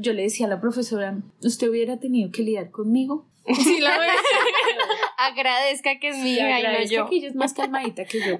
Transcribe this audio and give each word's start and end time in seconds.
yo 0.00 0.12
le 0.12 0.22
decía 0.22 0.46
a 0.46 0.48
la 0.48 0.60
profesora, 0.60 1.18
usted 1.42 1.68
hubiera 1.68 1.98
tenido 1.98 2.30
que 2.30 2.42
lidiar 2.42 2.70
conmigo. 2.70 3.26
Sí, 3.64 3.80
la 3.80 3.98
verdad. 3.98 4.14
Agradezca 5.18 5.98
que 5.98 6.10
es 6.10 6.18
mi 6.18 6.34
hija 6.34 6.60
y 6.60 6.62
no 6.62 6.82
yo. 6.90 7.08
que 7.08 7.16
ella 7.16 7.28
es 7.28 7.34
más 7.34 7.54
calmadita 7.54 8.04
que 8.04 8.18
yo. 8.20 8.38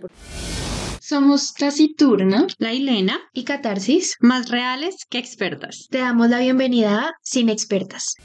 Somos 1.01 1.55
Taciturna 1.55 2.47
La 2.59 2.75
Hilena, 2.75 3.19
y 3.33 3.45
Catarsis. 3.45 4.17
más 4.21 4.51
reales 4.51 5.07
que 5.09 5.17
expertas. 5.19 5.89
Te 5.91 5.99
damos 5.99 6.29
la 6.29 6.39
bienvenida 6.41 6.99
a 7.01 7.13
Sin 7.23 7.49
Expertas. 7.49 8.17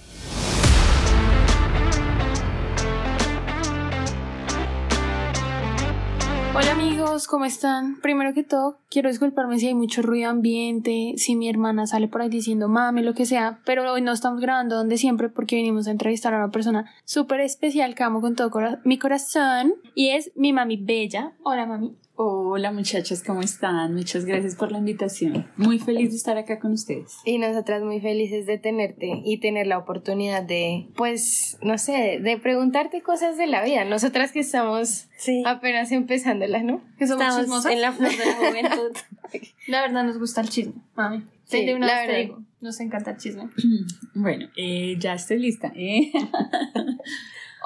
Amigos, 7.13 7.27
¿cómo 7.27 7.45
están? 7.45 8.01
Primero 8.01 8.33
que 8.33 8.41
todo, 8.43 8.79
quiero 8.89 9.07
disculparme 9.07 9.59
si 9.59 9.67
hay 9.67 9.75
mucho 9.75 10.01
ruido 10.01 10.31
ambiente, 10.31 11.13
si 11.17 11.35
mi 11.35 11.47
hermana 11.47 11.85
sale 11.85 12.07
por 12.07 12.23
ahí 12.23 12.29
diciendo 12.29 12.69
mami, 12.69 13.03
lo 13.03 13.13
que 13.13 13.27
sea, 13.27 13.59
pero 13.65 13.83
hoy 13.93 14.01
no 14.01 14.11
estamos 14.13 14.41
grabando 14.41 14.75
donde 14.75 14.97
siempre 14.97 15.29
porque 15.29 15.57
venimos 15.57 15.85
a 15.85 15.91
entrevistar 15.91 16.33
a 16.33 16.37
una 16.37 16.49
persona 16.49 16.89
súper 17.05 17.41
especial 17.41 17.93
que 17.93 18.01
amo 18.01 18.19
con 18.19 18.33
todo 18.33 18.49
cora- 18.49 18.81
mi 18.83 18.97
corazón 18.97 19.75
y 19.93 20.09
es 20.09 20.31
mi 20.35 20.53
mami 20.53 20.77
bella. 20.77 21.33
Hola 21.43 21.67
mami. 21.67 21.95
Hola 22.15 22.71
muchachas, 22.71 23.23
¿cómo 23.25 23.41
están? 23.41 23.95
Muchas 23.95 24.25
gracias 24.25 24.55
por 24.55 24.71
la 24.71 24.77
invitación. 24.77 25.47
Muy 25.57 25.79
feliz 25.79 26.11
de 26.11 26.17
estar 26.17 26.37
acá 26.37 26.59
con 26.59 26.73
ustedes. 26.73 27.17
Y 27.25 27.39
nosotras 27.39 27.81
muy 27.81 27.99
felices 28.01 28.45
de 28.45 28.59
tenerte 28.59 29.21
y 29.25 29.39
tener 29.39 29.65
la 29.65 29.79
oportunidad 29.79 30.43
de, 30.43 30.89
pues, 30.95 31.57
no 31.63 31.79
sé, 31.79 32.19
de 32.21 32.37
preguntarte 32.37 33.01
cosas 33.01 33.35
de 33.37 33.47
la 33.47 33.63
vida. 33.63 33.83
Nosotras 33.85 34.31
que 34.31 34.41
estamos 34.41 35.07
apenas 35.45 35.91
empezándolas, 35.91 36.63
¿no? 36.63 36.83
Que 36.99 37.07
somos 37.07 37.23
Estamos 37.23 37.41
chismosas. 37.41 37.71
en 37.71 37.81
la 37.81 37.91
flor 37.91 38.11
de 38.11 38.25
la 38.25 38.33
juventud. 38.35 38.97
La 39.67 39.81
verdad 39.81 40.03
nos 40.03 40.19
gusta 40.19 40.41
el 40.41 40.49
chisme, 40.49 40.73
mami. 40.95 41.19
Sí, 41.45 41.57
Sí, 41.61 41.65
de 41.65 41.73
una 41.75 41.87
la 41.87 41.93
vez 41.95 42.01
te 42.05 42.07
verdad. 42.11 42.21
digo, 42.35 42.43
nos 42.61 42.79
encanta 42.79 43.11
el 43.11 43.17
chisme. 43.17 43.49
Bueno, 44.13 44.47
eh, 44.55 44.95
ya 44.99 45.15
estoy 45.15 45.39
lista. 45.39 45.71
¿eh? 45.75 46.11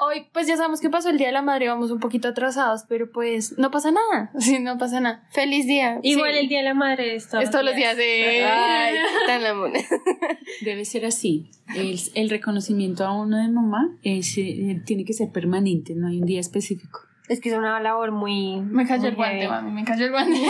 Hoy, 0.00 0.26
pues 0.32 0.46
ya 0.46 0.56
sabemos 0.56 0.80
que 0.80 0.88
pasó 0.90 1.10
el 1.10 1.18
Día 1.18 1.26
de 1.28 1.32
la 1.32 1.42
Madre, 1.42 1.68
vamos 1.68 1.90
un 1.90 1.98
poquito 1.98 2.28
atrasados, 2.28 2.84
pero 2.88 3.10
pues 3.10 3.58
no 3.58 3.70
pasa 3.70 3.90
nada. 3.90 4.30
Sí, 4.38 4.58
no 4.60 4.78
pasa 4.78 5.00
nada. 5.00 5.26
Feliz 5.32 5.66
día. 5.66 5.98
Igual 6.02 6.32
Sí. 6.32 6.38
el 6.38 6.48
Día 6.48 6.58
de 6.58 6.64
la 6.64 6.74
Madre 6.74 7.14
es 7.16 7.28
todos, 7.28 7.44
Es 7.44 7.50
todos 7.50 7.64
los 7.64 7.74
días 7.74 7.96
de... 7.96 8.44
Ay, 8.44 8.94
tan 9.26 9.44
amor. 9.44 9.72
Debe 10.62 10.84
ser 10.84 11.04
así. 11.04 11.50
El, 11.74 11.98
el 12.14 12.30
reconocimiento 12.30 13.04
a 13.04 13.12
uno 13.20 13.36
de 13.38 13.48
mamá 13.48 13.96
es, 14.02 14.38
eh, 14.38 14.80
tiene 14.86 15.04
que 15.04 15.12
ser 15.12 15.30
permanente, 15.30 15.94
no 15.94 16.08
hay 16.08 16.20
un 16.20 16.26
día 16.26 16.40
específico. 16.40 17.00
Es 17.28 17.40
que 17.40 17.50
es 17.50 17.56
una 17.58 17.78
labor 17.80 18.10
muy... 18.12 18.60
Me 18.60 18.86
cayó 18.86 19.08
el 19.08 19.16
guante, 19.16 19.40
heavy. 19.40 19.48
mami, 19.50 19.70
me 19.72 19.84
cayó 19.84 20.06
el 20.06 20.12
guante. 20.12 20.40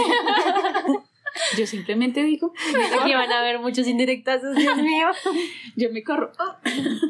Yo 1.56 1.66
simplemente 1.66 2.22
digo, 2.22 2.52
Aquí 3.00 3.12
van 3.14 3.30
a 3.32 3.40
haber 3.40 3.58
muchos 3.60 3.86
indirectazos, 3.86 4.54
Dios 4.56 4.76
mío. 4.78 5.08
yo 5.76 5.90
me 5.92 6.02
corro. 6.02 6.30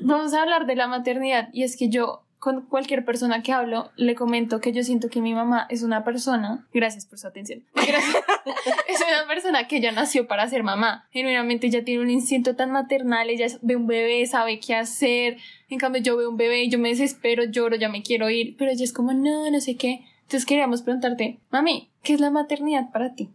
Vamos 0.03 0.33
a 0.35 0.43
hablar 0.43 0.67
de 0.67 0.77
la 0.77 0.87
maternidad 0.87 1.49
y 1.53 1.63
es 1.65 1.77
que 1.77 1.89
yo 1.89 2.23
con 2.39 2.67
cualquier 2.67 3.05
persona 3.05 3.43
que 3.43 3.53
hablo 3.53 3.91
le 3.97 4.15
comento 4.15 4.61
que 4.61 4.73
yo 4.73 4.83
siento 4.83 5.09
que 5.09 5.21
mi 5.21 5.35
mamá 5.35 5.67
es 5.71 5.83
una 5.83 6.05
persona, 6.05 6.67
gracias 6.73 7.07
por 7.07 7.19
su 7.19 7.27
atención, 7.27 7.65
es 7.75 9.01
una 9.01 9.27
persona 9.27 9.67
que 9.67 9.81
ya 9.81 9.93
nació 9.93 10.27
para 10.27 10.49
ser 10.49 10.63
mamá, 10.63 11.07
genuinamente 11.11 11.67
ella 11.67 11.85
tiene 11.85 12.03
un 12.03 12.11
instinto 12.11 12.55
tan 12.57 12.71
maternal, 12.71 13.29
ella 13.31 13.47
ve 13.63 13.77
un 13.77 13.87
bebé, 13.87 14.27
sabe 14.27 14.61
qué 14.61 14.75
hacer, 14.75 15.39
en 15.69 15.79
cambio 15.79 16.03
yo 16.03 16.17
veo 16.17 16.31
un 16.31 16.37
bebé 16.37 16.65
y 16.65 16.71
yo 16.71 16.79
me 16.79 16.91
desespero, 16.91 17.45
lloro, 17.45 17.77
ya 17.77 17.89
me 17.89 18.03
quiero 18.03 18.31
ir, 18.31 18.57
pero 18.57 18.71
ella 18.71 18.85
es 18.85 18.93
como 18.93 19.13
no, 19.13 19.51
no 19.51 19.61
sé 19.61 19.77
qué, 19.77 20.05
entonces 20.23 20.47
queríamos 20.47 20.83
preguntarte, 20.83 21.39
mami, 21.51 21.91
¿qué 22.03 22.13
es 22.13 22.21
la 22.21 22.31
maternidad 22.31 22.91
para 22.93 23.15
ti? 23.15 23.31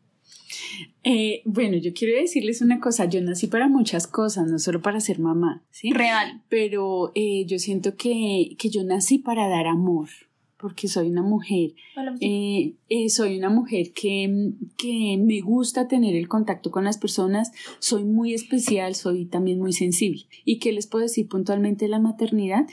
Eh, 1.04 1.42
bueno, 1.46 1.78
yo 1.78 1.94
quiero 1.94 2.20
decirles 2.20 2.62
una 2.62 2.80
cosa, 2.80 3.06
yo 3.06 3.22
nací 3.22 3.48
para 3.48 3.68
muchas 3.68 4.08
cosas, 4.08 4.48
no 4.48 4.60
solo 4.60 4.82
para 4.82 5.00
ser 5.00 5.20
mamá, 5.20 5.64
¿sí? 5.72 5.92
Real. 5.92 6.42
Pero 6.50 7.12
eh, 7.16 7.46
yo 7.46 7.60
siento 7.60 7.96
que, 7.96 8.56
que 8.58 8.70
yo 8.70 8.84
nací 8.84 9.18
para 9.20 9.48
dar 9.48 9.68
amor, 9.68 10.10
porque 10.58 10.88
soy 10.88 11.10
una 11.10 11.24
mujer 11.24 11.74
Eh, 12.22 12.76
eh, 12.90 13.10
soy 13.10 13.38
una 13.38 13.50
mujer 13.50 13.92
que, 13.94 14.54
que 14.78 15.18
me 15.18 15.42
gusta 15.42 15.88
tener 15.88 16.16
el 16.16 16.28
contacto 16.28 16.72
con 16.72 16.86
las 16.86 16.98
personas, 16.98 17.52
soy 17.80 18.06
muy 18.06 18.34
especial, 18.34 18.96
soy 18.96 19.26
también 19.26 19.60
muy 19.60 19.74
sensible. 19.74 20.24
¿Y 20.46 20.60
qué 20.60 20.72
les 20.72 20.88
puedo 20.88 21.04
decir 21.04 21.28
puntualmente 21.28 21.86
de 21.86 21.90
la 21.90 22.00
maternidad? 22.00 22.66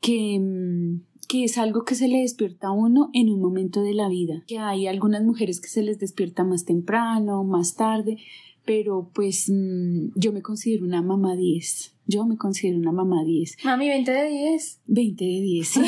Que, 0.00 0.38
mm, 0.40 1.00
que 1.26 1.44
es 1.44 1.58
algo 1.58 1.84
que 1.84 1.94
se 1.94 2.08
le 2.08 2.20
despierta 2.20 2.68
a 2.68 2.72
uno 2.72 3.10
en 3.12 3.30
un 3.30 3.40
momento 3.40 3.82
de 3.82 3.94
la 3.94 4.08
vida, 4.08 4.42
que 4.46 4.58
hay 4.58 4.86
algunas 4.86 5.22
mujeres 5.22 5.60
que 5.60 5.68
se 5.68 5.82
les 5.82 5.98
despierta 5.98 6.44
más 6.44 6.64
temprano, 6.64 7.44
más 7.44 7.76
tarde, 7.76 8.18
pero 8.64 9.10
pues 9.14 9.48
mm, 9.48 10.08
yo 10.16 10.32
me 10.32 10.42
considero 10.42 10.84
una 10.84 11.00
mamá 11.00 11.36
10. 11.36 11.94
Yo 12.08 12.24
me 12.24 12.36
considero 12.36 12.78
una 12.78 12.92
mamá 12.92 13.24
10. 13.24 13.64
Mami, 13.64 13.88
20 13.88 14.10
de 14.10 14.28
10. 14.28 14.80
20 14.86 15.24
de 15.24 15.40
10. 15.40 15.68
sí. 15.68 15.80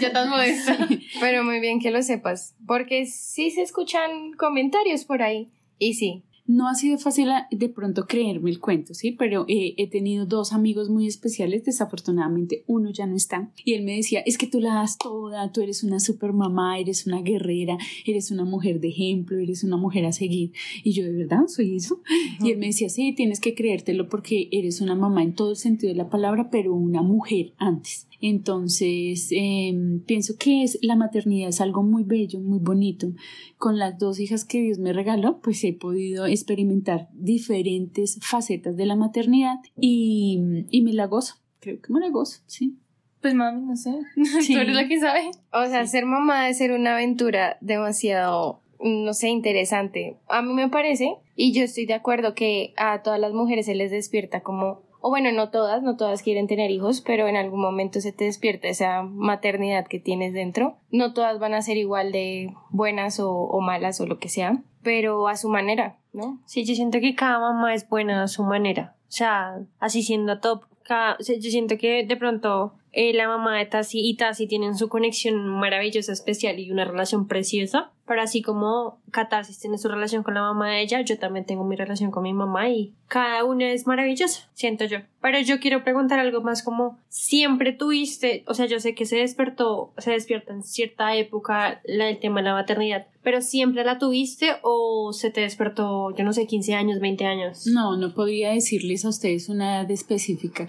ya 0.00 0.12
tan 0.12 0.30
modesta. 0.30 0.88
Pero 1.20 1.44
muy 1.44 1.60
bien 1.60 1.80
que 1.80 1.90
lo 1.90 2.02
sepas, 2.02 2.54
porque 2.66 3.06
sí 3.06 3.50
se 3.50 3.62
escuchan 3.62 4.32
comentarios 4.36 5.04
por 5.04 5.22
ahí. 5.22 5.50
Y 5.78 5.94
sí, 5.94 6.24
No 6.48 6.66
ha 6.66 6.74
sido 6.74 6.96
fácil 6.98 7.30
a- 7.30 7.46
de 7.50 7.68
pronto 7.68 8.06
creerme 8.06 8.48
el 8.50 8.58
cuento, 8.58 8.94
¿sí? 8.94 9.12
Pero 9.12 9.44
eh, 9.48 9.74
he 9.76 9.86
tenido 9.88 10.24
dos 10.24 10.52
amigos 10.54 10.88
muy 10.88 11.06
especiales, 11.06 11.62
desafortunadamente 11.64 12.64
uno 12.66 12.90
ya 12.90 13.06
no 13.06 13.14
está, 13.16 13.52
y 13.64 13.74
él 13.74 13.84
me 13.84 13.94
decía, 13.96 14.20
es 14.20 14.38
que 14.38 14.46
tú 14.46 14.58
la 14.58 14.74
das 14.74 14.96
toda, 14.96 15.52
tú 15.52 15.60
eres 15.60 15.84
una 15.84 16.00
super 16.00 16.32
mamá, 16.32 16.78
eres 16.78 17.06
una 17.06 17.20
guerrera, 17.20 17.76
eres 18.06 18.30
una 18.30 18.44
mujer 18.46 18.80
de 18.80 18.88
ejemplo, 18.88 19.38
eres 19.38 19.62
una 19.62 19.76
mujer 19.76 20.06
a 20.06 20.12
seguir. 20.12 20.52
Y 20.82 20.92
yo, 20.92 21.04
¿de 21.04 21.12
verdad 21.12 21.46
soy 21.48 21.76
eso? 21.76 22.00
Y 22.42 22.50
él 22.50 22.58
me 22.58 22.66
decía, 22.68 22.88
sí, 22.88 23.12
tienes 23.12 23.40
que 23.40 23.54
creértelo 23.54 24.08
porque 24.08 24.48
eres 24.50 24.80
una 24.80 24.94
mamá 24.94 25.22
en 25.22 25.34
todo 25.34 25.50
el 25.50 25.56
sentido 25.56 25.92
de 25.92 25.98
la 25.98 26.08
palabra, 26.08 26.48
pero 26.50 26.72
una 26.74 27.02
mujer 27.02 27.52
antes. 27.58 28.07
Entonces, 28.20 29.28
em, 29.30 30.00
pienso 30.00 30.34
que 30.38 30.64
es, 30.64 30.78
la 30.82 30.96
maternidad 30.96 31.50
es 31.50 31.60
algo 31.60 31.82
muy 31.82 32.02
bello, 32.02 32.40
muy 32.40 32.58
bonito. 32.58 33.12
Con 33.56 33.78
las 33.78 33.98
dos 33.98 34.18
hijas 34.18 34.44
que 34.44 34.60
Dios 34.60 34.78
me 34.78 34.92
regaló, 34.92 35.40
pues 35.40 35.62
he 35.64 35.72
podido 35.72 36.26
experimentar 36.26 37.08
diferentes 37.12 38.18
facetas 38.22 38.76
de 38.76 38.86
la 38.86 38.96
maternidad 38.96 39.56
y, 39.80 40.40
y 40.70 40.82
me 40.82 40.92
la 40.92 41.06
gozo. 41.06 41.36
Creo 41.60 41.80
que 41.80 41.92
me 41.92 42.00
la 42.00 42.10
gozo, 42.10 42.40
sí. 42.46 42.76
Pues 43.20 43.34
mami, 43.34 43.62
no 43.62 43.76
sé. 43.76 43.92
Sí. 44.42 44.54
Tú 44.54 44.60
eres 44.60 44.74
la 44.74 44.88
que 44.88 45.00
sabe. 45.00 45.30
O 45.52 45.66
sea, 45.66 45.86
ser 45.86 46.06
mamá 46.06 46.42
debe 46.42 46.54
ser 46.54 46.72
una 46.72 46.94
aventura 46.94 47.58
demasiado, 47.60 48.62
no 48.80 49.12
sé, 49.12 49.28
interesante. 49.28 50.16
A 50.28 50.42
mí 50.42 50.52
me 50.52 50.68
parece, 50.68 51.16
y 51.34 51.52
yo 51.52 51.62
estoy 51.64 51.86
de 51.86 51.94
acuerdo 51.94 52.34
que 52.34 52.74
a 52.76 53.02
todas 53.02 53.20
las 53.20 53.32
mujeres 53.32 53.66
se 53.66 53.74
les 53.74 53.90
despierta 53.90 54.42
como, 54.42 54.82
o 55.00 55.10
bueno, 55.10 55.30
no 55.32 55.50
todas, 55.50 55.82
no 55.82 55.96
todas 55.96 56.22
quieren 56.22 56.46
tener 56.46 56.70
hijos, 56.70 57.00
pero 57.00 57.26
en 57.28 57.36
algún 57.36 57.60
momento 57.60 58.00
se 58.00 58.12
te 58.12 58.24
despierta 58.24 58.68
esa 58.68 59.02
maternidad 59.02 59.86
que 59.86 59.98
tienes 60.00 60.32
dentro. 60.32 60.76
No 60.90 61.12
todas 61.12 61.38
van 61.38 61.54
a 61.54 61.62
ser 61.62 61.76
igual 61.76 62.12
de 62.12 62.54
buenas 62.70 63.20
o, 63.20 63.60
malas 63.60 64.00
o 64.00 64.06
lo 64.06 64.18
que 64.18 64.28
sea, 64.28 64.62
pero 64.82 65.28
a 65.28 65.36
su 65.36 65.48
manera, 65.48 65.98
¿no? 66.12 66.40
Sí, 66.46 66.64
yo 66.64 66.74
siento 66.74 67.00
que 67.00 67.14
cada 67.14 67.38
mamá 67.38 67.74
es 67.74 67.88
buena 67.88 68.22
a 68.22 68.28
su 68.28 68.42
manera. 68.42 68.94
O 69.08 69.10
sea, 69.12 69.60
así 69.80 70.02
siendo 70.02 70.40
top. 70.40 70.64
cada- 70.84 71.18
yo 71.18 71.50
siento 71.50 71.76
que 71.76 72.04
de 72.06 72.16
pronto 72.16 72.72
eh, 72.92 73.12
la 73.12 73.28
mamá 73.28 73.58
de 73.58 73.66
Tassi 73.66 74.00
y 74.00 74.16
Tassi 74.16 74.46
tienen 74.46 74.76
su 74.76 74.88
conexión 74.88 75.46
maravillosa, 75.46 76.12
especial 76.12 76.58
y 76.58 76.70
una 76.70 76.84
relación 76.84 77.26
preciosa. 77.26 77.90
Pero 78.08 78.22
así 78.22 78.40
como 78.40 78.98
Catarsis 79.10 79.58
tiene 79.58 79.76
su 79.76 79.86
relación 79.86 80.22
con 80.22 80.32
la 80.32 80.40
mamá 80.40 80.70
de 80.70 80.80
ella, 80.80 81.02
yo 81.02 81.18
también 81.18 81.44
tengo 81.44 81.64
mi 81.64 81.76
relación 81.76 82.10
con 82.10 82.22
mi 82.22 82.32
mamá 82.32 82.70
y 82.70 82.94
cada 83.06 83.44
una 83.44 83.70
es 83.70 83.86
maravillosa, 83.86 84.48
siento 84.54 84.86
yo. 84.86 85.00
Pero 85.20 85.38
yo 85.40 85.60
quiero 85.60 85.84
preguntar 85.84 86.18
algo 86.18 86.40
más 86.40 86.62
como, 86.62 86.98
siempre 87.10 87.72
tuviste, 87.74 88.44
o 88.46 88.54
sea, 88.54 88.64
yo 88.64 88.80
sé 88.80 88.94
que 88.94 89.04
se 89.04 89.16
despertó, 89.16 89.92
se 89.98 90.12
despierta 90.12 90.54
en 90.54 90.62
cierta 90.62 91.14
época 91.16 91.82
la, 91.84 92.08
el 92.08 92.18
tema 92.18 92.40
de 92.40 92.44
la 92.44 92.54
maternidad, 92.54 93.08
pero 93.22 93.42
siempre 93.42 93.84
la 93.84 93.98
tuviste 93.98 94.56
o 94.62 95.12
se 95.12 95.30
te 95.30 95.42
despertó, 95.42 96.16
yo 96.16 96.24
no 96.24 96.32
sé, 96.32 96.46
15 96.46 96.74
años, 96.74 97.00
20 97.00 97.26
años. 97.26 97.66
No, 97.66 97.98
no 97.98 98.14
podría 98.14 98.52
decirles 98.52 99.04
a 99.04 99.10
ustedes 99.10 99.50
una 99.50 99.80
edad 99.80 99.90
específica. 99.90 100.66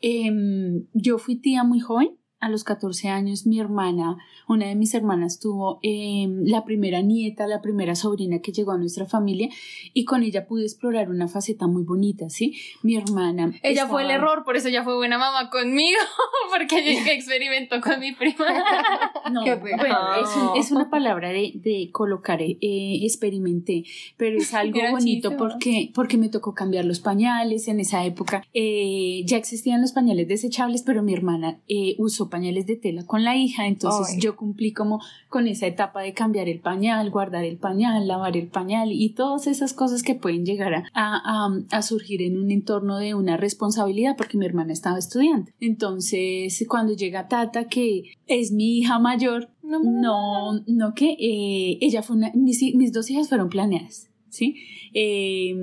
Em, 0.00 0.86
yo 0.94 1.18
fui 1.18 1.36
tía 1.36 1.64
muy 1.64 1.80
joven. 1.80 2.16
A 2.40 2.48
los 2.48 2.64
14 2.64 3.08
años 3.08 3.46
mi 3.46 3.60
hermana, 3.60 4.16
una 4.48 4.66
de 4.66 4.74
mis 4.74 4.94
hermanas 4.94 5.38
tuvo 5.40 5.78
em, 5.82 6.42
la 6.46 6.64
primera 6.64 7.02
nieta, 7.02 7.46
la 7.46 7.60
primera 7.60 7.94
sobrina 7.94 8.38
que 8.40 8.50
llegó 8.52 8.72
a 8.72 8.78
nuestra 8.78 9.04
familia 9.04 9.48
y 9.92 10.06
con 10.06 10.22
ella 10.22 10.46
pude 10.46 10.62
explorar 10.64 11.10
una 11.10 11.28
faceta 11.28 11.66
muy 11.66 11.82
bonita, 11.82 12.30
¿sí? 12.30 12.56
Mi 12.82 12.96
hermana... 12.96 13.52
Ella 13.62 13.86
fue 13.86 14.02
el 14.02 14.10
estaba- 14.10 14.30
error, 14.32 14.44
por 14.44 14.56
eso 14.56 14.68
ella 14.68 14.82
fue 14.84 14.96
buena 14.96 15.18
mamá 15.18 15.50
conmigo, 15.50 15.98
porque 16.50 16.78
ella 16.78 17.12
experimentó 17.12 17.80
con 17.82 18.00
mi 18.00 18.12
prima. 18.12 18.46
No, 19.30 19.44
Qué 19.44 19.54
bueno, 19.54 19.84
es, 20.20 20.36
un- 20.36 20.56
es 20.56 20.72
una 20.72 20.90
palabra 20.90 21.28
de, 21.28 21.52
de 21.54 21.90
colocar, 21.92 22.40
eh, 22.42 22.56
experimenté, 23.04 23.84
pero 24.16 24.38
es 24.38 24.54
algo 24.54 24.78
Gran 24.78 24.92
bonito 24.92 25.28
chiste, 25.28 25.36
porque, 25.36 25.92
porque 25.94 26.16
me 26.16 26.28
tocó 26.30 26.54
cambiar 26.54 26.84
los 26.84 27.00
pañales 27.00 27.68
en 27.68 27.80
esa 27.80 28.04
época. 28.04 28.42
eh, 28.54 29.22
ya 29.26 29.36
existían 29.36 29.82
los 29.82 29.92
pañales 29.92 30.26
desechables, 30.26 30.82
pero 30.82 31.02
mi 31.02 31.12
hermana 31.12 31.60
eh, 31.68 31.94
usó 31.98 32.29
pañales 32.30 32.66
de 32.66 32.76
tela 32.76 33.04
con 33.04 33.24
la 33.24 33.36
hija, 33.36 33.66
entonces 33.66 34.14
Ay. 34.14 34.20
yo 34.20 34.36
cumplí 34.36 34.72
como 34.72 35.00
con 35.28 35.46
esa 35.46 35.66
etapa 35.66 36.00
de 36.00 36.14
cambiar 36.14 36.48
el 36.48 36.60
pañal, 36.60 37.10
guardar 37.10 37.44
el 37.44 37.58
pañal, 37.58 38.08
lavar 38.08 38.36
el 38.36 38.48
pañal 38.48 38.92
y 38.92 39.10
todas 39.10 39.46
esas 39.46 39.74
cosas 39.74 40.02
que 40.02 40.14
pueden 40.14 40.46
llegar 40.46 40.84
a, 40.94 41.50
a, 41.70 41.82
surgir 41.82 42.22
en 42.22 42.38
un 42.38 42.50
entorno 42.50 42.98
de 42.98 43.14
una 43.14 43.36
responsabilidad 43.36 44.16
porque 44.16 44.38
mi 44.38 44.46
hermana 44.46 44.72
estaba 44.72 44.98
estudiando. 44.98 45.50
Entonces, 45.60 46.64
cuando 46.68 46.94
llega 46.94 47.28
Tata, 47.28 47.68
que 47.68 48.14
es 48.26 48.52
mi 48.52 48.78
hija 48.78 48.98
mayor, 48.98 49.50
no, 49.62 50.60
no 50.66 50.94
que 50.94 51.16
eh, 51.18 51.78
ella 51.80 52.02
fue 52.02 52.16
una, 52.16 52.32
mis, 52.34 52.62
mis 52.74 52.92
dos 52.92 53.10
hijas 53.10 53.28
fueron 53.28 53.48
planeadas. 53.48 54.08
¿Sí? 54.28 54.54
Eh, 54.94 55.54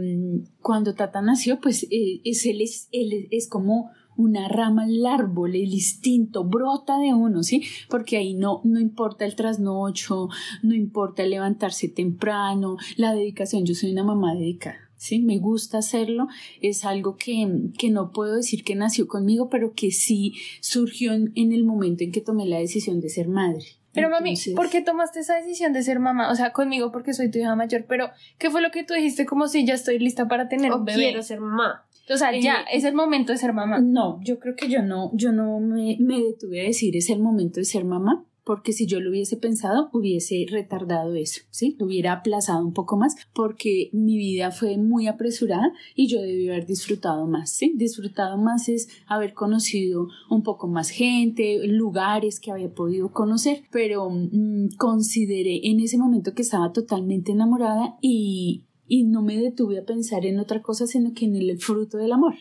cuando 0.61 0.93
Tata 0.93 1.21
nació, 1.21 1.61
pues 1.61 1.83
eh, 1.89 2.19
es, 2.25 2.45
él, 2.45 2.59
es, 2.59 2.89
él 2.91 3.29
es 3.31 3.47
como 3.47 3.91
una 4.17 4.47
rama 4.49 4.83
al 4.83 5.05
árbol, 5.05 5.55
el 5.55 5.73
instinto 5.73 6.43
brota 6.43 6.97
de 6.99 7.13
uno, 7.13 7.43
¿sí? 7.43 7.63
Porque 7.89 8.17
ahí 8.17 8.33
no, 8.33 8.61
no 8.63 8.79
importa 8.79 9.25
el 9.25 9.35
trasnocho, 9.35 10.29
no 10.63 10.75
importa 10.75 11.23
el 11.23 11.29
levantarse 11.31 11.87
temprano, 11.87 12.77
la 12.97 13.13
dedicación, 13.13 13.65
yo 13.65 13.75
soy 13.75 13.91
una 13.91 14.03
mamá 14.03 14.33
dedicada. 14.35 14.77
Sí, 14.95 15.19
me 15.19 15.37
gusta 15.37 15.77
hacerlo, 15.77 16.27
es 16.59 16.83
algo 16.83 17.17
que, 17.17 17.69
que 17.77 17.91
no 17.91 18.11
puedo 18.11 18.35
decir 18.35 18.63
que 18.63 18.73
nació 18.75 19.07
conmigo, 19.07 19.47
pero 19.47 19.73
que 19.73 19.91
sí 19.91 20.33
surgió 20.59 21.13
en, 21.13 21.31
en 21.35 21.53
el 21.53 21.63
momento 21.65 22.03
en 22.03 22.11
que 22.11 22.19
tomé 22.21 22.47
la 22.47 22.57
decisión 22.57 22.99
de 22.99 23.09
ser 23.09 23.27
madre. 23.27 23.63
Pero 23.93 24.09
mami, 24.09 24.29
Entonces- 24.31 24.55
¿por 24.55 24.69
qué 24.69 24.81
tomaste 24.81 25.19
esa 25.19 25.35
decisión 25.35 25.71
de 25.73 25.83
ser 25.83 25.99
mamá? 25.99 26.31
O 26.31 26.35
sea, 26.35 26.51
conmigo 26.51 26.91
porque 26.91 27.13
soy 27.13 27.29
tu 27.29 27.37
hija 27.39 27.55
mayor, 27.55 27.85
pero 27.87 28.09
¿qué 28.39 28.49
fue 28.49 28.61
lo 28.61 28.71
que 28.71 28.83
tú 28.83 28.93
dijiste 28.95 29.25
como 29.27 29.47
si 29.47 29.65
ya 29.65 29.75
estoy 29.75 29.99
lista 29.99 30.27
para 30.27 30.49
tener 30.49 30.71
O 30.71 30.77
un 30.77 30.85
bebé? 30.85 30.97
quiero 30.99 31.21
ser 31.23 31.39
mamá. 31.41 31.83
O 32.09 32.17
sea, 32.17 32.37
ya, 32.37 32.61
Eh, 32.61 32.77
es 32.77 32.83
el 32.83 32.95
momento 32.95 33.31
de 33.31 33.37
ser 33.37 33.53
mamá. 33.53 33.79
No, 33.79 34.19
yo 34.23 34.39
creo 34.39 34.55
que 34.55 34.69
yo 34.69 34.81
no, 34.81 35.11
yo 35.13 35.31
no 35.31 35.59
me, 35.59 35.97
me 35.99 36.21
detuve 36.21 36.61
a 36.61 36.63
decir 36.63 36.95
es 36.95 37.09
el 37.09 37.19
momento 37.19 37.59
de 37.59 37.65
ser 37.65 37.83
mamá, 37.85 38.25
porque 38.47 38.71
si 38.71 38.87
yo 38.87 39.01
lo 39.01 39.09
hubiese 39.09 39.35
pensado, 39.35 39.89
hubiese 39.91 40.45
retardado 40.49 41.13
eso, 41.15 41.41
¿sí? 41.49 41.75
Lo 41.77 41.85
hubiera 41.87 42.13
aplazado 42.13 42.65
un 42.65 42.71
poco 42.71 42.95
más, 42.95 43.17
porque 43.33 43.89
mi 43.91 44.15
vida 44.15 44.51
fue 44.51 44.77
muy 44.77 45.07
apresurada 45.07 45.73
y 45.95 46.07
yo 46.07 46.21
debí 46.21 46.47
haber 46.47 46.65
disfrutado 46.65 47.27
más, 47.27 47.49
¿sí? 47.49 47.73
Disfrutado 47.75 48.37
más 48.37 48.69
es 48.69 48.87
haber 49.05 49.33
conocido 49.33 50.07
un 50.29 50.43
poco 50.43 50.69
más 50.69 50.91
gente, 50.91 51.59
lugares 51.67 52.39
que 52.39 52.51
había 52.51 52.73
podido 52.73 53.11
conocer, 53.11 53.63
pero 53.69 54.09
mm, 54.09 54.77
consideré 54.77 55.67
en 55.67 55.81
ese 55.81 55.97
momento 55.97 56.33
que 56.33 56.43
estaba 56.43 56.71
totalmente 56.71 57.33
enamorada 57.33 57.97
y, 58.01 58.66
y 58.87 59.03
no 59.03 59.21
me 59.21 59.37
detuve 59.37 59.79
a 59.79 59.85
pensar 59.85 60.25
en 60.25 60.39
otra 60.39 60.61
cosa, 60.61 60.87
sino 60.87 61.13
que 61.13 61.25
en 61.25 61.35
el 61.35 61.59
fruto 61.59 61.97
del 61.97 62.13
amor. 62.13 62.35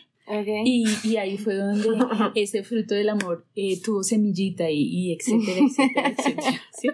Y, 0.65 0.85
y 1.03 1.15
ahí 1.15 1.37
fue 1.37 1.55
donde 1.55 1.87
ese 2.35 2.63
fruto 2.63 2.93
del 2.95 3.09
amor 3.09 3.45
eh, 3.55 3.79
tuvo 3.81 4.03
semillita 4.03 4.69
y, 4.69 4.81
y 4.81 5.13
etcétera, 5.13 5.65
etcétera, 5.65 6.09
etcétera. 6.09 6.61
¿sí? 6.73 6.89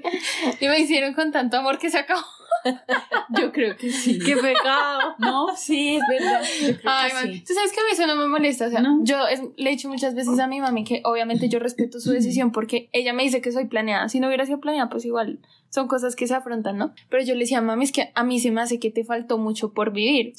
Y 0.61 0.67
me 0.67 0.79
hicieron 0.79 1.13
con 1.13 1.31
tanto 1.31 1.57
amor 1.57 1.79
que 1.79 1.89
se 1.89 1.97
acabó. 1.97 2.21
Yo 3.39 3.51
creo 3.51 3.75
que 3.77 3.89
sí. 3.91 4.19
¡Qué 4.19 4.35
pecado! 4.37 5.15
No, 5.19 5.55
sí, 5.55 5.95
es 5.95 6.03
verdad. 6.09 6.41
Yo 6.61 6.67
creo 6.77 6.81
Ay, 6.85 7.09
que 7.09 7.13
man. 7.15 7.23
sí. 7.33 7.43
Tú 7.47 7.53
sabes 7.53 7.71
que 7.71 7.79
a 7.79 7.83
mí 7.83 7.89
eso 7.93 8.07
no 8.07 8.15
me 8.15 8.27
molesta. 8.27 8.67
O 8.67 8.69
sea, 8.69 8.81
No. 8.81 8.99
yo 9.03 9.27
es- 9.27 9.41
le 9.57 9.69
he 9.69 9.73
dicho 9.73 9.89
muchas 9.89 10.15
veces 10.15 10.37
a 10.39 10.47
mi 10.47 10.59
mami 10.59 10.83
que 10.83 11.01
obviamente 11.05 11.49
yo 11.49 11.59
respeto 11.59 11.99
su 11.99 12.11
decisión 12.11 12.51
porque 12.51 12.89
ella 12.93 13.13
me 13.13 13.23
dice 13.23 13.41
que 13.41 13.51
soy 13.51 13.65
planeada. 13.65 14.07
Si 14.09 14.19
no 14.19 14.27
hubiera 14.27 14.45
sido 14.45 14.59
planeada, 14.59 14.89
pues 14.89 15.05
igual 15.05 15.39
son 15.69 15.87
cosas 15.87 16.15
que 16.15 16.27
se 16.27 16.35
afrontan, 16.35 16.77
¿no? 16.77 16.93
Pero 17.09 17.23
yo 17.23 17.33
le 17.33 17.41
decía, 17.41 17.61
mami, 17.61 17.83
es 17.85 17.91
que 17.91 18.11
a 18.13 18.23
mí 18.23 18.39
se 18.39 18.51
me 18.51 18.61
hace 18.61 18.79
que 18.79 18.91
te 18.91 19.03
faltó 19.03 19.37
mucho 19.37 19.73
por 19.73 19.91
vivir. 19.91 20.33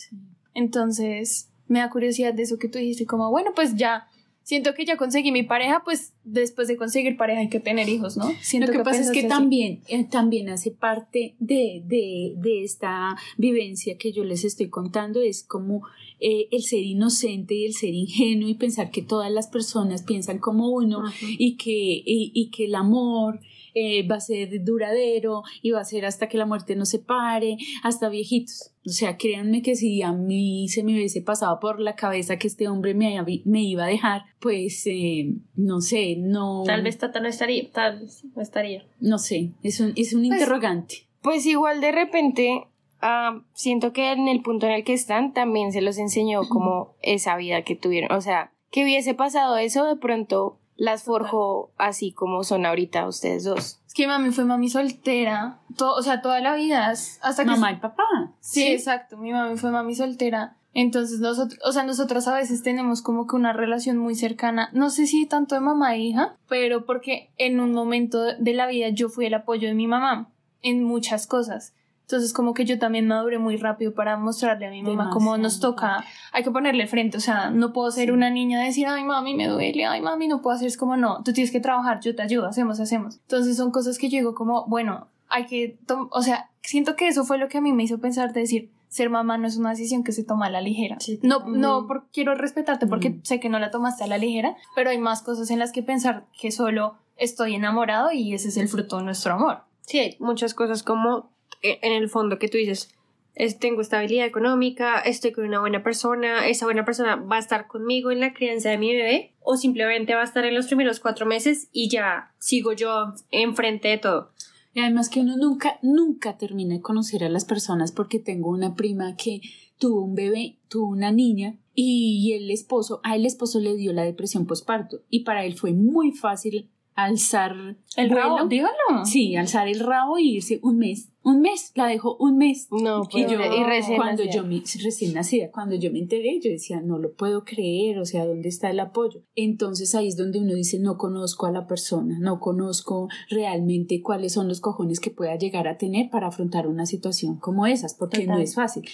Entonces, 0.55 1.51
me 1.69 1.81
da 1.81 1.91
curiosidad 1.91 2.33
de 2.35 2.43
eso 2.43 2.59
que 2.59 2.69
tú 2.69 2.79
dijiste, 2.79 3.07
como, 3.07 3.31
bueno, 3.31 3.53
pues 3.55 3.75
ya. 3.77 4.07
Siento 4.45 4.75
que 4.75 4.85
ya 4.85 4.99
conseguí 4.99 5.33
mi 5.33 5.43
pareja, 5.43 5.83
pues 5.85 6.13
después 6.23 6.69
de 6.69 6.77
conseguir 6.77 7.17
pareja 7.17 7.41
hay 7.41 7.49
que 7.49 7.61
tener 7.61 7.89
hijos, 7.89 8.19
¿no? 8.19 8.31
Siento 8.43 8.71
Lo 8.71 8.79
que, 8.79 8.85
pasa 8.85 9.01
es 9.01 9.11
que 9.11 9.21
así. 9.21 9.29
también, 9.29 9.81
eh, 9.89 10.05
también 10.05 10.51
hace 10.51 10.71
parte 10.71 11.35
de, 11.39 11.83
de, 11.87 12.35
de 12.37 12.63
esta 12.63 13.17
vivencia 13.39 13.97
que 13.97 14.13
yo 14.13 14.23
les 14.23 14.45
estoy 14.45 14.69
contando, 14.69 15.23
es 15.23 15.43
como 15.43 15.83
eh, 16.21 16.49
el 16.53 16.63
ser 16.63 16.83
inocente 16.83 17.55
y 17.55 17.65
el 17.65 17.73
ser 17.73 17.95
ingenuo 17.95 18.51
y 18.51 18.55
pensar 18.55 18.91
que 18.91 19.01
todas 19.01 19.33
las 19.33 19.49
personas 19.49 20.03
piensan 20.03 20.39
como 20.39 20.69
uno 20.69 21.03
y 21.39 21.57
que, 21.57 21.73
y, 21.73 22.31
y 22.35 22.51
que 22.51 22.67
el 22.67 22.75
amor 22.75 23.41
eh, 23.75 24.07
va 24.07 24.17
a 24.17 24.21
ser 24.21 24.65
duradero 24.65 25.43
y 25.63 25.71
va 25.73 25.81
a 25.81 25.85
ser 25.85 26.07
hasta 26.07 26.29
que 26.29 26.39
la 26.39 26.47
muerte 26.47 26.77
nos 26.77 26.89
separe, 26.91 27.57
hasta 27.83 28.09
viejitos. 28.09 28.71
O 28.87 28.91
sea, 28.91 29.17
créanme 29.17 29.63
que 29.63 29.75
si 29.77 30.03
a 30.03 30.13
mí 30.13 30.69
se 30.69 30.83
me 30.85 30.93
hubiese 30.95 31.23
pasado 31.23 31.59
por 31.61 31.81
la 31.81 31.97
cabeza 31.97 32.37
que 32.39 32.47
este 32.47 32.69
hombre 32.69 32.95
me, 32.95 33.21
me 33.45 33.63
iba 33.63 33.85
a 33.85 33.89
dejar, 33.89 34.23
pues 34.41 34.83
eh, 34.87 35.33
no 35.57 35.81
sé, 35.81 36.17
no. 36.19 36.63
Tal 36.67 36.83
vez 36.83 36.99
Tata 36.99 37.21
no 37.21 37.29
estaría, 37.29 37.71
tal 37.71 38.01
vez 38.01 38.25
no 38.35 38.43
estaría. 38.43 38.85
No 39.01 39.19
sé, 39.19 39.53
es 39.63 39.81
un, 39.81 39.93
es 39.97 40.13
un 40.15 40.27
Pues- 40.29 40.39
interrogante. 40.41 41.07
Pues 41.23 41.47
igual 41.47 41.81
de 41.81 41.91
repente 41.91 42.65
ah, 43.01 43.43
siento 43.55 43.95
que 43.95 44.13
en 44.13 44.29
el 44.29 44.43
punto 44.43 44.67
en 44.67 44.73
el 44.73 44.85
que 44.85 44.93
están 44.93 45.33
también 45.33 45.73
se 45.73 45.81
los 45.81 45.97
enseñó 45.99 46.43
como 46.49 46.97
esa 47.03 47.37
vida 47.37 47.63
que 47.63 47.75
tuvieron. 47.77 48.13
O 48.17 48.21
sea, 48.21 48.53
que 48.71 48.85
hubiese 48.85 49.15
pasado 49.15 49.57
eso, 49.57 49.87
de 49.87 49.97
pronto 49.97 50.59
las 50.77 51.05
forjó 51.05 51.71
así 51.79 52.13
como 52.13 52.45
son 52.45 52.67
ahorita 52.67 53.07
ustedes 53.07 53.45
dos. 53.45 53.81
Es 53.87 53.95
que 53.95 54.07
mami 54.07 54.31
fue 54.31 54.45
mami 54.45 54.69
soltera, 54.69 55.61
o 55.79 56.03
sea, 56.03 56.21
toda 56.21 56.41
la 56.41 56.55
vida, 56.55 56.89
hasta 56.89 57.45
que... 57.45 57.51
Mamá 57.51 57.73
y 57.73 57.77
papá. 57.77 58.05
Sí, 58.41 58.67
exacto, 58.67 59.17
mi 59.17 59.33
mami 59.33 59.57
fue 59.57 59.71
mami 59.71 59.95
soltera. 59.95 60.57
Entonces 60.75 61.21
nosotros, 61.21 61.61
o 61.65 61.71
sea, 61.71 61.85
nosotras 61.85 62.27
a 62.27 62.35
veces 62.35 62.65
tenemos 62.65 63.01
como 63.01 63.29
que 63.29 63.37
una 63.37 63.53
relación 63.53 63.97
muy 63.97 64.17
cercana, 64.17 64.71
no 64.73 64.91
sé 64.91 65.07
si 65.07 65.25
tanto 65.25 65.55
de 65.55 65.61
mamá 65.61 65.95
e 65.95 66.01
hija, 66.01 66.37
pero 66.49 66.85
porque 66.85 67.31
en 67.39 67.61
un 67.61 67.73
momento 67.73 68.21
de 68.25 68.55
la 68.55 68.67
vida 68.67 68.89
yo 68.89 69.09
fui 69.09 69.27
el 69.27 69.35
apoyo 69.35 69.69
de 69.69 69.75
mi 69.75 69.87
mamá 69.87 70.31
en 70.63 70.83
muchas 70.83 71.29
cosas. 71.29 71.75
Entonces 72.05 72.33
como 72.35 72.53
que 72.55 72.65
yo 72.67 72.79
también 72.79 73.09
maduré 73.09 73.39
muy 73.39 73.57
rápido 73.57 73.95
para 73.95 74.17
mostrarle 74.17 74.67
a 74.67 74.71
mi 74.71 74.83
mamá 74.83 75.11
cómo 75.11 75.37
nos 75.39 75.55
Demasiado 75.61 75.71
toca, 75.75 76.05
hay 76.33 76.43
que 76.45 76.51
ponerle 76.51 76.87
frente, 76.87 77.17
o 77.17 77.21
sea, 77.21 77.51
no 77.51 77.73
puedo 77.73 77.91
ser 77.91 78.13
una 78.13 78.29
niña 78.31 78.61
de 78.61 78.67
decir, 78.67 78.87
ay 78.87 79.05
mami 79.05 79.35
me 79.35 79.49
duele, 79.49 79.87
ay 79.87 80.01
mami 80.03 80.29
no 80.29 80.43
puedo 80.43 80.55
hacer, 80.55 80.69
es 80.69 80.77
como 80.77 80.97
no, 80.99 81.23
tú 81.25 81.33
tienes 81.33 81.51
que 81.51 81.61
trabajar, 81.61 82.01
yo 82.01 82.15
te 82.15 82.23
ayudo, 82.23 82.47
hacemos, 82.47 82.79
hacemos. 82.79 83.17
Entonces 83.23 83.57
son 83.57 83.71
cosas 83.71 83.99
que 83.99 84.09
yo 84.11 84.19
digo 84.19 84.35
como, 84.35 84.67
bueno, 84.67 85.09
hay 85.29 85.47
que, 85.47 85.79
o 86.11 86.23
sea, 86.23 86.51
siento 86.63 86.95
que 86.95 87.09
eso 87.09 87.25
fue 87.25 87.39
lo 87.39 87.49
que 87.49 87.59
a 87.59 87.61
mí 87.63 87.73
me 87.73 87.83
hizo 87.85 87.99
pensar 87.99 88.33
de 88.35 88.41
decir, 88.41 88.71
ser 88.89 89.09
mamá 89.11 89.39
no 89.39 89.49
es 89.49 89.57
una 89.57 89.71
decisión 89.71 90.05
que 90.05 90.13
se 90.13 90.23
toma 90.25 90.47
a 90.47 90.51
la 90.51 90.61
ligera. 90.61 90.99
Sí. 91.01 91.19
No, 91.23 91.41
no, 91.49 91.83
Mm. 91.83 91.87
por, 91.89 92.07
quiero 92.13 92.35
respetarte 92.37 92.87
porque 92.87 93.11
Mm. 93.11 93.21
sé 93.25 93.41
que 93.41 93.49
no 93.49 93.59
la 93.59 93.71
tomaste 93.73 94.05
a 94.05 94.07
la 94.07 94.19
ligera, 94.19 94.55
pero 94.77 94.91
hay 94.91 94.99
más 94.99 95.23
cosas 95.23 95.51
en 95.51 95.59
las 95.59 95.73
que 95.73 95.83
pensar 95.83 96.27
que 96.39 96.53
solo 96.53 96.95
estoy 97.17 97.55
enamorado 97.57 98.13
y 98.13 98.35
ese 98.35 98.49
es 98.49 98.57
el 98.57 98.69
fruto 98.69 98.99
de 98.99 99.05
nuestro 99.05 99.35
amor. 99.35 99.63
Sí, 99.81 99.99
hay 99.99 100.17
muchas 100.21 100.55
cosas 100.55 100.83
como 100.85 101.31
en 101.63 101.93
el 101.93 102.09
fondo 102.09 102.39
que 102.39 102.49
tú 102.49 102.59
dices, 102.59 102.91
es- 103.35 103.59
tengo 103.59 103.81
estabilidad 103.81 104.27
económica, 104.27 105.01
estoy 105.01 105.33
con 105.33 105.45
una 105.45 105.61
buena 105.61 105.83
persona, 105.83 106.47
esa 106.47 106.67
buena 106.67 106.85
persona 106.85 107.17
va 107.17 107.37
a 107.37 107.41
estar 107.41 107.67
conmigo 107.67 108.11
en 108.11 108.21
la 108.21 108.33
crianza 108.33 108.71
de 108.71 108.79
mi 108.79 108.95
bebé 108.95 109.33
o 109.41 109.57
simplemente 109.57 110.15
va 110.15 110.21
a 110.21 110.25
estar 110.25 110.45
en 110.45 110.55
los 110.55 110.67
primeros 110.67 111.01
cuatro 111.01 111.27
meses 111.27 111.69
y 111.73 111.89
ya 111.89 112.33
sigo 112.39 112.73
yo 112.73 113.13
enfrente 113.31 113.89
de 113.89 113.99
todo. 113.99 114.31
Y 114.73 114.81
además 114.81 115.09
que 115.09 115.21
uno 115.21 115.37
nunca, 115.37 115.79
nunca 115.83 116.37
termina 116.37 116.75
de 116.75 116.81
conocer 116.83 117.23
a 117.25 117.29
las 117.29 117.45
personas 117.45 117.93
porque 117.93 118.19
tengo 118.19 118.51
una 118.51 118.75
prima 118.75 119.17
que 119.17 119.41
tuvo 119.79 120.03
un 120.03 120.15
bebé, 120.15 120.57
tuvo 120.69 120.89
una 120.89 121.13
niña 121.13 121.57
y 121.75 122.33
el 122.35 122.51
esposo, 122.51 123.01
a 123.05 123.17
el 123.17 123.27
esposo 123.27 123.59
le 123.61 123.75
dio 123.77 123.93
la 123.93 124.03
depresión 124.05 124.47
postparto 124.47 125.03
y 125.11 125.21
para 125.25 125.45
él 125.45 125.55
fue 125.57 125.73
muy 125.73 126.13
fácil 126.13 126.71
alzar 126.95 127.77
El 127.97 128.09
vuelo. 128.09 128.37
rabo, 128.37 128.49
dígalo. 128.49 129.05
Sí, 129.05 129.37
alzar 129.37 129.69
el 129.69 129.81
rabo 129.81 130.19
y 130.19 130.37
irse 130.37 130.61
un 130.63 130.79
mes. 130.79 131.11
Un 131.23 131.41
mes, 131.41 131.73
la 131.75 131.87
dejó 131.87 132.17
un 132.19 132.37
mes. 132.37 132.69
No, 132.71 133.03
Y 133.05 133.23
pues, 133.25 133.33
yo, 133.33 133.39
y 133.41 133.65
recién 133.65 133.97
cuando 133.97 134.25
nacida. 134.25 134.43
yo 134.43 134.47
me, 134.47 134.63
recién 134.83 135.15
nacida, 135.15 135.51
cuando 135.51 135.75
yo 135.75 135.91
me 135.91 135.99
enteré, 135.99 136.39
yo 136.39 136.51
decía, 136.51 136.83
no 136.83 136.99
lo 136.99 137.15
puedo 137.15 137.45
creer, 137.45 137.99
o 137.99 138.05
sea, 138.05 138.27
¿dónde 138.27 138.51
está 138.51 138.71
el 138.71 138.79
apoyo? 138.79 139.23
Entonces 139.35 139.95
ahí 139.95 140.09
es 140.09 140.19
donde 140.19 140.39
uno 140.39 140.55
dice, 140.55 140.79
no 140.79 140.99
conozco 140.99 141.47
a 141.47 141.51
la 141.51 141.67
persona, 141.67 142.19
no 142.21 142.41
conozco 142.41 143.09
realmente 143.31 144.03
cuáles 144.03 144.35
son 144.35 144.49
los 144.49 144.61
cojones 144.61 145.01
que 145.01 145.11
pueda 145.11 145.35
llegar 145.37 145.67
a 145.67 145.79
tener 145.79 146.11
para 146.11 146.27
afrontar 146.29 146.67
una 146.67 146.85
situación 146.85 147.39
como 147.39 147.67
esas, 147.67 147.95
porque 147.95 148.27
no 148.27 148.39
es 148.39 148.55
fácil. 148.55 148.85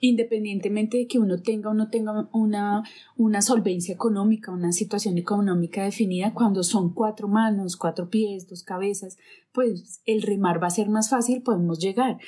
Independientemente 0.00 0.96
de 0.96 1.06
que 1.06 1.18
uno 1.18 1.40
tenga 1.42 1.70
o 1.70 1.74
no 1.74 1.90
tenga 1.90 2.28
una, 2.32 2.84
una 3.16 3.42
solvencia 3.42 3.94
económica, 3.94 4.52
una 4.52 4.72
situación 4.72 5.18
económica 5.18 5.84
definida, 5.84 6.34
cuando 6.34 6.62
son 6.62 6.94
cuatro 6.94 7.28
manos, 7.28 7.76
cuatro 7.76 8.08
pies, 8.08 8.48
dos 8.48 8.62
cabezas, 8.62 9.18
pues 9.52 10.02
el 10.04 10.22
remar 10.22 10.62
va 10.62 10.68
a 10.68 10.70
ser 10.70 10.88
más 10.88 11.10
fácil, 11.10 11.42
podemos 11.42 11.80
llegar 11.80 12.18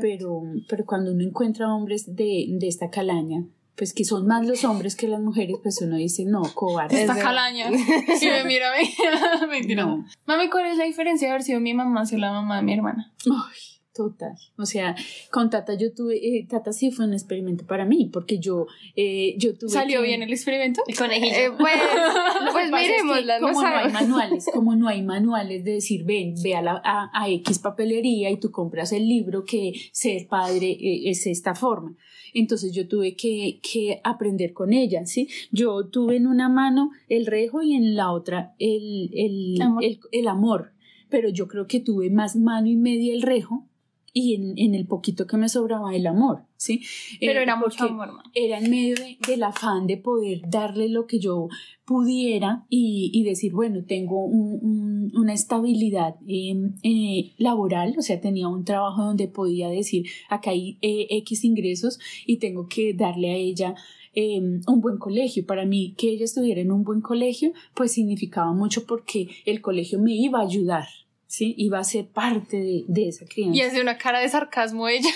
pero, 0.00 0.42
pero 0.68 0.84
cuando 0.84 1.12
uno 1.12 1.22
encuentra 1.22 1.72
hombres 1.72 2.14
de, 2.14 2.46
de 2.48 2.68
esta 2.68 2.90
calaña, 2.90 3.44
pues 3.76 3.92
que 3.92 4.04
son 4.04 4.26
más 4.26 4.46
los 4.46 4.64
hombres 4.64 4.94
que 4.94 5.08
las 5.08 5.20
mujeres, 5.20 5.56
pues 5.62 5.80
uno 5.82 5.96
dice, 5.96 6.24
no, 6.24 6.42
cobarde. 6.54 7.02
Esta 7.02 7.18
calaña. 7.18 7.70
Y 7.70 8.26
me 8.26 8.44
mira, 8.44 8.68
me. 8.70 9.46
Mentira. 9.48 9.84
No. 9.84 10.04
Mami, 10.26 10.48
¿cuál 10.48 10.66
es 10.66 10.78
la 10.78 10.84
diferencia 10.84 11.26
de 11.26 11.32
haber 11.32 11.42
sido 11.42 11.60
mi 11.60 11.74
mamá 11.74 12.06
si 12.06 12.16
la 12.16 12.32
mamá 12.32 12.56
de 12.56 12.62
mi 12.62 12.74
hermana? 12.74 13.12
Ay, 13.26 13.73
Total. 13.94 14.34
O 14.58 14.66
sea, 14.66 14.96
con 15.30 15.50
Tata 15.50 15.74
yo 15.78 15.92
tuve, 15.94 16.16
eh, 16.16 16.46
Tata 16.50 16.72
sí 16.72 16.90
fue 16.90 17.04
un 17.06 17.12
experimento 17.12 17.64
para 17.64 17.84
mí, 17.84 18.10
porque 18.12 18.40
yo, 18.40 18.66
eh, 18.96 19.36
yo 19.38 19.56
tuve 19.56 19.70
¿Salió 19.70 20.00
que- 20.00 20.08
bien 20.08 20.22
el 20.24 20.32
experimento? 20.32 20.82
El 20.88 20.96
conejillo. 20.96 21.32
Eh, 21.36 21.50
pues, 21.56 21.74
Lo 22.44 22.50
pues 22.50 22.66
es 22.88 22.92
que 22.92 23.00
como 23.40 23.62
no 23.62 23.68
hay 23.68 23.92
manuales, 23.92 24.46
como 24.52 24.74
no 24.74 24.88
hay 24.88 25.02
manuales 25.04 25.62
de 25.62 25.72
decir, 25.74 26.02
ven, 26.04 26.34
ve 26.42 26.56
a, 26.56 26.62
la, 26.62 26.82
a, 26.84 27.08
a 27.14 27.28
X 27.30 27.60
papelería 27.60 28.30
y 28.30 28.40
tú 28.40 28.50
compras 28.50 28.90
el 28.92 29.08
libro 29.08 29.44
que 29.44 29.72
ser 29.92 30.26
padre 30.26 30.70
eh, 30.72 31.08
es 31.10 31.26
esta 31.28 31.54
forma. 31.54 31.96
Entonces 32.32 32.72
yo 32.72 32.88
tuve 32.88 33.14
que, 33.14 33.60
que 33.62 34.00
aprender 34.02 34.52
con 34.54 34.72
ella, 34.72 35.06
¿sí? 35.06 35.28
Yo 35.52 35.86
tuve 35.86 36.16
en 36.16 36.26
una 36.26 36.48
mano 36.48 36.90
el 37.08 37.26
rejo 37.26 37.62
y 37.62 37.74
en 37.74 37.94
la 37.94 38.10
otra 38.10 38.56
el, 38.58 39.10
el, 39.14 39.62
Amor. 39.62 39.84
el, 39.84 40.00
el 40.10 40.26
amor, 40.26 40.72
pero 41.08 41.28
yo 41.28 41.46
creo 41.46 41.68
que 41.68 41.78
tuve 41.78 42.10
más 42.10 42.34
mano 42.34 42.66
y 42.66 42.74
media 42.74 43.14
el 43.14 43.22
rejo 43.22 43.68
y 44.16 44.34
en, 44.36 44.56
en 44.56 44.74
el 44.74 44.86
poquito 44.86 45.26
que 45.26 45.36
me 45.36 45.48
sobraba 45.48 45.94
el 45.94 46.06
amor, 46.06 46.44
¿sí? 46.56 46.80
Pero 47.20 47.40
Eh, 47.40 47.42
era 47.42 47.56
mucho 47.56 47.84
amor, 47.84 48.10
era 48.32 48.58
en 48.58 48.70
medio 48.70 48.94
de- 48.94 49.18
del 49.26 49.42
afán 49.42 49.86
de 49.88 49.96
poder 49.98 50.40
darle 50.48 50.88
lo 50.88 51.06
que 51.06 51.18
yo 51.18 51.48
pudiera 51.84 52.64
y, 52.70 53.10
y 53.12 53.24
decir, 53.24 53.52
bueno, 53.52 53.84
tengo 53.84 54.24
un- 54.24 54.58
un- 54.62 55.12
una 55.16 55.34
estabilidad 55.34 56.16
eh, 56.26 56.54
eh, 56.82 57.32
laboral, 57.38 57.94
o 57.98 58.02
sea, 58.02 58.20
tenía 58.20 58.48
un 58.48 58.64
trabajo 58.64 59.02
donde 59.04 59.28
podía 59.28 59.68
decir, 59.68 60.06
acá 60.30 60.50
hay 60.52 60.78
eh, 60.80 61.06
X 61.10 61.44
ingresos 61.44 61.98
y 62.26 62.38
tengo 62.38 62.66
que 62.68 62.94
darle 62.94 63.30
a 63.32 63.36
ella 63.36 63.74
eh, 64.16 64.40
un 64.40 64.80
buen 64.80 64.98
colegio. 64.98 65.44
Para 65.44 65.64
mí, 65.66 65.94
que 65.98 66.08
ella 66.10 66.24
estuviera 66.24 66.60
en 66.60 66.70
un 66.70 66.84
buen 66.84 67.00
colegio, 67.00 67.52
pues 67.74 67.90
significaba 67.92 68.52
mucho 68.52 68.86
porque 68.86 69.28
el 69.44 69.60
colegio 69.60 69.98
me 69.98 70.14
iba 70.14 70.38
a 70.38 70.44
ayudar, 70.44 70.86
¿sí? 71.34 71.54
Iba 71.58 71.80
a 71.80 71.84
ser 71.84 72.06
parte 72.06 72.58
de, 72.58 72.84
de 72.86 73.08
esa 73.08 73.26
crianza. 73.26 73.56
Y 73.56 73.60
hace 73.62 73.82
una 73.82 73.98
cara 73.98 74.20
de 74.20 74.28
sarcasmo 74.28 74.88
ella. 74.88 75.10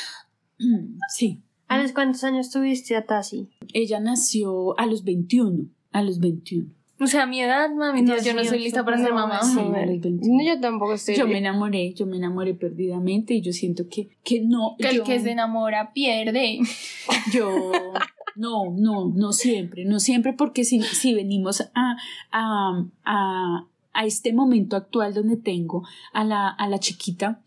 Sí. 1.14 1.40
¿A 1.68 1.80
los 1.80 1.92
cuántos 1.92 2.24
años 2.24 2.50
tuviste 2.50 2.96
a 2.96 3.06
Tasi? 3.06 3.48
Ella 3.72 4.00
nació 4.00 4.76
a 4.76 4.86
los 4.86 5.04
21, 5.04 5.66
a 5.92 6.02
los 6.02 6.18
21. 6.18 6.68
O 6.98 7.06
sea, 7.06 7.22
a 7.22 7.26
mi 7.26 7.40
edad, 7.40 7.70
mami, 7.70 8.02
no, 8.02 8.20
yo 8.20 8.34
no 8.34 8.42
soy 8.42 8.58
lista 8.58 8.84
para 8.84 8.98
ser 8.98 9.14
mamá. 9.14 9.40
Sí, 9.44 9.54
no, 9.54 9.76
a 9.76 9.86
los 9.86 10.00
21. 10.00 10.36
No, 10.36 10.44
yo 10.44 10.60
tampoco 10.60 10.94
estoy. 10.94 11.14
Yo 11.14 11.28
me 11.28 11.38
enamoré, 11.38 11.92
yo 11.94 12.06
me 12.06 12.16
enamoré 12.16 12.54
perdidamente 12.54 13.34
y 13.34 13.40
yo 13.40 13.52
siento 13.52 13.84
que, 13.88 14.08
que 14.24 14.40
no. 14.40 14.74
Que 14.80 14.88
el 14.88 15.02
que 15.04 15.20
se 15.20 15.30
enamora 15.30 15.92
pierde. 15.92 16.58
yo 17.32 17.70
no, 18.34 18.72
no, 18.76 19.12
no 19.14 19.32
siempre, 19.32 19.84
no 19.84 20.00
siempre, 20.00 20.32
porque 20.32 20.64
si, 20.64 20.82
si 20.82 21.14
venimos 21.14 21.60
a, 21.60 21.96
a, 22.32 22.84
a, 23.04 23.66
a 24.00 24.06
este 24.06 24.32
momento 24.32 24.76
actual 24.76 25.12
donde 25.14 25.36
tengo 25.36 25.82
a 26.12 26.22
la, 26.24 26.48
a 26.48 26.68
la 26.68 26.78
chiquita, 26.78 27.42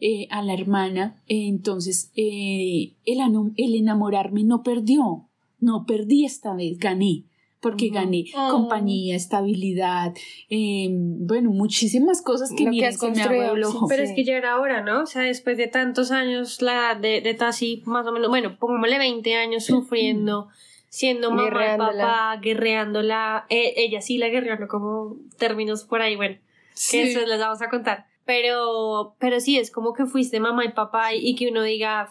eh, 0.00 0.26
a 0.30 0.42
la 0.42 0.52
hermana, 0.54 1.22
eh, 1.26 1.46
entonces 1.48 2.12
eh, 2.16 2.94
el, 3.04 3.18
el 3.56 3.74
enamorarme 3.74 4.44
no 4.44 4.62
perdió, 4.62 5.28
no 5.58 5.84
perdí 5.86 6.24
esta 6.24 6.54
vez, 6.54 6.78
gané. 6.78 7.24
Porque 7.58 7.88
gané 7.88 8.26
Oh. 8.36 8.50
compañía, 8.52 9.16
estabilidad, 9.16 10.14
eh, 10.50 10.88
bueno, 10.90 11.50
muchísimas 11.50 12.22
cosas 12.22 12.50
que 12.50 12.64
Lo 12.64 12.70
que 12.70 12.70
miren, 12.70 12.88
has 12.90 12.98
se 12.98 13.06
me 13.06 13.12
el 13.12 13.18
construido, 13.22 13.68
ojo. 13.70 13.88
Pero 13.88 14.02
Sí. 14.04 14.10
es 14.10 14.14
que 14.14 14.24
ya 14.24 14.36
era 14.36 14.60
hora, 14.60 14.82
¿no? 14.82 15.02
O 15.02 15.06
sea, 15.06 15.22
después 15.22 15.56
de 15.56 15.66
tantos 15.66 16.10
años, 16.12 16.62
la 16.62 16.94
de, 16.94 17.20
de 17.22 17.34
Tasi, 17.34 17.82
más 17.86 18.06
o 18.06 18.12
menos, 18.12 18.28
bueno, 18.28 18.56
pongámosle 18.60 18.98
20 18.98 19.34
años 19.34 19.64
sufriendo, 19.64 20.48
siendo 20.96 21.30
mamá 21.30 21.74
y 21.74 21.78
papá, 21.78 22.36
guerreándola. 22.40 23.44
Eh, 23.50 23.74
ella 23.76 24.00
sí 24.00 24.16
la 24.18 24.28
guerreó, 24.28 24.56
no 24.58 24.66
como 24.68 25.16
términos 25.38 25.84
por 25.84 26.00
ahí, 26.00 26.16
bueno, 26.16 26.38
Sí. 26.72 26.98
que 27.02 27.10
eso 27.12 27.26
les 27.26 27.38
vamos 27.38 27.60
a 27.62 27.68
contar. 27.68 28.06
Pero, 28.24 29.14
pero 29.18 29.40
sí, 29.40 29.58
es 29.58 29.70
como 29.70 29.92
que 29.92 30.06
fuiste 30.06 30.40
mamá 30.40 30.64
y 30.64 30.72
papá 30.72 31.12
y, 31.14 31.18
y 31.28 31.36
que 31.36 31.48
uno 31.48 31.62
diga, 31.62 32.08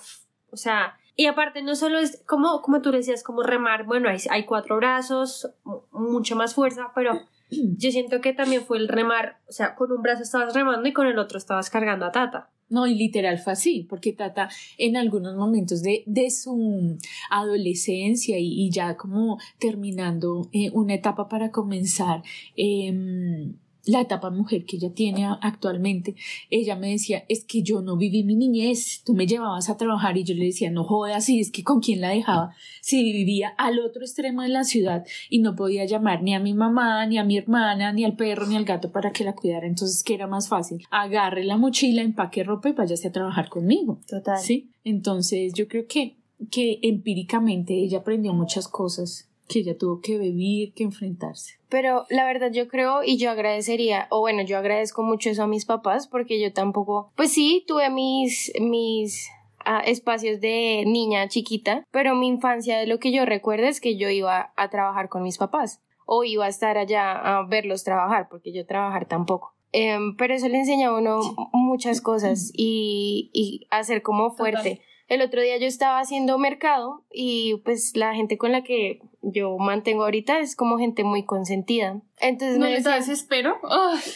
o 0.52 0.58
sea, 0.58 0.98
y 1.16 1.26
aparte 1.26 1.62
no 1.62 1.76
solo 1.76 1.98
es 2.00 2.24
como, 2.28 2.62
como 2.62 2.82
tú 2.82 2.92
decías, 2.92 3.24
como 3.24 3.42
remar, 3.44 3.86
bueno, 3.86 4.08
hay, 4.10 4.18
hay 4.30 4.46
cuatro 4.46 4.76
brazos, 4.78 5.50
mu- 5.64 5.82
mucho 5.92 6.36
más 6.36 6.54
fuerza, 6.56 6.92
pero 6.94 7.20
yo 7.50 7.92
siento 7.92 8.22
que 8.22 8.34
también 8.34 8.64
fue 8.66 8.78
el 8.78 8.88
remar, 8.88 9.40
o 9.48 9.52
sea, 9.52 9.76
con 9.76 9.92
un 9.92 10.02
brazo 10.02 10.24
estabas 10.24 10.54
remando 10.54 10.88
y 10.88 10.94
con 10.94 11.08
el 11.08 11.18
otro 11.20 11.38
estabas 11.38 11.70
cargando 11.70 12.06
a 12.06 12.12
Tata. 12.12 12.50
No, 12.68 12.88
y 12.88 12.96
literal 12.96 13.38
fue 13.38 13.54
así, 13.54 13.86
porque 13.88 14.12
Tata 14.12 14.50
en 14.78 14.98
algunos 14.98 15.36
momentos 15.36 15.84
de, 15.84 16.04
de 16.08 16.32
su 16.32 16.98
adolescencia 17.30 18.38
y, 18.40 18.70
ya 18.72 18.98
como 18.98 19.38
terminando 19.60 20.50
eh, 20.52 20.72
una 20.74 20.96
etapa 20.96 21.28
para 21.30 21.52
comenzar 21.52 22.24
em, 22.56 23.54
la 23.86 24.02
etapa 24.02 24.30
mujer 24.30 24.66
que 24.66 24.78
ella 24.78 24.94
tiene 24.94 25.28
actualmente, 25.42 26.16
ella 26.50 26.76
me 26.76 26.92
decía, 26.92 27.24
es 27.30 27.46
que 27.46 27.62
yo 27.62 27.82
no 27.82 27.98
viví 27.98 28.24
mi 28.24 28.36
niñez, 28.36 29.02
tú 29.06 29.14
me 29.14 29.28
llevabas 29.28 29.70
a 29.70 29.78
trabajar 29.78 30.18
y 30.18 30.24
yo 30.24 30.36
le 30.36 30.46
decía, 30.46 30.72
no 30.72 30.84
jodas, 30.84 31.30
y 31.30 31.40
es 31.40 31.52
que 31.52 31.64
con 31.64 31.80
quién 31.80 32.02
la 32.02 32.10
dejaba, 32.10 32.56
si 32.82 33.12
vivía 33.12 33.50
al 33.58 33.80
otro 33.80 34.02
extremo 34.02 34.42
de 34.42 34.50
la 34.50 34.64
ciudad 34.64 35.06
y 35.30 35.40
no 35.40 35.56
podía 35.56 35.86
llamar 35.86 36.24
ni 36.24 36.34
a 36.36 36.40
mi 36.40 36.54
mamá, 36.54 37.06
ni 37.06 37.18
a 37.18 37.24
mi 37.24 37.38
hermana, 37.38 37.94
ni 37.94 38.04
al 38.04 38.16
perro, 38.16 38.48
ni 38.48 38.56
al 38.56 38.66
gato 38.66 38.92
para 38.92 39.12
que 39.12 39.24
la 39.24 39.36
cuidara, 39.36 39.68
entonces, 39.68 40.04
¿qué 40.04 40.16
era 40.16 40.28
más 40.28 40.48
fácil? 40.48 40.84
Agarre 40.90 41.44
la 41.44 41.58
mochila, 41.58 42.02
empaque 42.02 42.44
ropa 42.44 42.70
y 42.70 42.74
váyase 42.74 43.08
a 43.08 43.12
trabajar 43.12 43.50
conmigo. 43.50 44.00
Total. 44.08 44.40
Sí, 44.40 44.72
entonces 44.84 45.54
yo 45.54 45.68
creo 45.68 45.86
que, 45.88 46.16
que 46.52 46.80
empíricamente 46.82 47.74
ella 47.74 48.00
aprendió 48.00 48.34
muchas 48.34 48.68
cosas 48.68 49.30
que 49.48 49.60
ella 49.60 49.78
tuvo 49.78 50.02
que 50.02 50.18
vivir, 50.18 50.74
que 50.74 50.84
enfrentarse. 50.84 51.60
Pero 51.70 52.06
la 52.10 52.26
verdad 52.26 52.52
yo 52.52 52.68
creo 52.68 53.04
y 53.04 53.18
yo 53.18 53.30
agradecería, 53.32 54.08
o 54.10 54.20
bueno, 54.20 54.44
yo 54.44 54.58
agradezco 54.58 55.04
mucho 55.04 55.30
eso 55.30 55.44
a 55.44 55.48
mis 55.48 55.66
papás 55.66 56.08
porque 56.08 56.42
yo 56.42 56.54
tampoco, 56.54 57.12
pues 57.16 57.32
sí, 57.32 57.64
tuve 57.68 57.90
mis, 57.90 58.52
mis 58.60 59.30
ah, 59.66 59.82
espacios 59.86 60.42
de 60.42 60.84
niña 60.86 61.28
chiquita, 61.28 61.84
pero 61.92 62.16
mi 62.16 62.28
infancia 62.28 62.80
de 62.80 62.88
lo 62.88 63.00
que 63.00 63.12
yo 63.12 63.26
recuerdo 63.26 63.68
es 63.68 63.82
que 63.82 63.98
yo 63.98 64.10
iba 64.10 64.54
a 64.56 64.70
trabajar 64.70 65.10
con 65.10 65.24
mis 65.24 65.38
papás 65.38 65.82
o 66.06 66.24
iba 66.24 66.46
a 66.46 66.50
estar 66.50 66.78
allá 66.78 67.12
a 67.14 67.46
verlos 67.46 67.84
trabajar 67.84 68.28
porque 68.30 68.54
yo 68.54 68.66
trabajar 68.66 69.08
tampoco. 69.08 69.56
Em, 69.72 70.16
pero 70.16 70.34
eso 70.34 70.48
le 70.48 70.60
enseña 70.60 70.88
a 70.90 70.94
uno 70.94 71.20
muchas 71.52 72.00
cosas 72.00 72.52
y, 72.54 73.30
y 73.34 73.68
a 73.72 73.84
ser 73.84 74.02
como 74.02 74.32
fuerte. 74.32 74.82
El 75.08 75.22
otro 75.22 75.42
día 75.42 75.58
yo 75.58 75.68
estaba 75.68 76.00
haciendo 76.00 76.38
mercado 76.40 77.04
y 77.12 77.62
pues 77.64 77.96
la 77.96 78.16
gente 78.16 78.38
con 78.38 78.52
la 78.52 78.64
que 78.64 79.02
yo 79.22 79.58
mantengo 79.58 80.04
ahorita 80.04 80.40
es 80.40 80.56
como 80.56 80.78
gente 80.78 81.04
muy 81.04 81.24
consentida. 81.26 82.02
Entonces 82.20 82.58
¿No 82.58 82.66
me, 82.66 82.72
decían, 82.72 83.00
desespero? 83.00 83.58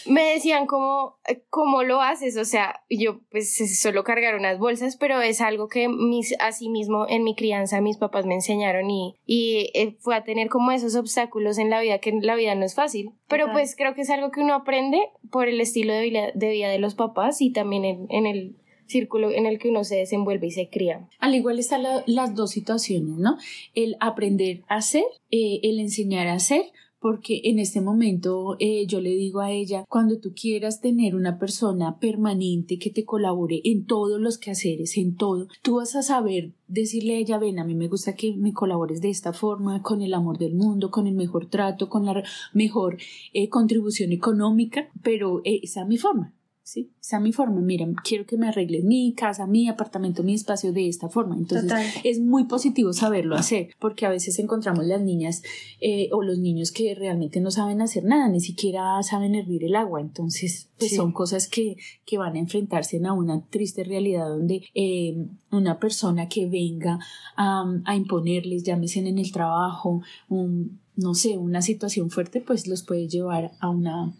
Me 0.07 0.33
decían 0.33 0.65
como, 0.65 1.17
eh, 1.27 1.43
¿cómo 1.49 1.83
lo 1.83 2.01
haces? 2.01 2.37
O 2.37 2.45
sea, 2.45 2.81
yo 2.89 3.19
pues 3.29 3.59
es 3.59 3.79
solo 3.79 4.03
cargar 4.03 4.35
unas 4.35 4.57
bolsas, 4.57 4.97
pero 4.97 5.21
es 5.21 5.41
algo 5.41 5.67
que 5.67 5.89
mis, 5.89 6.35
así 6.39 6.69
mismo 6.69 7.07
en 7.07 7.23
mi 7.23 7.35
crianza 7.35 7.81
mis 7.81 7.97
papás 7.97 8.25
me 8.25 8.35
enseñaron 8.35 8.89
y, 8.89 9.15
y 9.25 9.71
eh, 9.73 9.97
fue 9.99 10.15
a 10.15 10.23
tener 10.23 10.49
como 10.49 10.71
esos 10.71 10.95
obstáculos 10.95 11.57
en 11.57 11.69
la 11.69 11.81
vida, 11.81 11.99
que 11.99 12.11
la 12.21 12.35
vida 12.35 12.55
no 12.55 12.65
es 12.65 12.75
fácil. 12.75 13.11
Pero 13.27 13.45
Total. 13.45 13.53
pues 13.53 13.75
creo 13.75 13.93
que 13.93 14.01
es 14.01 14.09
algo 14.09 14.31
que 14.31 14.41
uno 14.41 14.53
aprende 14.53 15.01
por 15.31 15.47
el 15.47 15.59
estilo 15.61 15.93
de 15.93 16.01
vida 16.01 16.31
de, 16.33 16.49
vida 16.49 16.69
de 16.69 16.79
los 16.79 16.95
papás 16.95 17.41
y 17.41 17.51
también 17.51 17.85
en, 17.85 18.07
en 18.09 18.25
el 18.25 18.55
círculo 18.89 19.31
en 19.31 19.45
el 19.45 19.59
que 19.59 19.69
uno 19.69 19.83
se 19.83 19.95
desenvuelve 19.97 20.47
y 20.47 20.51
se 20.51 20.69
cría. 20.69 21.07
Al 21.19 21.35
igual 21.35 21.59
están 21.59 21.83
la- 21.83 22.03
las 22.07 22.35
dos 22.35 22.51
situaciones, 22.51 23.17
¿no? 23.17 23.37
El 23.75 23.95
aprender 23.99 24.63
a 24.67 24.75
hacer, 24.77 25.03
eh, 25.31 25.59
el 25.63 25.79
enseñar 25.79 26.27
a 26.27 26.33
hacer, 26.33 26.63
porque 27.01 27.39
en 27.45 27.59
este 27.59 27.79
momento 27.79 28.57
eh, 28.59 28.85
yo 28.85 28.99
le 28.99 29.11
digo 29.11 29.39
a 29.39 29.51
ella, 29.51 29.85
cuando 29.87 30.19
tú 30.19 30.33
quieras 30.35 30.81
tener 30.81 31.15
una 31.15 31.39
persona 31.39 31.97
permanente 31.97 32.77
que 32.77 32.89
te 32.89 33.05
colabore 33.05 33.61
en 33.63 33.85
todos 33.85 34.19
los 34.19 34.37
quehaceres, 34.37 34.97
en 34.97 35.15
todo, 35.15 35.47
tú 35.61 35.75
vas 35.75 35.95
a 35.95 36.01
saber 36.01 36.51
decirle 36.67 37.15
a 37.15 37.19
ella, 37.19 37.37
ven, 37.37 37.57
a 37.57 37.63
mí 37.63 37.73
me 37.73 37.87
gusta 37.87 38.15
que 38.15 38.35
me 38.35 38.51
colabores 38.51 38.99
de 38.99 39.09
esta 39.11 39.31
forma, 39.31 39.81
con 39.81 40.01
el 40.01 40.13
amor 40.13 40.39
del 40.39 40.55
mundo, 40.55 40.91
con 40.91 41.07
el 41.07 41.13
mejor 41.15 41.45
trato, 41.49 41.87
con 41.87 42.05
la 42.05 42.21
mejor 42.53 42.97
eh, 43.31 43.47
contribución 43.47 44.11
económica, 44.11 44.89
pero 45.01 45.39
eh, 45.45 45.61
esa 45.63 45.83
es 45.83 45.87
mi 45.87 45.97
forma. 45.97 46.33
Sí, 46.71 46.91
esa 47.01 47.17
es 47.17 47.23
mi 47.23 47.33
forma. 47.33 47.61
Mira, 47.61 47.87
quiero 48.03 48.27
que 48.27 48.37
me 48.37 48.47
arregles 48.47 48.83
mi 48.83 49.13
casa, 49.15 49.47
mi 49.47 49.67
apartamento, 49.67 50.21
mi 50.21 50.35
espacio 50.35 50.71
de 50.71 50.87
esta 50.87 51.09
forma. 51.09 51.35
Entonces, 51.35 51.67
Total. 51.67 51.83
es 52.03 52.19
muy 52.19 52.43
positivo 52.43 52.93
saberlo 52.93 53.35
hacer, 53.35 53.69
porque 53.79 54.05
a 54.05 54.09
veces 54.11 54.37
encontramos 54.37 54.85
las 54.85 55.01
niñas 55.01 55.41
eh, 55.81 56.09
o 56.11 56.21
los 56.21 56.37
niños 56.37 56.71
que 56.71 56.93
realmente 56.93 57.41
no 57.41 57.49
saben 57.49 57.81
hacer 57.81 58.03
nada, 58.03 58.29
ni 58.29 58.39
siquiera 58.39 59.01
saben 59.01 59.33
hervir 59.33 59.63
el 59.63 59.75
agua. 59.75 59.99
Entonces, 59.99 60.69
pues 60.77 60.91
Sí. 60.91 60.95
son 60.97 61.11
cosas 61.11 61.47
que, 61.47 61.77
que 62.05 62.19
van 62.19 62.35
a 62.35 62.39
enfrentarse 62.39 63.01
a 63.03 63.13
una 63.13 63.43
triste 63.47 63.83
realidad 63.83 64.29
donde 64.29 64.61
eh, 64.75 65.25
una 65.51 65.79
persona 65.79 66.29
que 66.29 66.45
venga 66.47 66.99
a, 67.35 67.63
a 67.85 67.95
imponerles, 67.95 68.63
llámese 68.63 68.99
en 68.99 69.17
el 69.17 69.31
trabajo, 69.31 70.03
un, 70.27 70.79
no 70.95 71.15
sé, 71.15 71.35
una 71.39 71.63
situación 71.63 72.11
fuerte, 72.11 72.41
pues 72.41 72.67
los 72.67 72.83
puede 72.83 73.07
llevar 73.07 73.53
a 73.59 73.69
una, 73.69 74.13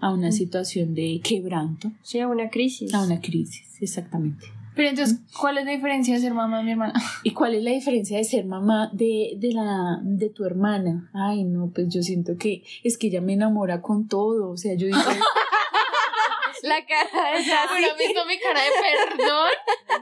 a 0.00 0.12
una 0.12 0.32
situación 0.32 0.94
de 0.94 1.20
quebranto, 1.22 1.90
Sí, 2.02 2.20
a 2.20 2.28
una 2.28 2.50
crisis. 2.50 2.92
a 2.94 3.02
una 3.02 3.20
crisis, 3.20 3.80
exactamente. 3.80 4.46
Pero 4.74 4.90
entonces, 4.90 5.20
¿cuál 5.40 5.56
es 5.56 5.64
la 5.64 5.70
diferencia 5.72 6.14
de 6.14 6.20
ser 6.20 6.34
mamá 6.34 6.58
de 6.58 6.64
mi 6.64 6.72
hermana? 6.72 6.92
¿Y 7.24 7.30
cuál 7.30 7.54
es 7.54 7.64
la 7.64 7.70
diferencia 7.70 8.18
de 8.18 8.24
ser 8.24 8.44
mamá 8.44 8.90
de, 8.92 9.32
de, 9.38 9.52
la, 9.52 9.98
de 10.02 10.28
tu 10.28 10.44
hermana? 10.44 11.08
Ay, 11.14 11.44
no, 11.44 11.70
pues 11.74 11.88
yo 11.88 12.02
siento 12.02 12.36
que 12.36 12.62
es 12.84 12.98
que 12.98 13.06
ella 13.06 13.22
me 13.22 13.32
enamora 13.32 13.80
con 13.80 14.06
todo. 14.06 14.50
O 14.50 14.56
sea, 14.58 14.74
yo 14.74 14.86
digo, 14.86 14.98
La 16.66 16.84
cara 16.84 17.38
de 17.38 17.44
Pero 17.44 17.88
Tati. 17.88 18.04
visto 18.04 18.20
mi 18.26 18.38
cara 18.38 18.60
de 18.60 18.70
perdón. 19.16 19.48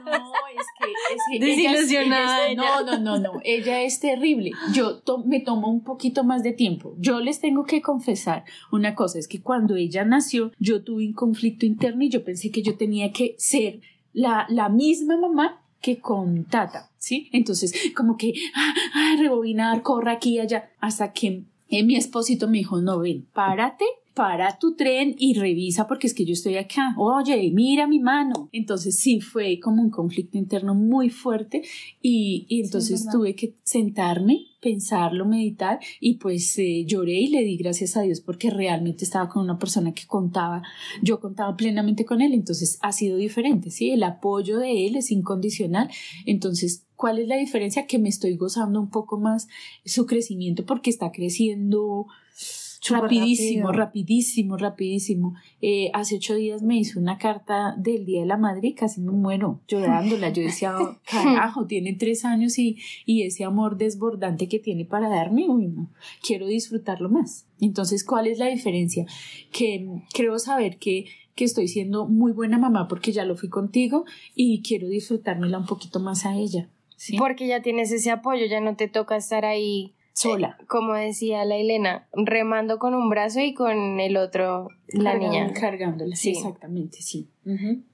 No, 0.05 0.31
es 0.59 0.65
que, 0.79 0.91
es 1.15 1.21
que 1.29 1.35
ella 1.37 1.71
Desilusionada 1.71 2.47
ella 2.49 2.51
es- 2.79 2.85
no, 2.85 2.97
no, 2.97 2.97
no, 2.99 3.19
no, 3.19 3.39
ella 3.43 3.81
es 3.83 3.99
terrible. 3.99 4.51
Yo 4.73 4.99
to- 4.99 5.23
me 5.25 5.39
tomo 5.39 5.69
un 5.69 5.83
poquito 5.83 6.23
más 6.23 6.43
de 6.43 6.53
tiempo. 6.53 6.95
Yo 6.97 7.19
les 7.19 7.39
tengo 7.39 7.65
que 7.65 7.81
confesar 7.81 8.43
una 8.71 8.95
cosa, 8.95 9.19
es 9.19 9.27
que 9.27 9.41
cuando 9.41 9.75
ella 9.75 10.05
nació, 10.05 10.51
yo 10.59 10.83
tuve 10.83 11.05
un 11.07 11.13
conflicto 11.13 11.65
interno 11.65 12.03
y 12.03 12.09
yo 12.09 12.23
pensé 12.23 12.51
que 12.51 12.61
yo 12.61 12.77
tenía 12.77 13.11
que 13.11 13.35
ser 13.37 13.79
la, 14.13 14.45
la 14.49 14.69
misma 14.69 15.17
mamá 15.17 15.61
que 15.81 15.99
con 15.99 16.45
Tata, 16.45 16.89
¿sí? 16.97 17.29
Entonces, 17.31 17.73
como 17.95 18.17
que, 18.17 18.33
ah, 18.55 18.73
ah, 18.95 19.15
rebobinar, 19.19 19.83
corra 19.83 20.13
aquí 20.13 20.35
y 20.35 20.39
allá, 20.39 20.71
hasta 20.79 21.13
que 21.13 21.43
eh, 21.69 21.83
mi 21.83 21.95
esposito 21.95 22.47
me 22.47 22.57
dijo, 22.59 22.81
no, 22.81 22.99
ven, 22.99 23.27
párate, 23.33 23.85
para 24.15 24.57
tu 24.57 24.75
tren 24.75 25.13
y 25.19 25.33
revisa 25.33 25.87
porque 25.87 26.07
es 26.07 26.13
que 26.13 26.25
yo 26.25 26.31
estoy 26.31 26.55
acá. 26.55 26.95
Oye, 26.97 27.51
mira 27.53 27.85
mi 27.85 27.99
mano. 27.99 28.49
Entonces 28.53 28.97
sí 28.97 29.19
fue 29.19 29.59
como 29.59 29.83
un 29.83 29.89
conflicto 29.89 30.37
interno 30.37 30.73
muy 30.73 31.09
fuerte 31.09 31.63
y, 32.01 32.45
y 32.47 32.61
entonces 32.61 33.01
verdad. 33.01 33.11
tuve 33.11 33.35
que 33.35 33.55
sentarme, 33.63 34.47
pensarlo, 34.61 35.25
meditar 35.25 35.79
y 35.99 36.15
pues 36.15 36.57
eh, 36.57 36.85
lloré 36.87 37.19
y 37.19 37.27
le 37.27 37.43
di 37.43 37.57
gracias 37.57 37.97
a 37.97 38.03
Dios 38.03 38.21
porque 38.21 38.49
realmente 38.49 39.03
estaba 39.03 39.27
con 39.27 39.43
una 39.43 39.59
persona 39.59 39.93
que 39.93 40.07
contaba, 40.07 40.63
yo 41.03 41.19
contaba 41.19 41.57
plenamente 41.57 42.05
con 42.05 42.21
él, 42.21 42.33
entonces 42.33 42.79
ha 42.81 42.93
sido 42.93 43.17
diferente, 43.17 43.69
¿sí? 43.69 43.91
El 43.91 44.01
apoyo 44.03 44.59
de 44.59 44.87
él 44.87 44.95
es 44.95 45.11
incondicional, 45.11 45.89
entonces 46.25 46.85
¿cuál 46.95 47.19
es 47.19 47.27
la 47.27 47.35
diferencia? 47.35 47.85
Que 47.85 47.99
me 47.99 48.09
estoy 48.09 48.37
gozando 48.37 48.79
un 48.79 48.89
poco 48.89 49.19
más 49.19 49.47
su 49.83 50.05
crecimiento 50.05 50.65
porque 50.65 50.89
está 50.89 51.11
creciendo 51.11 52.07
rapidísimo, 52.89 53.71
rapidísimo, 53.71 54.57
rapidísimo. 54.57 55.35
Eh, 55.61 55.89
hace 55.93 56.17
ocho 56.17 56.35
días 56.35 56.61
me 56.61 56.77
hizo 56.77 56.99
una 56.99 57.17
carta 57.17 57.75
del 57.77 58.05
Día 58.05 58.21
de 58.21 58.27
la 58.27 58.37
Madre 58.37 58.69
y 58.69 58.73
casi 58.73 59.01
me 59.01 59.11
muero 59.11 59.61
llorándola. 59.67 60.29
Yo 60.29 60.43
decía, 60.43 60.77
"Oh, 60.77 60.97
carajo, 61.09 61.65
tiene 61.67 61.93
tres 61.93 62.25
años 62.25 62.57
y, 62.59 62.77
y 63.05 63.23
ese 63.23 63.43
amor 63.43 63.77
desbordante 63.77 64.47
que 64.47 64.59
tiene 64.59 64.85
para 64.85 65.09
darme, 65.09 65.47
uy, 65.49 65.67
no, 65.67 65.89
quiero 66.21 66.47
disfrutarlo 66.47 67.09
más. 67.09 67.47
Entonces, 67.59 68.03
¿cuál 68.03 68.27
es 68.27 68.39
la 68.39 68.47
diferencia? 68.47 69.05
Que 69.51 69.87
creo 70.13 70.37
saber 70.39 70.77
que 70.77 71.05
que 71.35 71.43
estoy 71.43 71.67
siendo 71.67 72.07
muy 72.07 72.31
buena 72.31 72.57
mamá 72.57 72.87
porque 72.87 73.11
ya 73.11 73.25
lo 73.25 73.35
fui 73.35 73.49
contigo 73.49 74.05
y 74.35 74.61
quiero 74.61 74.87
disfrutármela 74.87 75.57
un 75.57 75.65
poquito 75.65 75.99
más 75.99 76.25
a 76.25 76.35
ella. 76.35 76.69
¿sí? 76.95 77.17
Porque 77.17 77.47
ya 77.47 77.61
tienes 77.61 77.91
ese 77.91 78.11
apoyo, 78.11 78.45
ya 78.45 78.61
no 78.61 78.75
te 78.75 78.87
toca 78.87 79.17
estar 79.17 79.45
ahí, 79.45 79.93
Sola. 80.15 80.57
como 80.67 80.93
decía 80.93 81.43
la 81.45 81.57
Elena, 81.57 82.07
remando 82.13 82.79
con 82.79 82.93
un 82.95 83.09
brazo 83.09 83.41
y 83.41 83.53
con 83.53 83.99
el 83.99 84.15
otro 84.17 84.69
la 84.87 85.11
Cargando- 85.11 85.29
niña. 85.31 85.53
Cargándola, 85.53 86.15
sí, 86.15 86.29
exactamente, 86.31 87.01
sí. 87.01 87.29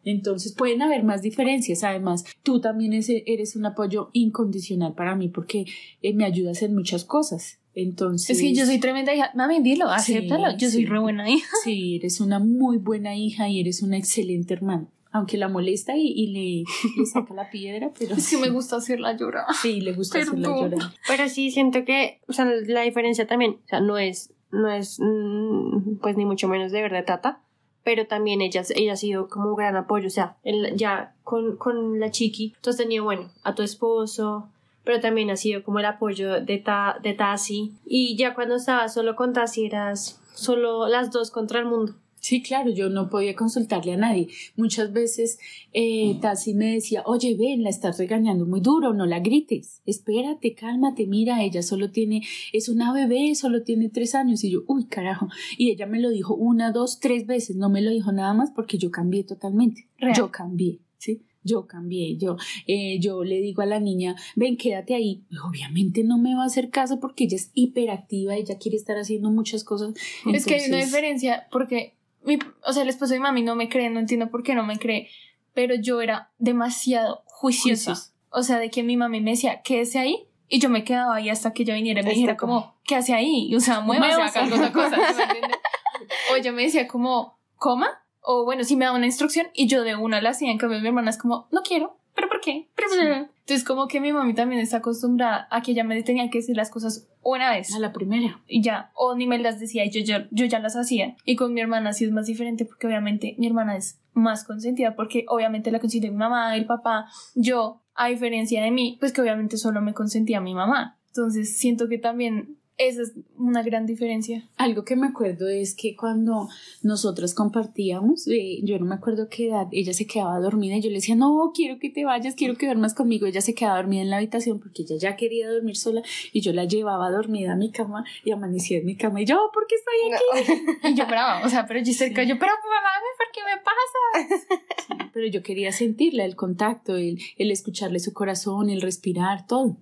Entonces 0.04 0.54
pueden 0.54 0.82
haber 0.82 1.04
más 1.04 1.22
diferencias. 1.22 1.84
Además, 1.84 2.24
tú 2.44 2.62
también 2.62 2.94
es- 2.94 3.10
eres 3.10 3.56
un 3.56 3.66
apoyo 3.66 4.10
incondicional 4.13 4.94
para 4.94 5.16
mí 5.16 5.30
porque 5.30 5.66
eh, 6.01 6.13
me 6.13 6.25
ayudas 6.25 6.62
en 6.62 6.75
muchas 6.75 7.06
cosas. 7.06 7.58
Entonces, 7.74 8.30
Es 8.38 8.42
que 8.42 8.54
yo 8.54 8.66
soy 8.66 8.80
tremenda 8.80 9.16
hija. 9.16 9.32
Mami, 9.34 9.62
dilo, 9.62 9.86
Sí, 10.00 10.16
acéptalo. 10.16 10.58
Yo 10.58 10.70
soy 10.70 10.82
sí. 10.82 10.86
re 10.86 11.00
buena 11.00 11.30
hija. 11.30 11.48
Sí, 11.63 11.96
eres 11.96 12.20
una 12.20 12.38
muy 12.40 12.78
buena 12.78 13.16
hija 13.16 13.48
y 13.50 13.62
eres 13.62 13.82
una 13.82 13.98
excelente 13.98 14.54
hermana. 14.54 14.88
Aunque 15.13 15.38
la 15.38 15.50
molesta 15.50 15.96
y, 15.98 16.08
y 16.08 16.27
le, 16.27 16.63
le 16.98 17.06
saca 17.06 17.34
la 17.34 17.50
piedra, 17.50 17.91
pero 17.98 18.15
Es 18.15 18.30
que 18.30 18.38
me 18.38 18.48
sí, 18.48 18.50
gusta 18.53 18.77
hacerla 18.77 19.15
llorar. 19.18 19.46
sí, 19.62 19.82
le 19.82 19.94
gusta 19.94 20.20
hacerla 20.20 20.48
llorar. 20.50 20.91
Pero 21.08 21.27
sí 21.30 21.51
siento 21.51 21.84
que, 21.84 22.22
o 22.27 22.34
sea, 22.34 22.46
la 22.46 22.82
diferencia 22.82 23.27
también, 23.27 23.58
o 23.65 23.68
sea, 23.68 23.82
no 23.82 23.98
es, 23.98 24.34
no 24.51 24.72
es, 24.72 25.00
mm, 25.01 25.98
pues 26.01 26.15
ni 26.18 26.25
mucho 26.25 26.48
menos 26.48 26.72
de 26.72 26.82
verdad 26.82 27.03
Tata, 27.06 27.41
pero 27.84 28.06
también 28.08 28.41
ella, 28.41 28.62
ella 28.75 28.94
ha 28.94 28.96
sido 28.96 29.27
como 29.27 29.50
un 29.50 29.56
gran 29.56 29.75
apoyo, 29.75 30.08
o 30.08 30.12
sea, 30.12 30.38
el- 30.44 30.75
ya 30.77 31.15
con, 31.24 31.58
con 31.58 32.00
la 32.00 32.12
chiqui, 32.12 32.53
tú 32.62 32.70
has 32.70 32.77
tenido, 32.77 33.03
bueno, 33.03 33.30
a 33.44 33.53
tu 33.56 33.63
esposo, 33.63 34.48
pero 34.84 35.00
también 35.00 35.30
ha 35.30 35.36
sido 35.36 35.63
como 35.63 35.80
el 35.80 35.86
apoyo 35.86 36.41
de, 36.41 36.58
ta, 36.58 37.00
de 37.03 37.13
Tasi, 37.13 37.74
y 37.86 38.15
ya 38.18 38.34
cuando 38.34 38.56
estabas 38.56 38.94
solo 38.94 39.15
con 39.15 39.34
Tasi 39.34 39.65
eras 39.65 40.20
solo 40.34 40.88
las 40.88 41.12
dos 41.12 41.32
contra 41.32 41.60
el 41.60 41.65
mundo. 41.65 41.94
Sí, 42.22 42.44
claro, 42.44 42.70
yo 42.70 42.90
no 42.90 43.10
podía 43.10 43.36
consultarle 43.36 43.94
a 43.94 43.98
nadie. 43.98 44.28
Muchas 44.56 44.94
veces 44.94 45.40
eh, 45.74 46.18
Tassi 46.22 46.54
me 46.54 46.75
decía, 46.75 47.01
oye, 47.06 47.36
ven, 47.36 47.63
la 47.63 47.70
estás 47.70 47.98
regañando 47.98 48.46
muy 48.46 48.62
duro, 48.62 48.94
no 48.94 49.08
la 49.08 49.20
grites, 49.20 49.82
espérate, 49.88 50.54
cálmate, 50.54 51.08
mira, 51.08 51.44
ella 51.44 51.63
solo 51.63 51.90
tiene, 51.92 52.22
es 52.54 52.70
una 52.70 52.94
bebé, 52.94 53.34
solo 53.34 53.63
tiene 53.63 53.90
tres 53.90 54.14
años. 54.14 54.44
Y 54.44 54.51
yo, 54.51 54.64
uy, 54.68 54.86
carajo. 54.86 55.29
Y 55.57 55.72
ella 55.72 55.88
me 55.88 56.00
lo 56.00 56.12
dijo 56.12 56.36
una, 56.36 56.72
dos, 56.72 57.00
tres 57.00 57.25
veces, 57.25 57.55
no 57.55 57.70
me 57.70 57.81
lo 57.81 57.90
dijo 57.90 58.12
nada 58.12 58.36
más 58.36 58.51
porque 58.51 58.77
yo 58.77 58.92
cambié 58.92 59.24
totalmente. 59.24 59.88
Real. 59.98 60.16
Yo 60.16 60.31
cambié, 60.31 60.79
¿sí? 61.00 61.24
Yo 61.44 61.66
cambié, 61.66 62.18
yo, 62.18 62.38
eh, 62.68 63.00
yo 63.00 63.24
le 63.24 63.42
digo 63.42 63.64
a 63.64 63.66
la 63.66 63.79
niña, 63.79 64.16
ven, 64.36 64.57
quédate 64.57 64.94
ahí. 64.94 65.24
Obviamente 65.44 66.03
no 66.03 66.20
me 66.20 66.36
va 66.36 66.44
a 66.44 66.46
hacer 66.46 66.70
caso 66.70 67.00
porque 67.00 67.24
ella 67.24 67.38
es 67.38 67.50
hiperactiva, 67.55 68.36
ella 68.36 68.60
quiere 68.60 68.77
estar 68.77 68.98
haciendo 68.98 69.31
muchas 69.31 69.64
cosas. 69.64 69.96
Es 70.31 70.46
que 70.46 70.53
hay 70.53 70.70
una 70.70 70.77
diferencia 70.77 71.48
porque, 71.51 71.96
mi, 72.24 72.38
o 72.66 72.74
sea, 72.74 72.84
el 72.84 72.90
esposo 72.90 73.14
de 73.14 73.20
mi 73.20 73.24
mami 73.24 73.42
no 73.44 73.55
me 73.55 73.70
cree, 73.70 73.90
no 73.90 74.00
entiendo 74.00 74.29
por 74.29 74.44
qué 74.44 74.53
no 74.55 74.64
me 74.66 74.77
cree, 74.77 75.10
pero 75.53 75.75
yo 75.75 76.01
era 76.01 76.31
demasiado 76.38 77.24
juiciosa. 77.25 77.92
Juiciosa. 77.94 78.14
O 78.29 78.44
sea, 78.44 78.60
de 78.60 78.70
que 78.70 78.84
mi 78.84 78.96
mami 78.98 79.22
me 79.22 79.31
decía, 79.31 79.62
quédese 79.62 80.00
ahí, 80.00 80.27
y 80.48 80.60
yo 80.60 80.70
me 80.70 80.84
quedaba 80.84 81.16
ahí 81.16 81.29
hasta 81.29 81.53
que 81.53 81.64
ella 81.64 81.75
viniera 81.75 82.01
y 82.01 82.03
me 82.03 82.12
dijera 82.12 82.38
como- 82.38 82.62
como, 82.62 82.75
¿qué 82.86 82.96
hace 82.96 83.14
ahí? 83.14 83.53
O 83.55 83.60
sea, 83.60 83.79
muévase, 83.81 84.22
haga 84.22 84.44
alguna 84.44 84.72
cosa. 84.72 84.98
O 86.31 86.36
ella 86.36 86.51
me 86.51 86.64
decía 86.64 86.88
como, 86.88 87.38
coma, 87.55 87.88
o 88.22 88.44
bueno, 88.44 88.64
si 88.64 88.75
me 88.75 88.86
daba 88.86 88.98
una 88.98 89.05
instrucción, 89.05 89.48
y 89.53 89.68
yo 89.68 89.84
de 89.84 89.96
una 89.96 90.22
la 90.22 90.31
hacía, 90.31 90.51
en 90.51 90.57
cambio 90.57 90.79
mi 90.79 90.88
hermana 90.88 91.10
es 91.10 91.18
como, 91.18 91.48
no 91.51 91.62
quiero, 91.62 91.98
¿pero 92.16 92.28
por 92.30 92.42
qué? 92.42 92.70
Pero, 92.76 92.88
pero". 92.92 93.16
Entonces 93.40 93.64
como 93.64 93.88
que 93.88 94.00
mi 94.00 94.14
mami 94.14 94.34
también 94.34 94.62
está 94.62 94.78
acostumbrada 94.78 95.48
a 95.52 95.62
que 95.62 95.72
ella 95.72 95.84
me 95.84 96.02
tenía 96.04 96.30
que 96.30 96.40
decir 96.40 96.56
las 96.56 96.70
cosas 96.70 97.08
una 97.22 97.52
vez 97.52 97.74
A 97.76 97.80
la 97.80 97.92
primera. 97.94 98.42
y 98.48 98.62
ya, 98.62 98.92
o 98.96 99.16
ni 99.16 99.28
me 99.28 99.38
las 99.38 99.60
decía 99.60 99.86
y 99.86 99.92
yo, 99.92 100.02
yo, 100.02 100.26
yo 100.32 100.46
ya 100.46 100.60
las 100.60 100.76
hacía. 100.76 101.16
Y 101.26 101.36
con 101.36 101.54
mi 101.54 101.62
hermana 101.62 101.94
sí 101.94 102.06
es 102.06 102.12
más 102.12 102.28
diferente 102.28 102.66
porque 102.66 102.88
obviamente 102.88 103.36
mi 103.38 103.48
hermana 103.48 103.76
es 103.76 104.00
más 104.14 104.44
consentida 104.44 104.96
porque 104.96 105.26
obviamente 105.28 105.72
la 105.72 105.80
consiente 105.80 106.10
mi 106.10 106.18
mamá, 106.18 106.56
el 106.56 106.66
papá, 106.66 107.08
yo, 107.36 107.82
a 107.94 108.08
diferencia 108.08 108.64
de 108.64 108.72
mí, 108.72 108.98
pues 109.00 109.14
que 109.14 109.22
obviamente 109.22 109.58
solo 109.58 109.82
me 109.82 109.94
consentía 109.94 110.42
mi 110.42 110.54
mamá. 110.54 111.00
Entonces 111.08 111.58
siento 111.58 111.90
que 111.90 111.98
también 111.98 112.58
esa 112.77 113.03
es 113.03 113.14
una 113.38 113.64
gran 113.64 113.86
diferencia. 113.86 114.50
Algo 114.57 114.84
que 114.84 114.96
me 114.96 115.07
acuerdo 115.07 115.48
es 115.48 115.75
que 115.75 115.96
cuando 115.96 116.50
nosotras 116.81 117.34
compartíamos, 117.34 118.27
eh, 118.27 118.60
yo 118.64 118.79
no 118.79 118.86
me 118.86 118.96
acuerdo 118.96 119.27
qué 119.29 119.48
edad, 119.50 119.68
ella 119.72 119.94
se 119.94 120.07
quedaba 120.07 120.40
dormida 120.40 120.75
y 120.75 120.81
yo 120.81 120.90
le 120.90 120.96
decía, 120.96 121.16
no, 121.16 121.51
quiero 121.53 121.79
que 121.79 121.90
te 121.90 122.05
vayas, 122.05 122.36
quiero 122.36 122.55
que 122.55 122.66
duermas 122.66 122.94
conmigo. 122.94 123.27
Ella 123.27 123.42
se 123.42 123.53
quedaba 123.53 123.77
dormida 123.77 124.01
en 124.01 124.10
la 124.10 124.18
habitación 124.18 124.60
porque 124.60 124.84
ella 124.84 124.96
ya 124.98 125.16
quería 125.16 125.50
dormir 125.50 125.77
sola 125.77 126.01
y 126.34 126.42
yo 126.42 126.53
la 126.53 126.66
llevaba 126.66 127.12
dormida 127.12 127.53
a 127.53 127.55
mi 127.55 127.72
cama 127.72 128.03
y 128.24 128.31
amanecía 128.31 128.79
en 128.79 128.86
mi 128.86 128.96
cama 128.96 129.22
y 129.22 129.25
yo, 129.25 129.51
¿por 129.53 129.68
qué 129.68 129.75
estoy 129.75 130.51
aquí? 130.51 130.62
Y 130.92 130.96
yo 130.96 131.05
brava, 131.05 131.46
o 131.46 131.50
sea, 131.50 131.66
pero 131.66 131.79
yo 131.81 131.94
cerca, 131.94 132.24
yo, 132.24 132.38
pero 132.40 132.51
mamá, 132.51 132.90
¿por 133.18 133.31
qué 133.31 133.42
me 133.46 133.62
pasa? 133.62 134.62
Pero 135.14 135.27
yo 135.27 135.44
quería 135.44 135.74
sentirla, 135.74 136.24
el 136.24 136.38
contacto, 136.38 136.96
el, 136.96 137.20
el 137.38 137.51
escucharle 137.51 138.00
su 138.00 138.14
corazón, 138.14 138.70
el 138.70 138.79
respirar, 138.79 139.46
todo. 139.46 139.77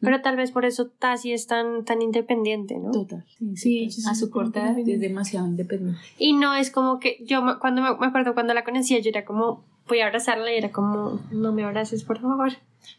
Pero 0.00 0.20
tal 0.22 0.36
vez 0.36 0.52
por 0.52 0.64
eso 0.64 0.86
Tasi 0.88 1.32
es 1.32 1.46
tan, 1.46 1.84
tan 1.84 2.02
independiente, 2.02 2.78
¿no? 2.78 2.92
Total. 2.92 3.24
Sí, 3.38 3.88
Sí, 3.88 3.96
total. 3.96 4.12
a 4.12 4.14
su 4.14 4.30
corta 4.30 4.60
edad 4.62 4.78
es 4.78 5.00
demasiado 5.00 5.46
independiente. 5.46 6.00
Y 6.18 6.32
no 6.34 6.54
es 6.54 6.70
como 6.70 7.00
que 7.00 7.18
yo 7.26 7.42
me- 7.42 7.58
cuando 7.58 7.82
me, 7.82 7.94
me 7.96 8.06
acuerdo 8.06 8.34
cuando 8.34 8.54
la 8.54 8.64
conocía, 8.64 8.98
yo 9.00 9.10
era 9.10 9.24
como, 9.24 9.64
voy 9.88 10.00
a 10.00 10.06
abrazarla 10.06 10.52
y 10.52 10.56
era 10.58 10.70
como, 10.70 11.20
no 11.32 11.52
me 11.52 11.64
abraces, 11.64 12.04
por 12.04 12.20
favor. 12.20 12.52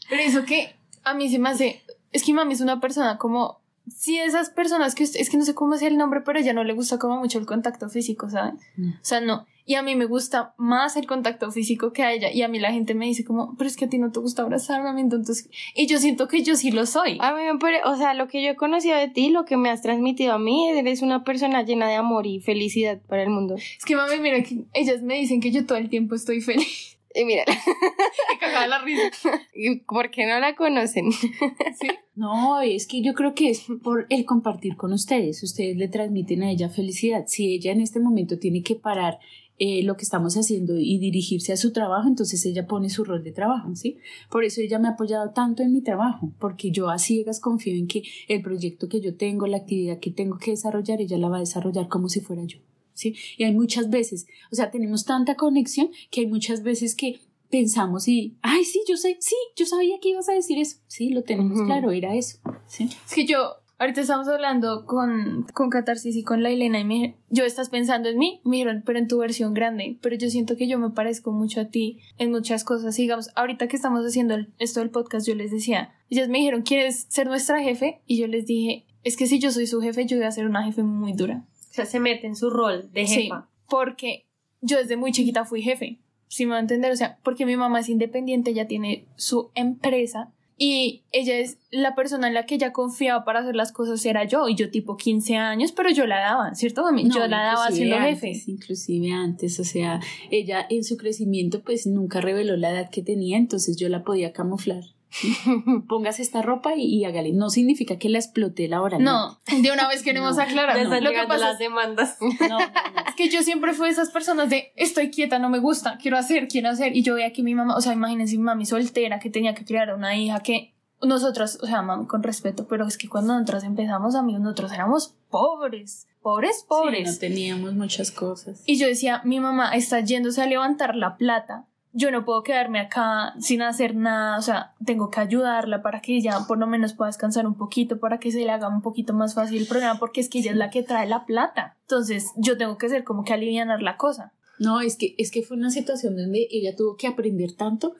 Pero 0.09 0.21
eso 0.23 0.43
que 0.45 0.75
a 1.03 1.13
mí 1.13 1.29
se 1.29 1.39
me 1.39 1.49
hace, 1.49 1.81
es 2.11 2.23
que 2.23 2.33
mami 2.33 2.53
es 2.53 2.61
una 2.61 2.79
persona 2.81 3.17
como, 3.17 3.59
sí, 3.89 4.19
esas 4.19 4.49
personas 4.49 4.93
que, 4.93 5.03
es 5.03 5.29
que 5.29 5.37
no 5.37 5.45
sé 5.45 5.55
cómo 5.55 5.75
es 5.75 5.81
el 5.81 5.97
nombre, 5.97 6.21
pero 6.21 6.37
ella 6.39 6.53
no 6.53 6.63
le 6.63 6.73
gusta 6.73 6.99
como 6.99 7.17
mucho 7.17 7.39
el 7.39 7.45
contacto 7.45 7.87
físico, 7.89 8.29
¿saben? 8.29 8.59
No. 8.77 8.89
O 8.91 8.93
sea, 9.01 9.21
no. 9.21 9.45
Y 9.65 9.75
a 9.75 9.83
mí 9.83 9.95
me 9.95 10.05
gusta 10.05 10.53
más 10.57 10.95
el 10.97 11.07
contacto 11.07 11.51
físico 11.51 11.93
que 11.93 12.03
a 12.03 12.13
ella. 12.13 12.31
Y 12.31 12.41
a 12.41 12.47
mí 12.47 12.59
la 12.59 12.71
gente 12.71 12.93
me 12.93 13.05
dice 13.05 13.23
como, 13.23 13.55
pero 13.57 13.67
es 13.67 13.77
que 13.77 13.85
a 13.85 13.89
ti 13.89 13.97
no 13.97 14.11
te 14.11 14.19
gusta 14.19 14.41
abrazarme, 14.41 15.01
entonces... 15.01 15.49
Y 15.75 15.87
yo 15.87 15.99
siento 15.99 16.27
que 16.27 16.43
yo 16.43 16.55
sí 16.55 16.71
lo 16.71 16.85
soy. 16.85 17.17
A 17.21 17.33
mí 17.33 17.43
me 17.43 17.57
parece, 17.59 17.83
o 17.85 17.95
sea, 17.95 18.13
lo 18.13 18.27
que 18.27 18.43
yo 18.43 18.49
he 18.49 18.55
conocido 18.55 18.97
de 18.97 19.07
ti, 19.07 19.29
lo 19.29 19.45
que 19.45 19.57
me 19.57 19.69
has 19.69 19.81
transmitido 19.81 20.33
a 20.33 20.39
mí, 20.39 20.69
eres 20.69 21.01
una 21.01 21.23
persona 21.23 21.63
llena 21.63 21.87
de 21.87 21.95
amor 21.95 22.27
y 22.27 22.39
felicidad 22.39 23.01
para 23.07 23.23
el 23.23 23.29
mundo. 23.29 23.55
Es 23.55 23.85
que 23.85 23.95
mami, 23.95 24.19
mira 24.19 24.41
que 24.43 24.65
ellas 24.73 25.01
me 25.01 25.17
dicen 25.17 25.41
que 25.41 25.51
yo 25.51 25.65
todo 25.65 25.77
el 25.77 25.89
tiempo 25.89 26.15
estoy 26.15 26.41
feliz. 26.41 26.87
Y 27.13 27.25
mira, 27.25 27.43
cagaba 28.39 28.67
la 28.67 28.79
risa. 28.79 29.09
¿y 29.53 29.79
¿por 29.81 30.11
qué 30.11 30.25
no 30.25 30.39
la 30.39 30.55
conocen? 30.55 31.11
Sí. 31.11 31.87
No, 32.15 32.61
es 32.61 32.87
que 32.87 33.01
yo 33.01 33.13
creo 33.13 33.33
que 33.33 33.49
es 33.49 33.65
por 33.83 34.05
el 34.09 34.25
compartir 34.25 34.75
con 34.75 34.93
ustedes. 34.93 35.43
Ustedes 35.43 35.75
le 35.75 35.87
transmiten 35.87 36.43
a 36.43 36.51
ella 36.51 36.69
felicidad. 36.69 37.25
Si 37.27 37.53
ella 37.53 37.71
en 37.71 37.81
este 37.81 37.99
momento 37.99 38.39
tiene 38.39 38.63
que 38.63 38.75
parar 38.75 39.19
eh, 39.63 39.83
lo 39.83 39.95
que 39.95 40.01
estamos 40.01 40.37
haciendo 40.37 40.79
y 40.79 40.97
dirigirse 40.97 41.53
a 41.53 41.55
su 41.55 41.71
trabajo, 41.71 42.07
entonces 42.07 42.43
ella 42.47 42.65
pone 42.65 42.89
su 42.89 43.03
rol 43.03 43.23
de 43.23 43.31
trabajo, 43.31 43.75
¿sí? 43.75 43.97
Por 44.31 44.43
eso 44.43 44.59
ella 44.59 44.79
me 44.79 44.87
ha 44.87 44.93
apoyado 44.93 45.33
tanto 45.35 45.61
en 45.61 45.71
mi 45.71 45.83
trabajo, 45.83 46.33
porque 46.39 46.71
yo 46.71 46.89
a 46.89 46.97
ciegas 46.97 47.39
confío 47.39 47.75
en 47.75 47.85
que 47.85 48.01
el 48.27 48.41
proyecto 48.41 48.89
que 48.89 49.01
yo 49.01 49.15
tengo, 49.15 49.45
la 49.45 49.57
actividad 49.57 49.99
que 49.99 50.09
tengo 50.09 50.39
que 50.39 50.49
desarrollar, 50.49 50.99
ella 50.99 51.19
la 51.19 51.29
va 51.29 51.37
a 51.37 51.41
desarrollar 51.41 51.89
como 51.89 52.09
si 52.09 52.21
fuera 52.21 52.43
yo. 52.43 52.57
¿sí? 52.95 53.13
Y 53.37 53.43
hay 53.43 53.53
muchas 53.53 53.91
veces, 53.91 54.25
o 54.51 54.55
sea, 54.55 54.71
tenemos 54.71 55.05
tanta 55.05 55.35
conexión 55.35 55.91
que 56.09 56.21
hay 56.21 56.25
muchas 56.27 56.63
veces 56.63 56.95
que 56.95 57.19
pensamos 57.51 58.07
y, 58.07 58.37
ay, 58.41 58.65
sí, 58.65 58.81
yo 58.89 58.97
sé, 58.97 59.17
sí, 59.19 59.35
yo 59.55 59.67
sabía 59.67 59.99
que 60.01 60.09
ibas 60.09 60.27
a 60.27 60.33
decir 60.33 60.57
eso. 60.57 60.77
Sí, 60.87 61.09
lo 61.09 61.21
tenemos 61.21 61.59
Ujú. 61.59 61.67
claro, 61.67 61.91
era 61.91 62.15
eso. 62.15 62.39
¿sí? 62.65 62.89
Es 63.05 63.13
que 63.13 63.27
yo, 63.27 63.57
ahorita 63.81 64.01
estamos 64.01 64.27
hablando 64.27 64.85
con, 64.85 65.45
con 65.53 65.69
Catarsis 65.69 66.15
y 66.15 66.23
con 66.23 66.43
la 66.43 66.49
Elena 66.49 66.79
y 66.79 66.85
me, 66.85 67.15
yo 67.29 67.43
estás 67.45 67.69
pensando 67.69 68.09
en 68.09 68.17
mí, 68.17 68.39
me 68.45 68.57
dijeron, 68.57 68.83
pero 68.85 68.99
en 68.99 69.07
tu 69.07 69.17
versión 69.17 69.53
grande, 69.53 69.97
pero 70.01 70.15
yo 70.15 70.29
siento 70.29 70.55
que 70.55 70.67
yo 70.67 70.77
me 70.79 70.91
parezco 70.91 71.31
mucho 71.31 71.61
a 71.61 71.65
ti 71.65 71.99
en 72.17 72.31
muchas 72.31 72.63
cosas. 72.63 72.95
Digamos, 72.95 73.29
ahorita 73.35 73.67
que 73.67 73.75
estamos 73.75 74.05
haciendo 74.05 74.35
el- 74.35 74.53
esto 74.59 74.79
del 74.81 74.91
podcast, 74.91 75.27
yo 75.27 75.35
les 75.35 75.51
decía, 75.51 75.93
ellas 76.09 76.29
me 76.29 76.37
dijeron, 76.37 76.61
¿quieres 76.61 77.05
ser 77.09 77.27
nuestra 77.27 77.61
jefe? 77.61 78.01
Y 78.05 78.17
yo 78.19 78.27
les 78.27 78.45
dije, 78.45 78.85
es 79.03 79.17
que 79.17 79.25
si 79.27 79.39
yo 79.39 79.51
soy 79.51 79.65
su 79.67 79.81
jefe, 79.81 80.05
yo 80.05 80.17
voy 80.17 80.25
a 80.27 80.31
ser 80.31 80.45
una 80.45 80.63
jefe 80.63 80.83
muy 80.83 81.13
dura. 81.13 81.43
O 81.71 81.73
sea, 81.73 81.85
se 81.85 81.99
mete 81.99 82.27
en 82.27 82.35
su 82.35 82.49
rol 82.49 82.89
de 82.93 83.07
Sí, 83.07 83.23
jefa. 83.23 83.47
porque 83.69 84.25
yo 84.61 84.77
desde 84.77 84.95
muy 84.95 85.11
chiquita 85.11 85.43
fui 85.45 85.61
jefe. 85.61 85.99
Si 86.27 86.45
me 86.45 86.51
va 86.51 86.57
a 86.57 86.61
entender, 86.61 86.91
o 86.91 86.95
sea, 86.95 87.17
porque 87.23 87.45
mi 87.45 87.57
mamá 87.57 87.79
es 87.79 87.89
independiente, 87.89 88.51
ella 88.51 88.67
tiene 88.67 89.05
su 89.15 89.51
empresa 89.55 90.31
y 90.63 91.01
ella 91.11 91.39
es 91.39 91.57
la 91.71 91.95
persona 91.95 92.27
en 92.27 92.35
la 92.35 92.45
que 92.45 92.53
ella 92.53 92.71
confiaba 92.71 93.25
para 93.25 93.39
hacer 93.39 93.55
las 93.55 93.71
cosas 93.71 94.05
era 94.05 94.25
yo 94.25 94.47
y 94.47 94.53
yo 94.53 94.69
tipo 94.69 94.95
15 94.95 95.35
años, 95.35 95.71
pero 95.71 95.89
yo 95.89 96.05
la 96.05 96.19
daba, 96.19 96.53
¿cierto? 96.53 96.83
mami? 96.83 97.09
yo 97.09 97.25
la 97.25 97.41
daba 97.41 97.71
siendo 97.71 97.95
antes, 97.95 98.19
jefe. 98.19 98.43
Inclusive 98.45 99.11
antes, 99.11 99.59
o 99.59 99.63
sea, 99.63 99.99
ella 100.29 100.63
en 100.69 100.83
su 100.83 100.97
crecimiento 100.97 101.63
pues 101.63 101.87
nunca 101.87 102.21
reveló 102.21 102.57
la 102.57 102.69
edad 102.69 102.91
que 102.91 103.01
tenía, 103.01 103.39
entonces 103.39 103.75
yo 103.75 103.89
la 103.89 104.03
podía 104.03 104.33
camuflar. 104.33 104.83
Póngase 105.87 106.21
esta 106.21 106.41
ropa 106.41 106.75
y, 106.75 106.83
y 106.83 107.05
hágale. 107.05 107.33
No 107.33 107.49
significa 107.49 107.97
que 107.97 108.09
la 108.09 108.17
exploté 108.19 108.67
laboralmente. 108.67 109.11
No, 109.11 109.39
de 109.61 109.71
una 109.71 109.87
vez 109.87 110.03
queremos 110.03 110.37
No. 110.37 110.43
aclarar. 110.43 110.81
No. 110.87 110.99
Lo 111.01 111.11
que 111.11 111.23
pasa 111.27 111.45
las 111.45 111.53
es 111.53 111.59
demandas. 111.59 112.17
no, 112.21 112.47
no, 112.47 112.59
no. 112.59 112.65
es 113.07 113.15
que 113.15 113.29
yo 113.29 113.43
siempre 113.43 113.73
fui 113.73 113.87
de 113.87 113.93
esas 113.93 114.09
personas 114.11 114.49
de 114.49 114.71
estoy 114.75 115.11
quieta, 115.11 115.39
no 115.39 115.49
me 115.49 115.59
gusta, 115.59 115.97
quiero 116.01 116.17
hacer, 116.17 116.47
quiero 116.47 116.69
hacer. 116.69 116.95
Y 116.95 117.03
yo 117.03 117.15
veía 117.15 117.33
que 117.33 117.43
mi 117.43 117.55
mamá, 117.55 117.75
o 117.75 117.81
sea, 117.81 117.93
imagínense 117.93 118.37
mi 118.37 118.43
mami 118.43 118.65
soltera 118.65 119.19
que 119.19 119.29
tenía 119.29 119.53
que 119.53 119.65
criar 119.65 119.89
a 119.89 119.95
una 119.95 120.15
hija 120.15 120.39
que 120.41 120.75
nosotras, 121.01 121.57
o 121.61 121.65
sea, 121.67 121.81
mami, 121.81 122.05
con 122.05 122.21
respeto, 122.23 122.67
pero 122.67 122.85
es 122.87 122.97
que 122.97 123.09
cuando 123.09 123.33
nosotras 123.33 123.63
empezamos, 123.63 124.15
amigos, 124.15 124.41
nosotros 124.41 124.71
éramos 124.71 125.15
pobres, 125.29 126.07
pobres, 126.21 126.63
pobres. 126.67 127.09
Sí, 127.09 127.13
no 127.15 127.19
teníamos 127.19 127.73
muchas 127.73 128.11
cosas. 128.11 128.61
Y 128.65 128.77
yo 128.77 128.87
decía, 128.87 129.21
mi 129.25 129.39
mamá 129.39 129.75
está 129.75 129.99
yéndose 130.01 130.41
a 130.41 130.45
levantar 130.45 130.95
la 130.95 131.17
plata. 131.17 131.65
Yo 131.93 132.09
no 132.09 132.23
puedo 132.23 132.43
quedarme 132.43 132.79
acá 132.79 133.33
sin 133.39 133.61
hacer 133.61 133.95
nada, 133.95 134.37
o 134.37 134.41
sea, 134.41 134.73
tengo 134.85 135.09
que 135.09 135.19
ayudarla 135.19 135.81
para 135.81 136.01
que 136.01 136.15
ella 136.15 136.39
por 136.47 136.57
lo 136.57 136.65
menos 136.65 136.93
pueda 136.93 137.09
descansar 137.09 137.45
un 137.45 137.55
poquito, 137.55 137.99
para 137.99 138.19
que 138.19 138.31
se 138.31 138.39
le 138.39 138.51
haga 138.51 138.69
un 138.69 138.81
poquito 138.81 139.13
más 139.13 139.33
fácil 139.33 139.61
el 139.61 139.67
programa, 139.67 139.99
porque 139.99 140.21
es 140.21 140.29
que 140.29 140.39
ella 140.39 140.51
es 140.51 140.57
la 140.57 140.69
que 140.69 140.83
trae 140.83 141.07
la 141.07 141.25
plata. 141.25 141.77
Entonces, 141.81 142.31
yo 142.37 142.57
tengo 142.57 142.77
que 142.77 142.87
ser 142.87 143.03
como 143.03 143.25
que 143.25 143.33
alivianar 143.33 143.81
la 143.81 143.97
cosa. 143.97 144.33
No, 144.57 144.79
es 144.79 144.95
que, 144.95 145.15
es 145.17 145.31
que 145.31 145.41
fue 145.41 145.57
una 145.57 145.69
situación 145.71 146.15
donde 146.15 146.47
ella 146.49 146.75
tuvo 146.75 146.95
que 146.95 147.07
aprender 147.07 147.53
tanto. 147.53 147.95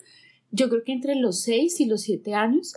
Yo 0.52 0.70
creo 0.70 0.84
que 0.84 0.94
entre 0.94 1.16
los 1.16 1.42
6 1.42 1.82
y 1.82 1.86
los 1.86 2.02
7 2.02 2.34
años 2.36 2.76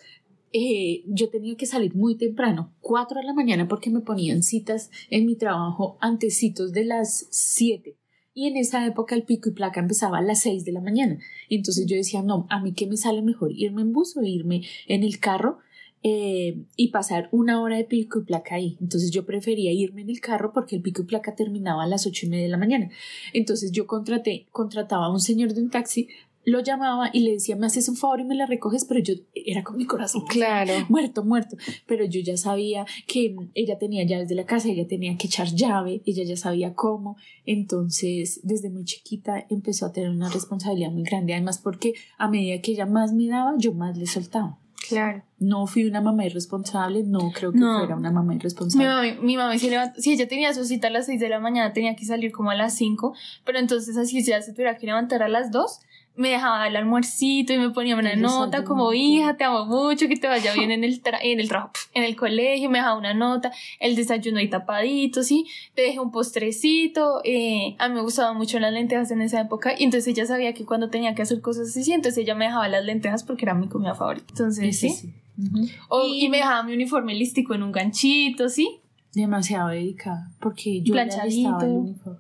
eh, 0.57 1.03
yo 1.07 1.31
tenía 1.31 1.57
que 1.57 1.67
salir 1.67 1.97
muy 1.97 2.17
temprano, 2.17 2.73
4 2.81 3.21
de 3.21 3.27
la 3.27 3.35
mañana, 3.35 3.67
porque 3.67 3.91
me 3.91 4.01
ponían 4.01 4.45
citas 4.45 4.89
en 5.11 5.27
mi 5.27 5.35
trabajo 5.35 5.99
antecitos 6.01 6.73
de 6.73 6.85
las 6.85 7.27
7. 7.31 7.97
Y 8.35 8.49
en 8.49 8.57
esa 8.57 8.85
época 8.85 9.15
el 9.15 9.23
pico 9.23 9.49
y 9.49 9.53
placa 9.53 9.81
empezaba 9.81 10.19
a 10.19 10.23
las 10.23 10.41
6 10.41 10.65
de 10.65 10.73
la 10.73 10.81
mañana. 10.81 11.19
Entonces 11.49 11.87
yo 11.87 11.97
decía, 11.97 12.23
no, 12.23 12.47
a 12.51 12.61
mí 12.61 12.73
qué 12.75 12.87
me 12.87 12.97
sale 12.97 13.23
mejor 13.23 13.53
irme 13.53 13.83
en 13.83 13.93
bus 13.93 14.17
o 14.17 14.23
irme 14.25 14.63
en 14.89 15.05
el 15.05 15.21
carro 15.21 15.59
eh, 16.03 16.59
y 16.77 16.89
pasar 16.89 17.29
una 17.31 17.63
hora 17.63 17.77
de 17.77 17.85
pico 17.85 18.19
y 18.19 18.25
placa 18.25 18.57
ahí. 18.57 18.77
Entonces 18.81 19.11
yo 19.11 19.25
prefería 19.25 19.73
irme 19.73 20.03
en 20.03 20.11
el 20.11 20.21
carro 20.21 20.53
porque 20.53 20.77
el 20.77 20.83
pico 20.83 21.03
y 21.03 21.07
placa 21.07 21.35
terminaba 21.35 21.85
a 21.85 21.87
las 21.87 22.07
ocho 22.07 22.27
y 22.27 22.29
media 22.29 22.45
de 22.45 22.51
la 22.51 22.59
mañana. 22.59 22.91
Entonces 23.33 23.73
yo 23.73 23.87
contraté, 23.87 24.47
contrataba 24.51 25.07
a 25.07 25.13
un 25.13 25.21
señor 25.21 25.55
de 25.55 25.63
un 25.63 25.71
taxi, 25.71 26.09
lo 26.45 26.61
llamaba 26.61 27.11
y 27.13 27.21
le 27.21 27.33
decía, 27.33 27.57
me 27.57 27.67
haces 27.67 27.89
un 27.89 27.97
favor 27.97 28.21
y 28.21 28.25
me 28.25 28.35
la 28.35 28.47
recoges, 28.47 28.85
pero 28.85 29.01
yo 29.01 29.15
era 29.35 29.63
con 29.63 29.77
mi 29.77 29.87
corazón. 29.87 30.25
Claro. 30.29 30.73
Muerto, 30.89 31.25
muerto. 31.25 31.57
Pero 31.87 32.05
yo 32.05 32.21
ya 32.21 32.37
sabía 32.37 32.87
que 33.07 33.35
ella 33.55 33.79
tenía 33.79 34.05
llaves 34.05 34.29
de 34.29 34.35
la 34.35 34.45
casa, 34.47 34.69
ella 34.69 34.87
tenía 34.87 35.17
que 35.17 35.27
echar 35.27 35.49
llave, 35.49 36.03
ella 36.07 36.25
ya 36.25 36.37
sabía 36.37 36.75
cómo. 36.75 37.17
Entonces, 37.47 38.41
desde 38.43 38.69
muy 38.71 38.85
chiquita 38.85 39.47
empezó 39.49 39.87
a 39.87 39.93
tener 39.93 40.11
una 40.11 40.29
responsabilidad 40.29 40.91
muy 40.91 41.05
grande. 41.05 41.33
Además, 41.35 41.59
porque 41.59 41.95
a 42.19 42.29
medida 42.29 42.61
que 42.61 42.73
ella 42.73 42.87
más 42.87 43.13
me 43.13 43.27
daba, 43.29 43.55
yo 43.57 43.73
más 43.73 43.97
le 43.97 44.07
soltaba. 44.07 44.59
Claro. 44.87 45.23
No 45.39 45.67
fui 45.67 45.85
una 45.87 46.03
mamá 46.03 46.27
irresponsable, 46.27 47.05
no 47.05 47.31
creo 47.33 47.53
que 47.53 47.59
No. 47.59 47.79
fuera 47.79 47.97
una 47.97 48.11
mamá 48.11 48.33
Mi 48.33 48.37
irresponsable. 48.37 48.87
mamá, 48.87 49.23
mi 49.23 49.37
mamá 49.37 49.59
se 49.59 49.71
levanta, 49.71 49.99
si 49.99 50.13
ella 50.13 50.29
tenía 50.29 50.53
su 50.53 50.63
cita 50.67 50.89
a 50.89 50.91
las 50.91 51.07
6 51.07 51.19
de 51.21 51.29
la 51.31 51.41
mañana, 51.41 51.73
tenía 51.73 51.97
que 51.97 52.05
salir 52.05 52.33
como 52.33 52.51
a 52.51 52.55
las 52.55 52.75
5, 52.77 53.15
pero 53.47 53.59
entonces 53.59 53.97
así 53.97 54.23
ya 54.23 54.43
se 54.43 54.53
tuviera 54.53 54.77
que 54.77 54.85
levantar 54.87 55.23
a 55.23 55.29
las 55.29 55.51
2, 55.51 55.81
me 56.17 56.29
dejaba 56.31 56.67
el 56.69 56.77
almuercito 56.77 57.53
y 57.53 57.59
me 57.59 57.71
ponía 57.71 57.97
una 57.97 58.15
nota 58.15 58.47
desayuno. 58.47 58.69
como 58.69 58.93
hija, 58.93 59.37
te 59.37 59.45
amo 59.45 59.67
mucho, 59.67 60.07
que 60.07 60.17
te 60.17 60.29
vaya 60.29 60.53
bien 60.55 60.71
en 60.71 60.85
el, 60.85 61.03
tra- 61.03 61.19
en 61.23 61.41
el 61.41 61.49
trabajo, 61.49 61.73
en 61.93 62.05
el 62.05 62.15
colegio, 62.15 62.71
me 62.71 62.79
dejaba 62.79 62.97
una 62.97 63.15
nota, 63.15 63.51
el 63.81 63.97
desayuno 63.97 64.39
ahí 64.39 64.49
tapadito, 64.49 65.23
sí, 65.25 65.47
te 65.75 65.83
dejé 65.83 65.99
un 65.99 66.13
postrecito, 66.13 67.21
eh, 67.25 67.75
a 67.79 67.89
mí 67.89 67.95
me 67.95 68.03
gustaban 68.03 68.37
mucho 68.37 68.61
las 68.61 68.73
lentejas 68.73 69.11
en 69.11 69.23
esa 69.23 69.41
época 69.41 69.73
y 69.79 69.85
entonces 69.85 70.07
ella 70.09 70.25
sabía 70.27 70.53
que 70.55 70.65
cuando 70.65 70.89
tenía 70.91 71.15
que 71.15 71.23
hacer 71.23 71.41
cosas 71.41 71.77
así, 71.77 71.93
entonces 71.93 72.23
ella 72.23 72.35
me 72.35 72.45
dejaba 72.45 72.69
las 72.69 72.85
lentejas 72.85 73.25
porque 73.25 73.45
era 73.45 73.55
mi 73.55 73.69
comida 73.69 73.95
favorita. 73.95 74.27
Entonces, 74.31 74.79
sí. 74.79 74.91
sí. 74.91 75.13
Ujú. 75.37 75.67
O- 75.89 76.07
y 76.07 76.29
me 76.29 76.37
dejaba 76.37 76.63
mi 76.63 76.75
uniforme 76.75 77.13
lístico 77.15 77.55
en 77.55 77.65
un 77.65 77.73
ganchito, 77.73 78.49
¿sí? 78.49 78.79
Demasiado 79.15 79.71
dedicada, 79.71 80.31
porque 80.41 80.81
yo 80.83 80.93
Planchadito. 80.93 81.61
el 81.63 81.71
uniforme. 81.73 82.19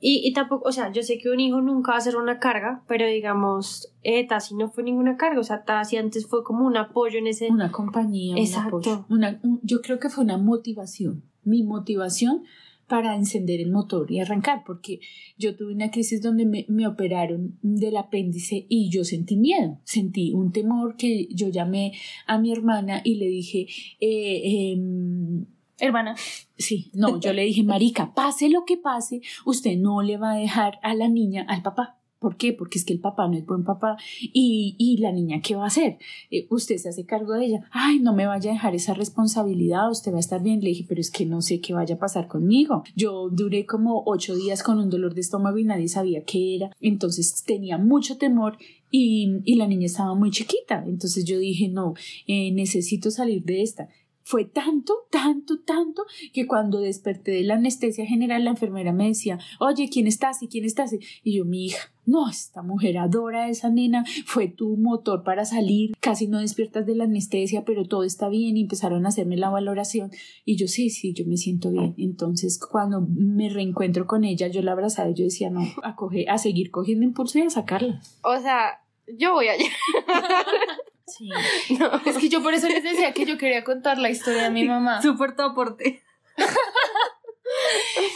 Y, 0.00 0.26
y 0.26 0.32
tampoco, 0.32 0.68
o 0.68 0.72
sea, 0.72 0.90
yo 0.92 1.02
sé 1.02 1.18
que 1.18 1.28
un 1.28 1.40
hijo 1.40 1.60
nunca 1.60 1.92
va 1.92 1.98
a 1.98 2.00
ser 2.00 2.16
una 2.16 2.38
carga, 2.38 2.82
pero 2.88 3.06
digamos, 3.06 3.92
eh, 4.02 4.26
Tasi 4.26 4.54
no 4.54 4.70
fue 4.70 4.82
ninguna 4.82 5.16
carga, 5.18 5.38
o 5.40 5.44
sea, 5.44 5.64
Tasi 5.64 5.96
antes 5.98 6.26
fue 6.26 6.42
como 6.42 6.66
un 6.66 6.76
apoyo 6.78 7.18
en 7.18 7.26
ese... 7.26 7.48
Una 7.50 7.70
compañía, 7.70 8.34
un 8.34 8.54
apoyo. 8.66 9.04
Una, 9.10 9.38
un- 9.42 9.60
yo 9.62 9.82
creo 9.82 9.98
que 9.98 10.08
fue 10.08 10.24
una 10.24 10.38
motivación, 10.38 11.22
mi 11.44 11.62
motivación 11.62 12.44
para 12.86 13.14
encender 13.14 13.60
el 13.60 13.70
motor 13.70 14.10
y 14.10 14.18
arrancar, 14.18 14.64
porque 14.66 14.98
yo 15.38 15.54
tuve 15.54 15.72
una 15.74 15.92
crisis 15.92 16.20
donde 16.22 16.44
me, 16.44 16.64
me 16.68 16.88
operaron 16.88 17.56
del 17.62 17.96
apéndice 17.96 18.66
y 18.68 18.90
yo 18.90 19.04
sentí 19.04 19.36
miedo, 19.36 19.78
sentí 19.84 20.32
un 20.32 20.50
temor 20.50 20.96
que 20.96 21.28
yo 21.32 21.50
llamé 21.50 21.92
a 22.26 22.38
mi 22.38 22.50
hermana 22.50 23.00
y 23.04 23.14
le 23.14 23.26
dije, 23.28 23.66
eh, 24.00 24.72
em, 24.72 25.44
Hermana. 25.80 26.14
Sí, 26.56 26.90
no, 26.92 27.18
yo 27.18 27.32
le 27.32 27.44
dije, 27.44 27.62
Marica, 27.62 28.14
pase 28.14 28.48
lo 28.48 28.64
que 28.64 28.76
pase, 28.76 29.22
usted 29.44 29.76
no 29.76 30.02
le 30.02 30.18
va 30.18 30.32
a 30.32 30.36
dejar 30.36 30.78
a 30.82 30.94
la 30.94 31.08
niña 31.08 31.46
al 31.48 31.62
papá. 31.62 31.96
¿Por 32.20 32.36
qué? 32.36 32.52
Porque 32.52 32.78
es 32.78 32.84
que 32.84 32.92
el 32.92 33.00
papá 33.00 33.26
no 33.28 33.38
es 33.38 33.46
buen 33.46 33.64
papá. 33.64 33.96
Y, 34.20 34.76
y 34.78 34.98
la 34.98 35.10
niña, 35.10 35.40
¿qué 35.42 35.56
va 35.56 35.64
a 35.64 35.68
hacer? 35.68 35.96
Eh, 36.30 36.46
usted 36.50 36.76
se 36.76 36.90
hace 36.90 37.06
cargo 37.06 37.32
de 37.32 37.46
ella. 37.46 37.64
Ay, 37.70 37.98
no 37.98 38.14
me 38.14 38.26
vaya 38.26 38.50
a 38.50 38.52
dejar 38.52 38.74
esa 38.74 38.92
responsabilidad, 38.92 39.90
usted 39.90 40.12
va 40.12 40.18
a 40.18 40.20
estar 40.20 40.42
bien. 40.42 40.60
Le 40.60 40.68
dije, 40.68 40.84
pero 40.86 41.00
es 41.00 41.10
que 41.10 41.24
no 41.24 41.40
sé 41.40 41.62
qué 41.62 41.72
vaya 41.72 41.94
a 41.94 41.98
pasar 41.98 42.28
conmigo. 42.28 42.84
Yo 42.94 43.30
duré 43.30 43.64
como 43.64 44.02
ocho 44.04 44.36
días 44.36 44.62
con 44.62 44.78
un 44.78 44.90
dolor 44.90 45.14
de 45.14 45.22
estómago 45.22 45.56
y 45.56 45.64
nadie 45.64 45.88
sabía 45.88 46.22
qué 46.24 46.56
era. 46.56 46.70
Entonces 46.82 47.42
tenía 47.42 47.78
mucho 47.78 48.18
temor 48.18 48.58
y, 48.90 49.38
y 49.46 49.54
la 49.54 49.66
niña 49.66 49.86
estaba 49.86 50.14
muy 50.14 50.30
chiquita. 50.30 50.84
Entonces 50.86 51.24
yo 51.24 51.38
dije, 51.38 51.68
no, 51.68 51.94
eh, 52.26 52.52
necesito 52.52 53.10
salir 53.10 53.44
de 53.44 53.62
esta. 53.62 53.88
Fue 54.30 54.44
tanto, 54.44 54.94
tanto, 55.10 55.58
tanto 55.58 56.04
que 56.32 56.46
cuando 56.46 56.78
desperté 56.78 57.32
de 57.32 57.42
la 57.42 57.54
anestesia 57.54 58.06
general, 58.06 58.44
la 58.44 58.50
enfermera 58.50 58.92
me 58.92 59.08
decía, 59.08 59.40
oye, 59.58 59.88
¿quién 59.92 60.06
estás? 60.06 60.40
¿Y 60.40 60.46
quién 60.46 60.64
estás? 60.64 60.94
Y 61.24 61.36
yo, 61.36 61.44
mi 61.44 61.66
hija, 61.66 61.90
no, 62.06 62.28
esta 62.30 62.62
mujer 62.62 62.98
adora 62.98 63.46
a 63.46 63.48
esa 63.48 63.70
nena, 63.70 64.04
fue 64.26 64.46
tu 64.46 64.76
motor 64.76 65.24
para 65.24 65.44
salir, 65.44 65.96
casi 65.98 66.28
no 66.28 66.38
despiertas 66.38 66.86
de 66.86 66.94
la 66.94 67.04
anestesia, 67.04 67.64
pero 67.64 67.86
todo 67.86 68.04
está 68.04 68.28
bien 68.28 68.56
y 68.56 68.60
empezaron 68.60 69.04
a 69.04 69.08
hacerme 69.08 69.36
la 69.36 69.50
valoración. 69.50 70.12
Y 70.44 70.54
yo, 70.54 70.68
sí, 70.68 70.90
sí, 70.90 71.12
yo 71.12 71.24
me 71.26 71.36
siento 71.36 71.72
bien. 71.72 71.96
Entonces, 71.98 72.60
cuando 72.60 73.00
me 73.00 73.48
reencuentro 73.48 74.06
con 74.06 74.22
ella, 74.22 74.46
yo 74.46 74.62
la 74.62 74.70
abrazaba 74.70 75.10
y 75.10 75.14
yo 75.14 75.24
decía, 75.24 75.50
no, 75.50 75.66
a, 75.82 75.96
coger, 75.96 76.30
a 76.30 76.38
seguir 76.38 76.70
cogiendo 76.70 77.04
impulso 77.04 77.40
y 77.40 77.42
a 77.42 77.50
sacarla. 77.50 78.00
O 78.22 78.38
sea, 78.40 78.80
yo 79.18 79.32
voy 79.32 79.48
allá. 79.48 79.66
Sí. 81.16 81.28
Es 82.06 82.18
que 82.18 82.28
yo 82.28 82.42
por 82.42 82.54
eso 82.54 82.68
les 82.68 82.82
decía 82.82 83.12
que 83.12 83.24
yo 83.24 83.38
quería 83.38 83.64
contar 83.64 83.98
la 83.98 84.10
historia 84.10 84.44
de 84.44 84.50
mi 84.50 84.64
mamá. 84.64 85.02
Súper 85.02 85.36
tu 85.36 85.42
aporte. 85.42 86.02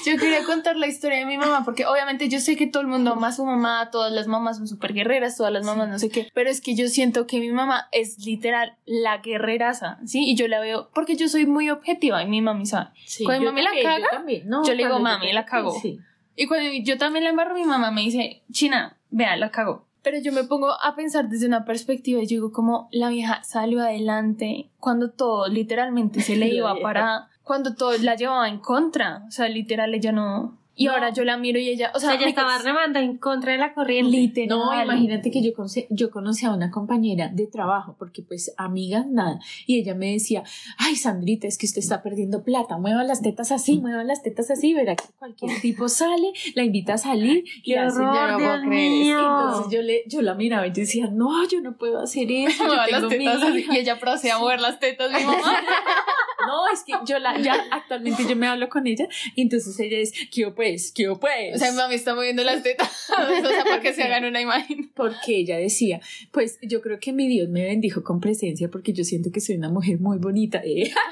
Yo 0.07 0.17
quería 0.17 0.45
contar 0.45 0.77
la 0.77 0.87
historia 0.87 1.19
de 1.19 1.27
mi 1.27 1.37
mamá 1.39 1.65
porque 1.65 1.87
obviamente 1.87 2.29
yo 2.29 2.39
sé 2.39 2.57
que 2.57 2.67
todo 2.67 2.83
el 2.83 2.87
mundo 2.89 3.13
ama 3.13 3.29
a 3.29 3.33
su 3.33 3.45
mamá, 3.45 3.91
todas 3.91 4.13
las 4.13 4.27
mamás 4.27 4.59
son 4.59 4.69
súper 4.69 4.93
guerreras, 4.93 5.37
todas 5.37 5.53
las 5.53 5.65
mamás 5.65 5.89
no 5.89 5.99
sé 5.99 6.09
qué, 6.09 6.29
pero 6.35 6.51
es 6.51 6.61
que 6.61 6.75
yo 6.75 6.89
siento 6.89 7.27
que 7.27 7.41
mi 7.41 7.51
mamá 7.51 7.89
es 7.91 8.19
literal 8.25 8.77
la 8.85 9.19
guerreraza, 9.19 9.99
¿sí? 10.05 10.25
Y 10.25 10.37
yo 10.37 10.47
la 10.47 10.61
veo 10.61 10.91
porque 10.95 11.17
yo 11.17 11.29
soy 11.29 11.47
muy 11.47 11.71
objetiva 11.71 12.23
y 12.23 12.27
mi 12.27 12.43
mami 12.43 12.67
sabe. 12.67 12.91
Sí, 13.07 13.25
Cuando 13.25 13.47
mami 13.47 13.63
la 13.63 13.71
caga, 13.83 13.99
yo, 13.99 14.07
también. 14.11 14.49
No, 14.49 14.65
yo 14.65 14.75
le 14.75 14.85
digo, 14.85 14.99
mami, 14.99 15.33
la 15.33 15.45
cago. 15.45 15.79
Sí. 15.81 15.99
Y 16.37 16.47
cuando 16.47 16.71
yo 16.83 16.99
también 16.99 17.25
la 17.25 17.31
embarro, 17.31 17.55
mi 17.55 17.65
mamá 17.65 17.91
me 17.91 18.03
dice, 18.03 18.43
China, 18.51 18.99
vea, 19.11 19.37
la 19.37 19.51
cago. 19.51 19.87
Pero 20.05 20.19
yo 20.19 20.33
me 20.33 20.45
pongo 20.45 20.71
a 20.71 20.95
pensar 20.95 21.29
desde 21.31 21.47
una 21.47 21.65
perspectiva 21.65 22.23
y 22.23 22.27
digo 22.27 22.53
como 22.53 22.89
la 22.93 23.09
vieja 23.09 23.43
salió 23.43 23.81
adelante 23.81 24.71
cuando 24.79 25.11
todo 25.11 25.49
literalmente 25.49 26.21
se 26.21 26.37
le 26.37 26.49
iba 26.55 26.77
para... 26.81 27.31
Cuando 27.43 27.75
todo 27.75 27.97
la 27.99 28.15
llevaba 28.15 28.49
en 28.49 28.59
contra. 28.59 29.25
O 29.27 29.31
sea, 29.31 29.49
literal 29.49 29.95
ella 29.95 30.13
no... 30.13 30.59
Y 30.77 30.87
No. 30.87 30.93
ahora 30.93 31.11
yo 31.13 31.25
la 31.25 31.37
miro 31.37 31.59
y 31.59 31.69
ella, 31.69 31.91
o 31.95 31.99
O 31.99 32.01
sea, 32.01 32.15
ella 32.15 32.27
estaba 32.27 32.59
remando 32.59 32.99
en 32.99 33.17
contra 33.19 33.53
de 33.53 33.59
la 33.59 33.75
corriente. 33.75 34.11
literal. 34.11 34.49
No, 34.59 34.83
imagínate 34.83 35.31
que 35.31 35.41
yo, 35.43 35.55
conocí, 35.55 35.87
yo 35.91 36.11
conocí 36.11 36.45
a 36.47 36.53
una 36.53 36.71
compañera 36.71 37.29
de 37.29 37.47
trabajo, 37.47 37.95
porque 37.99 38.23
pues 38.23 38.53
amigas, 38.57 39.07
nada, 39.07 39.39
y 39.67 39.79
ella 39.79 39.95
me 39.95 40.11
decía, 40.13 40.43
ay 40.79 40.97
Sandrita, 40.97 41.47
es 41.47 41.59
que 41.59 41.67
usted 41.67 41.79
está 41.81 42.03
perdiendo 42.03 42.43
plata, 42.43 42.77
mueva 42.79 43.05
las 43.05 43.23
tetas 43.23 43.53
así, 43.53 43.79
mueva 43.81 44.03
las 44.05 44.23
tetas 44.23 44.51
así, 44.51 44.75
verá 44.75 44.97
que 44.97 45.05
cualquier 45.19 45.61
tipo 45.61 45.89
sale, 45.89 46.33
la 46.57 46.65
invita 46.65 46.95
a 46.95 46.99
salir 46.99 47.45
y 47.63 47.73
¡Qué 47.73 47.79
hace- 47.79 48.01
horror, 48.01 48.31
yo 48.31 48.39
no 48.39 48.39
creer 48.39 48.67
mío! 48.67 49.19
Entonces 49.21 49.73
yo, 49.73 49.83
le, 49.83 50.03
yo 50.09 50.23
la 50.23 50.35
miraba 50.35 50.67
y 50.67 50.71
yo 50.71 50.77
decía, 50.77 51.07
no, 51.07 51.47
yo 51.49 51.61
no 51.61 51.77
puedo 51.77 52.01
hacer 52.01 52.31
eso, 52.33 52.67
yo 52.67 52.75
las 52.75 52.89
tengo 52.89 53.09
mi 53.11 53.19
tetas 53.19 53.43
así, 53.45 53.59
hija". 53.61 53.75
y 53.75 53.79
ella 53.79 53.99
procede 54.01 54.33
a 54.33 54.39
mover 54.39 54.61
las 54.61 54.81
tetas, 54.81 55.11
mi 55.13 55.25
mamá. 55.25 55.39
No, 56.47 56.69
es 56.73 56.83
que 56.85 56.93
yo 57.07 57.19
la, 57.19 57.39
ya 57.41 57.55
actualmente 57.71 58.25
yo 58.29 58.37
me 58.37 58.47
hablo 58.47 58.69
con 58.69 58.87
ella 58.87 59.07
y 59.35 59.43
entonces 59.43 59.79
ella 59.81 59.99
es, 59.99 60.13
¿qué 60.33 60.51
pues? 60.51 60.93
¿Qué 60.93 61.09
pues? 61.21 61.57
O 61.57 61.59
sea, 61.59 61.71
mi 61.71 61.77
mami 61.77 61.95
está 61.95 62.15
moviendo 62.15 62.43
las 62.45 62.63
tetas. 62.63 63.09
o 63.11 63.49
sea, 63.49 63.65
para 63.65 63.81
que 63.81 63.93
se 63.93 64.03
hagan 64.03 64.25
una 64.25 64.41
imagen. 64.41 64.91
porque 64.95 65.37
ella 65.39 65.57
decía, 65.59 66.01
pues 66.33 66.59
yo 66.63 66.81
creo 66.81 66.99
que 67.01 67.13
mi 67.13 67.27
Dios 67.29 67.49
me 67.49 67.65
bendijo 67.65 68.03
con 68.03 68.21
presencia 68.21 68.69
porque 68.71 68.93
yo 68.93 69.05
siento 69.05 69.31
que 69.33 69.41
soy 69.41 69.57
una 69.57 69.71
mujer 69.71 69.99
muy 70.01 70.19
bonita. 70.19 70.61
eh. 70.65 70.93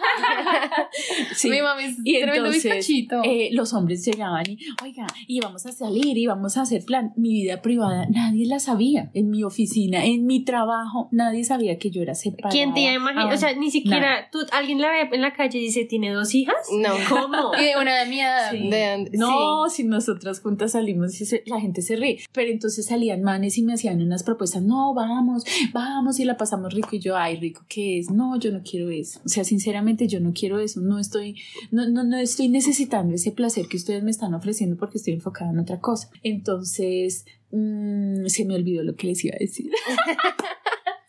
Sí. 1.35 1.49
Mi 1.51 1.61
mami 1.63 1.85
es 1.85 1.97
Y 2.05 2.19
tremendo 2.21 2.47
entonces 2.47 2.65
bizcochito. 2.65 3.23
eh, 3.25 3.49
los 3.53 3.73
hombres 3.73 4.05
llegaban 4.05 4.45
y, 4.49 4.59
oiga, 4.83 5.07
y 5.27 5.41
vamos 5.41 5.65
a 5.67 5.73
salir 5.73 6.17
y 6.19 6.27
vamos 6.27 6.57
a 6.57 6.63
hacer 6.63 6.85
plan. 6.85 7.13
Mi 7.17 7.33
vida 7.33 7.63
privada 7.63 8.07
nadie 8.11 8.47
la 8.47 8.59
sabía. 8.59 9.11
En 9.15 9.31
mi 9.31 9.43
oficina, 9.45 10.05
en 10.05 10.27
mi 10.27 10.45
trabajo, 10.45 11.09
nadie 11.13 11.45
sabía 11.45 11.79
que 11.79 11.91
yo 11.91 12.03
era 12.03 12.15
separada. 12.15 12.51
¿Quién 12.53 12.75
te 12.75 12.81
iba 12.81 12.91
a 12.91 12.95
imaginar? 12.95 13.29
Ah, 13.31 13.35
O 13.35 13.39
sea, 13.39 13.55
ni 13.55 13.71
siquiera 13.71 14.01
nada. 14.01 14.29
tú, 14.31 14.39
alguien 14.53 14.81
la 14.81 14.91
ve 14.91 15.09
en 15.13 15.22
la 15.23 15.33
calle 15.33 15.59
y 15.59 15.63
dice, 15.63 15.85
¿tiene 15.87 16.11
dos 16.13 16.35
hijas? 16.35 16.55
No. 16.73 16.91
¿Cómo? 17.09 17.53
y 17.61 17.65
de 17.65 17.73
una 17.81 18.01
de 18.01 18.07
mi 18.11 18.21
edad. 18.21 18.51
Sí. 18.51 18.69
No, 19.17 19.69
si 19.71 19.85
nosotras 19.85 20.41
juntas 20.41 20.73
salimos 20.73 21.19
y 21.21 21.25
se- 21.25 21.43
la 21.47 21.61
gente 21.61 21.81
se 21.83 21.97
ríe. 21.97 22.19
Pero 22.33 22.51
entonces 22.51 22.85
salían 22.87 23.23
manes 23.23 23.57
y 23.59 23.63
me 23.63 23.73
hacían 23.75 24.03
unas 24.03 24.23
propuestas. 24.23 24.63
No, 24.63 24.93
vamos, 24.95 25.45
vamos 25.73 26.21
y 26.21 26.25
la 26.25 26.37
pasamos 26.37 26.75
rico. 26.75 26.91
Y 26.93 26.99
yo, 27.01 27.17
ay, 27.17 27.37
rico, 27.37 27.65
¿qué 27.69 27.99
es? 27.99 28.11
No, 28.11 28.39
yo 28.39 28.53
no 28.53 28.63
quiero 28.63 28.91
eso. 28.91 29.21
O 29.25 29.29
sea, 29.29 29.45
sinceramente, 29.45 30.07
yo 30.09 30.21
no 30.21 30.33
quiero 30.35 30.59
eso. 30.59 30.81
No 30.81 30.99
estoy, 30.99 31.37
no, 31.71 31.89
no, 31.89 32.05
no 32.05 32.19
estoy 32.19 32.49
necesitando 32.49 33.15
ese 33.15 33.33
placer 33.33 33.67
que 33.69 33.77
ustedes 33.77 34.03
me 34.03 34.11
están 34.11 34.35
ofreciendo 34.35 34.77
porque 34.77 34.99
estoy 34.99 35.15
enfocada 35.15 35.51
en 35.51 35.59
otra 35.61 35.81
cosa. 35.81 36.11
Entonces, 36.23 37.25
mm, 37.51 38.27
se 38.27 38.45
me 38.45 38.55
olvidó 38.55 38.83
lo 38.83 38.97
que 38.97 39.07
les 39.07 39.25
iba 39.25 39.35
a 39.35 39.39
decir. 39.39 39.71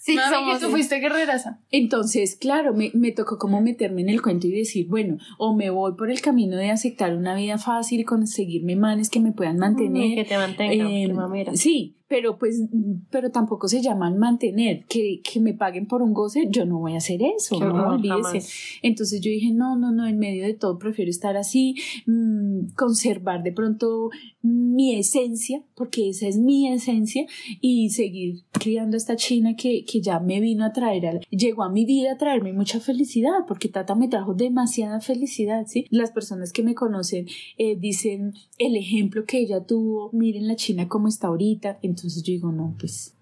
Sí, 0.05 0.15
Mami, 0.15 0.35
somos 0.35 0.59
que 0.59 0.65
tú 0.65 0.71
fuiste 0.71 0.99
guerreraza. 0.99 1.61
Entonces, 1.71 2.35
claro, 2.35 2.73
me, 2.73 2.91
me 2.93 3.13
tocó 3.13 3.37
como 3.37 3.61
meterme 3.61 4.01
en 4.01 4.09
el 4.09 4.21
cuento 4.21 4.47
y 4.47 4.51
decir, 4.51 4.85
bueno, 4.89 5.17
o 5.37 5.55
me 5.55 5.69
voy 5.69 5.93
por 5.95 6.11
el 6.11 6.19
camino 6.19 6.57
de 6.57 6.71
aceptar 6.71 7.15
una 7.15 7.33
vida 7.35 7.57
fácil 7.57 8.03
conseguirme 8.03 8.75
manes 8.75 9.09
que 9.09 9.21
me 9.21 9.31
puedan 9.31 9.55
mantener. 9.55 10.15
Que 10.15 10.25
te 10.25 10.37
mantenga, 10.37 10.73
Eh, 10.73 11.45
sí, 11.55 11.95
pero 12.13 12.37
pues, 12.37 12.61
pero 13.09 13.31
tampoco 13.31 13.67
se 13.67 13.81
llaman 13.81 14.19
mantener, 14.19 14.85
que, 14.87 15.21
que 15.23 15.39
me 15.39 15.55
paguen 15.55 15.87
por 15.87 16.03
un 16.03 16.13
goce, 16.13 16.45
yo 16.51 16.63
no 16.63 16.77
voy 16.77 16.93
a 16.93 16.97
hacer 16.97 17.21
eso, 17.23 17.57
Qué 17.57 17.65
no 17.65 17.87
olvídese. 17.95 18.77
Entonces 18.83 19.19
yo 19.19 19.31
dije, 19.31 19.51
no, 19.51 19.75
no, 19.79 19.91
no, 19.91 20.05
en 20.05 20.19
medio 20.19 20.43
de 20.45 20.53
todo 20.53 20.77
prefiero 20.77 21.09
estar 21.09 21.37
así, 21.37 21.73
mm, 22.05 22.73
conservar 22.75 23.41
de 23.41 23.51
pronto 23.51 24.11
mi 24.43 24.93
esencia, 24.95 25.63
porque 25.73 26.09
esa 26.09 26.27
es 26.27 26.37
mi 26.37 26.67
esencia, 26.71 27.25
y 27.61 27.89
seguir 27.89 28.43
criando 28.51 28.95
a 28.95 28.97
esta 28.97 29.15
china 29.15 29.55
que, 29.55 29.83
que 29.83 29.99
ya 29.99 30.19
me 30.19 30.39
vino 30.39 30.65
a 30.65 30.71
traer, 30.71 31.07
al- 31.07 31.21
llegó 31.31 31.63
a 31.63 31.69
mi 31.71 31.83
vida 31.85 32.11
a 32.11 32.17
traerme 32.19 32.53
mucha 32.53 32.79
felicidad, 32.79 33.45
porque 33.47 33.69
Tata 33.69 33.95
me 33.95 34.07
trajo 34.07 34.35
demasiada 34.35 35.01
felicidad, 35.01 35.65
¿sí? 35.65 35.87
Las 35.89 36.11
personas 36.11 36.53
que 36.53 36.61
me 36.61 36.75
conocen 36.75 37.25
eh, 37.57 37.75
dicen 37.75 38.33
el 38.59 38.75
ejemplo 38.75 39.25
que 39.25 39.39
ella 39.39 39.65
tuvo, 39.65 40.11
miren 40.13 40.47
la 40.47 40.55
china 40.57 40.87
como 40.87 41.07
está 41.07 41.29
ahorita, 41.29 41.79
entonces 41.81 42.02
yo 42.07 42.21
digo, 42.23 42.51
no, 42.51 42.75
pues... 42.79 43.15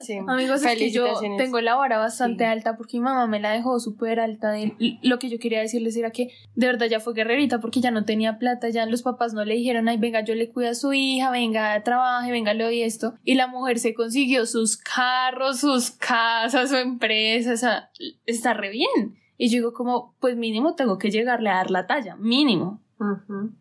Sí. 0.00 0.18
Amigos, 0.26 0.64
es 0.64 0.76
que 0.78 0.90
yo 0.90 1.06
tengo 1.38 1.60
la 1.60 1.76
vara 1.76 1.96
bastante 1.98 2.42
Sí. 2.42 2.50
alta 2.50 2.76
porque 2.76 2.96
mi 2.96 3.04
mamá 3.04 3.28
me 3.28 3.38
la 3.38 3.52
dejó 3.52 3.78
súper 3.78 4.18
alta. 4.18 4.50
De, 4.50 4.74
lo 5.00 5.20
que 5.20 5.30
yo 5.30 5.38
quería 5.38 5.60
decirles 5.60 5.96
era 5.96 6.10
que 6.10 6.28
de 6.56 6.66
verdad 6.66 6.86
ya 6.86 6.98
fue 6.98 7.14
guerrerita 7.14 7.60
porque 7.60 7.80
ya 7.80 7.92
no 7.92 8.04
tenía 8.04 8.36
plata, 8.36 8.68
ya 8.68 8.84
los 8.86 9.02
papás 9.02 9.32
no 9.32 9.44
le 9.44 9.54
dijeron, 9.54 9.88
ay, 9.88 9.98
venga, 9.98 10.24
yo 10.24 10.34
le 10.34 10.50
cuido 10.50 10.70
a 10.70 10.74
su 10.74 10.92
hija, 10.92 11.30
venga, 11.30 11.80
trabaje, 11.84 12.32
venga, 12.32 12.52
le 12.52 12.64
doy 12.64 12.82
esto. 12.82 13.14
Y 13.22 13.36
la 13.36 13.46
mujer 13.46 13.78
se 13.78 13.94
consiguió 13.94 14.44
sus 14.44 14.76
carros, 14.76 15.60
sus 15.60 15.92
casas, 15.92 16.70
su 16.70 16.76
empresa, 16.76 17.52
o 17.52 17.56
sea, 17.56 17.90
está 18.26 18.54
re 18.54 18.70
bien. 18.70 19.16
Y 19.38 19.50
yo 19.50 19.58
digo 19.58 19.72
como, 19.72 20.16
pues 20.20 20.36
mínimo 20.36 20.74
tengo 20.74 20.98
que 20.98 21.12
llegarle 21.12 21.50
a 21.50 21.58
dar 21.58 21.70
la 21.70 21.86
talla, 21.86 22.16
mínimo. 22.16 22.81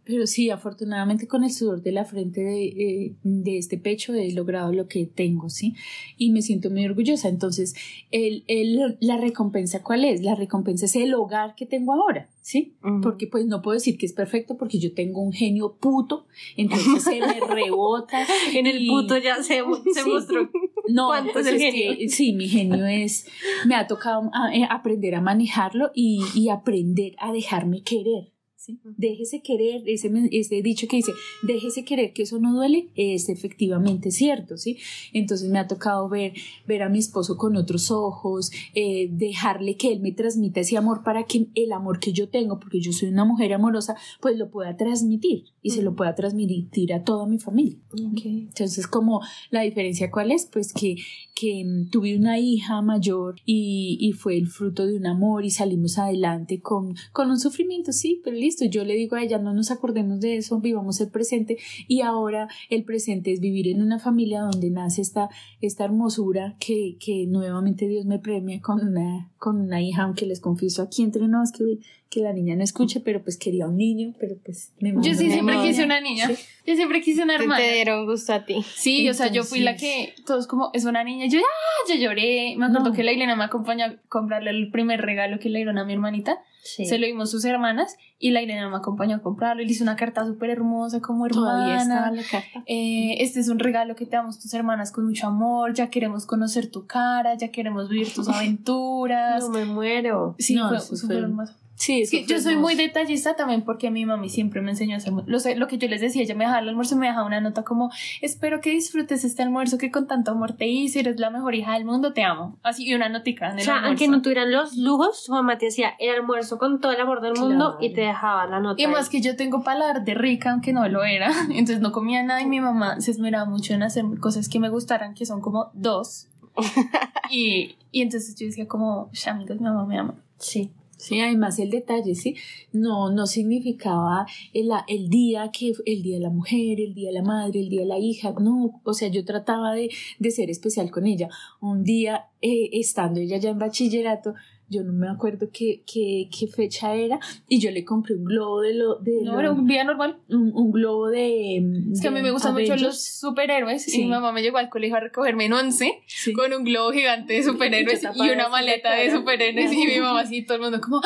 Pero 0.04 0.27
sí, 0.27 0.49
afortunadamente 0.49 1.27
con 1.27 1.43
el 1.43 1.51
sudor 1.51 1.82
de 1.82 1.91
la 1.91 2.06
frente 2.06 2.41
de, 2.41 2.65
eh, 2.65 3.15
de 3.23 3.58
este 3.58 3.77
pecho 3.77 4.13
he 4.13 4.32
logrado 4.34 4.71
lo 4.73 4.88
que 4.88 5.06
tengo, 5.06 5.49
¿sí? 5.49 5.73
Y 6.17 6.32
me 6.32 6.41
siento 6.41 6.69
muy 6.69 6.86
orgullosa. 6.86 7.30
Entonces, 7.30 7.73
el, 8.12 8.43
el- 8.47 8.97
la 8.99 9.17
recompensa, 9.17 9.84
¿cuál 9.84 10.06
es? 10.06 10.21
La 10.21 10.36
recompensa 10.36 10.86
es 10.86 10.95
el 10.95 11.13
hogar 11.13 11.56
que 11.56 11.65
tengo 11.65 11.93
ahora, 11.93 12.30
¿sí? 12.41 12.75
Ujú. 12.84 13.01
Porque 13.01 13.27
pues 13.27 13.45
no 13.45 13.62
puedo 13.62 13.75
decir 13.75 13.97
que 13.97 14.06
es 14.06 14.13
perfecto 14.13 14.58
porque 14.58 14.80
yo 14.80 14.93
tengo 14.93 15.21
un 15.21 15.34
genio 15.34 15.77
puto, 15.80 16.27
entonces 16.58 17.04
se 17.04 17.19
me 17.19 17.39
rebota. 17.49 18.25
En 18.54 18.67
el 18.67 18.86
puto 18.88 19.17
ya 19.17 19.38
se, 19.38 19.62
se 19.93 20.04
Sí. 20.04 20.10
mostró. 20.10 20.49
No, 20.88 21.08
¿Cuánto 21.08 21.34
pues 21.34 21.47
es 21.47 21.62
genio? 21.62 21.97
que 21.97 22.10
sí, 22.10 22.34
mi 22.34 22.47
genio 22.47 22.86
es, 22.86 23.27
me 23.65 23.75
ha 23.75 23.88
tocado 23.88 24.30
a- 24.34 24.54
eh, 24.54 24.67
aprender 24.69 25.15
a 25.15 25.21
manejarlo 25.21 25.91
y, 25.93 26.21
y 26.36 26.49
aprender 26.49 27.13
a 27.19 27.32
dejarme 27.32 27.84
querer. 27.84 28.32
¿Sí? 28.62 28.80
Déjese 28.95 29.41
querer, 29.41 29.82
ese, 29.88 30.12
ese 30.32 30.62
dicho 30.62 30.88
que 30.88 30.97
dice, 30.97 31.13
déjese 31.41 31.84
querer 31.84 32.13
que 32.13 32.21
eso 32.24 32.39
no 32.39 32.54
duele, 32.54 32.89
es 32.95 33.28
efectivamente 33.28 34.12
cierto, 34.12 34.56
¿sí? 34.56 34.78
Entonces 35.13 35.50
me 35.50 35.58
ha 35.58 35.67
tocado 35.67 36.08
ver, 36.08 36.34
ver 36.67 36.84
a 36.84 36.89
mi 36.89 37.00
esposo 37.00 37.38
con 37.38 37.56
otros 37.56 37.89
ojos, 37.89 38.52
eh, 38.76 39.10
dejarle 39.12 39.78
que 39.78 39.91
él 39.91 40.00
me 40.00 40.12
transmita 40.12 40.60
ese 40.60 40.78
amor 40.78 41.04
para 41.04 41.24
que 41.24 41.47
el 41.56 41.71
amor 41.71 42.00
que 42.00 42.13
yo 42.13 42.30
tengo, 42.30 42.60
porque 42.60 42.80
yo 42.80 42.93
soy 42.93 43.10
una 43.10 43.26
mujer 43.26 43.52
amorosa, 43.54 43.95
pues 44.19 44.38
lo 44.38 44.52
pueda 44.52 44.78
transmitir 44.78 45.45
y 45.62 45.71
se 45.71 45.82
lo 45.82 45.95
pueda 45.95 46.15
transmitir 46.15 46.93
a 46.93 47.04
toda 47.04 47.28
mi 47.28 47.38
familia. 47.38 47.78
Entonces, 48.24 48.88
como 48.88 49.21
la 49.50 49.62
diferencia 49.62 50.10
cuál 50.12 50.32
es, 50.32 50.45
pues 50.45 50.74
que, 50.74 50.95
que 51.36 51.63
mm, 51.65 51.89
tuve 51.89 52.17
una 52.17 52.39
hija 52.39 52.82
mayor 52.82 53.36
y, 53.45 53.97
y 54.00 54.13
fue 54.13 54.38
el 54.38 54.47
fruto 54.47 54.86
de 54.86 54.97
un 54.97 55.06
amor 55.06 55.45
y 55.45 55.52
salimos 55.52 55.97
adelante 55.97 56.62
con, 56.62 56.95
con 57.12 57.30
un 57.30 57.39
sufrimiento, 57.39 57.91
sí, 57.91 58.21
pero 58.24 58.36
listo, 58.36 58.65
yo 58.65 58.84
le 58.84 58.95
digo 58.95 59.15
a 59.15 59.24
ella, 59.24 59.38
no 59.38 59.54
nos 59.54 59.71
acordemos 59.71 60.19
de 60.19 60.38
eso, 60.38 60.60
vivamos 60.60 61.00
el 61.02 61.10
presente 61.10 61.58
y 61.88 62.02
ahora 62.02 62.47
el 62.69 62.84
presente 62.84 63.32
es 63.32 63.39
vivir 63.39 63.67
en 63.67 63.82
una 63.82 64.00
familia 64.00 64.41
donde 64.41 64.69
nace 64.69 65.02
esta, 65.02 65.30
esta 65.62 65.86
hermosura 65.86 66.56
que, 66.60 66.97
que 67.00 67.28
nuevamente 67.28 67.88
Dios 67.88 68.06
me 68.06 68.19
premia 68.19 68.62
con 68.62 68.82
una, 68.88 69.32
con 69.38 69.60
una 69.60 69.82
hija, 69.82 70.04
aunque 70.04 70.26
les 70.26 70.39
confieso 70.39 70.82
aquí 70.82 71.04
entre 71.04 71.28
nos 71.28 71.52
que, 71.52 71.80
que 72.12 72.19
la 72.19 72.34
niña 72.34 72.56
no 72.58 72.63
escuche, 72.63 73.00
pero 73.00 73.24
pues 73.24 73.38
quería 73.38 73.65
un 73.67 73.78
niño, 73.78 74.13
pero 74.19 74.36
pues 74.43 74.74
me 74.82 74.89
Yo 74.89 74.95
mandó 74.95 75.13
sí 75.15 75.24
una 75.26 75.34
siempre 75.34 75.62
quise 75.62 75.84
una 75.86 76.02
niña. 76.02 76.30
Yo 76.67 76.76
siempre 76.76 77.02
quise 77.02 77.24
una 77.24 77.36
hermana. 77.36 77.58
te 77.58 77.74
dieron 77.74 78.06
gusto 78.06 78.34
a 78.34 78.43
ti. 78.45 78.63
Sí, 78.76 79.08
o 79.10 79.13
sea, 79.13 79.28
yo 79.32 79.43
fui 79.45 79.62
la 79.62 79.78
que 79.78 80.13
todos 80.28 80.45
como, 80.45 80.69
es 80.74 80.84
una 80.86 81.04
niña. 81.06 81.28
Yo, 81.28 81.39
¡ah! 81.39 81.89
Yo 81.89 81.95
lloré. 81.95 82.56
Me 82.58 82.65
acuerdo 82.65 82.89
No. 82.89 82.93
que 82.93 83.04
la 83.04 83.13
Ilena 83.13 83.36
me 83.38 83.45
acompañó 83.45 83.86
a 83.86 83.95
comprarle 84.10 84.50
el 84.52 84.69
primer 84.71 85.02
regalo 85.02 85.39
que 85.39 85.50
le 85.50 85.60
dieron 85.60 85.78
a 85.78 85.86
mi 85.86 85.93
hermanita. 85.93 86.38
Sí. 86.63 86.86
Se 86.86 87.00
lo 87.00 87.08
dimos 87.08 87.32
sus 87.32 87.43
hermanas 87.45 87.95
y 88.19 88.30
la 88.32 88.41
Ilena 88.43 88.69
me 88.69 88.76
acompañó 88.76 89.15
a 89.15 89.21
comprarlo. 89.21 89.63
Y 89.63 89.65
le 89.65 89.71
hice 89.71 89.82
una 89.82 89.95
carta 89.95 90.26
súper 90.28 90.50
hermosa 90.52 91.00
como 91.00 91.28
Todavía 91.30 91.78
estaba 91.82 92.08
hermana. 92.08 92.21
la 92.21 92.28
carta. 92.30 92.63
Eh, 92.67 93.15
este 93.19 93.39
es 93.39 93.47
un 93.47 93.58
regalo 93.60 93.95
que 93.95 94.06
te 94.06 94.17
damos 94.17 94.38
tus 94.38 94.54
hermanas 94.54 94.91
con 94.91 95.06
mucho 95.08 95.28
amor. 95.28 95.74
Ya 95.74 95.89
queremos 95.89 96.26
conocer 96.26 96.69
tu 96.69 96.86
cara, 96.86 97.36
ya 97.38 97.47
queremos 97.52 97.88
vivir 97.89 98.13
tus 98.13 98.28
aventuras. 98.76 99.43
No 99.45 99.50
me 99.50 99.63
muero. 99.65 100.36
Sí, 100.39 100.56
No, 100.56 100.67
fue 100.67 100.80
súper 100.82 101.17
fue- 101.17 101.26
hermoso. 101.26 101.54
Sí, 101.75 102.03
Es 102.03 102.12
que 102.12 102.19
eso 102.19 102.27
yo 102.36 102.39
soy 102.39 102.55
muy 102.57 102.75
detallista 102.75 103.36
también 103.36 103.63
porque 103.63 103.89
mi 103.89 104.05
mami 104.05 104.29
siempre 104.29 104.62
me 104.62 104.69
enseñó 104.71 104.93
a 104.93 104.97
hacer 104.97 105.13
lo, 105.25 105.39
sé- 105.39 105.55
lo 105.55 105.67
que 105.67 105.79
yo 105.79 105.88
les 105.88 105.99
decía, 105.99 106.21
ella 106.21 106.36
me 106.36 106.43
dejaba 106.43 106.60
el 106.62 106.69
almuerzo 106.69 106.93
y 106.93 106.99
me 106.99 107.07
dejaba 107.07 107.25
una 107.25 107.41
nota 107.41 107.63
como 107.63 107.89
espero 108.21 108.62
que 108.62 108.69
disfrutes 108.69 109.23
este 109.23 109.41
almuerzo 109.41 109.79
que 109.79 109.89
con 109.89 110.05
tanto 110.05 110.29
amor 110.31 110.53
te 110.53 110.67
hice, 110.67 110.99
eres 110.99 111.19
la 111.19 111.31
mejor 111.31 111.55
hija 111.55 111.73
del 111.73 111.86
mundo, 111.86 112.13
te 112.13 112.23
amo. 112.23 112.60
Así 112.62 112.86
y 112.88 112.93
una 112.93 113.10
notica 113.10 113.47
en 113.47 113.55
O 113.55 113.57
el 113.57 113.63
sea, 113.63 113.79
aunque 113.86 114.07
no 114.07 114.21
tuvieran 114.21 114.51
los 114.51 114.77
lujos, 114.77 115.23
su 115.23 115.31
mamá 115.31 115.57
te 115.57 115.69
hacía 115.69 115.93
el 115.97 116.13
almuerzo 116.15 116.60
con 116.60 116.79
todo 116.81 116.91
el 116.91 117.01
amor 117.01 117.21
del 117.21 117.34
mundo 117.34 117.77
Claro. 117.77 117.77
y 117.81 117.93
te 117.93 118.01
dejaba 118.01 118.45
la 118.45 118.60
nota. 118.60 118.79
Y 118.81 118.86
más 118.88 119.05
ahí. 119.07 119.12
que 119.13 119.21
yo 119.21 119.36
tengo 119.36 119.63
paladar 119.63 120.03
de 120.05 120.13
rica, 120.13 120.51
aunque 120.51 120.73
no 120.73 120.88
lo 120.88 121.03
era. 121.03 121.31
Entonces 121.49 121.79
no 121.79 121.91
comía 121.91 122.21
nada 122.21 122.41
y 122.41 122.45
mi 122.45 122.60
mamá 122.62 123.01
se 123.01 123.10
esmeraba 123.12 123.45
mucho 123.45 123.73
en 123.73 123.81
hacer 123.81 124.05
cosas 124.19 124.49
que 124.49 124.60
me 124.60 124.69
gustaran, 124.69 125.15
que 125.15 125.25
son 125.25 125.41
como 125.41 125.71
dos. 125.73 126.27
y, 127.29 127.75
y 127.91 128.01
entonces 128.01 128.36
yo 128.36 128.45
decía 128.45 128.67
como, 128.67 129.10
"Sh, 129.13 129.29
amigos, 129.29 129.57
mi 129.60 129.63
mamá 129.63 129.86
me 129.86 129.97
ama. 129.97 130.13
Sí. 130.38 130.71
Sí, 131.01 131.19
además 131.19 131.57
el 131.57 131.71
detalle, 131.71 132.13
sí, 132.13 132.35
no, 132.73 133.09
no 133.11 133.25
significaba 133.25 134.27
el, 134.53 134.69
el 134.87 135.09
día 135.09 135.49
que, 135.51 135.73
el 135.87 136.03
día 136.03 136.17
de 136.17 136.21
la 136.21 136.29
mujer, 136.29 136.79
el 136.79 136.93
día 136.93 137.09
de 137.09 137.15
la 137.15 137.23
madre, 137.23 137.59
el 137.59 137.69
día 137.69 137.81
de 137.81 137.87
la 137.87 137.97
hija, 137.97 138.35
no, 138.39 138.79
o 138.83 138.93
sea, 138.93 139.07
yo 139.07 139.25
trataba 139.25 139.73
de, 139.73 139.89
de 140.19 140.29
ser 140.29 140.51
especial 140.51 140.91
con 140.91 141.07
ella. 141.07 141.27
Un 141.59 141.83
día 141.83 142.27
eh, 142.39 142.69
estando 142.73 143.19
ella 143.19 143.37
ya 143.37 143.49
en 143.49 143.57
bachillerato, 143.57 144.35
yo 144.71 144.84
no 144.84 144.93
me 144.93 145.10
acuerdo 145.10 145.49
qué, 145.51 145.84
qué, 145.86 146.29
qué 146.31 146.47
fecha 146.47 146.95
era, 146.95 147.19
y 147.49 147.60
yo 147.60 147.69
le 147.71 147.84
compré 147.84 148.15
un 148.15 148.23
globo 148.23 148.62
de 148.62 148.73
lo... 148.73 148.95
De 148.99 149.19
No, 149.21 149.34
lo- 149.34 149.39
era 149.41 149.51
un 149.51 149.67
día 149.67 149.84
normal. 149.84 150.17
un, 150.29 150.51
un 150.55 150.71
globo 150.71 151.10
de... 151.10 151.62
Es 151.91 151.99
que 152.01 152.07
a 152.07 152.12
mí 152.12 152.21
me 152.21 152.31
gustan 152.31 152.53
mucho 152.53 152.77
los 152.77 153.03
superhéroes 153.03 153.93
y 153.93 154.03
mi 154.03 154.10
mamá 154.10 154.31
me 154.31 154.41
llegó 154.41 154.57
al 154.60 154.69
colegio 154.69 154.95
a 154.95 155.01
recogerme 155.01 155.45
en 155.45 155.53
once 155.53 156.01
Sí. 156.07 156.31
con 156.31 156.53
un 156.53 156.63
globo 156.63 156.91
gigante 156.93 157.34
de 157.34 157.43
superhéroes 157.43 158.01
y 158.15 158.29
una 158.29 158.47
maleta 158.47 158.93
de 158.95 159.12
superhéroes 159.12 159.73
y 159.73 159.86
mi 159.88 159.99
mamá 159.99 160.21
así, 160.21 160.43
todo 160.45 160.55
el 160.55 160.62
mundo 160.63 160.79
como, 160.79 161.01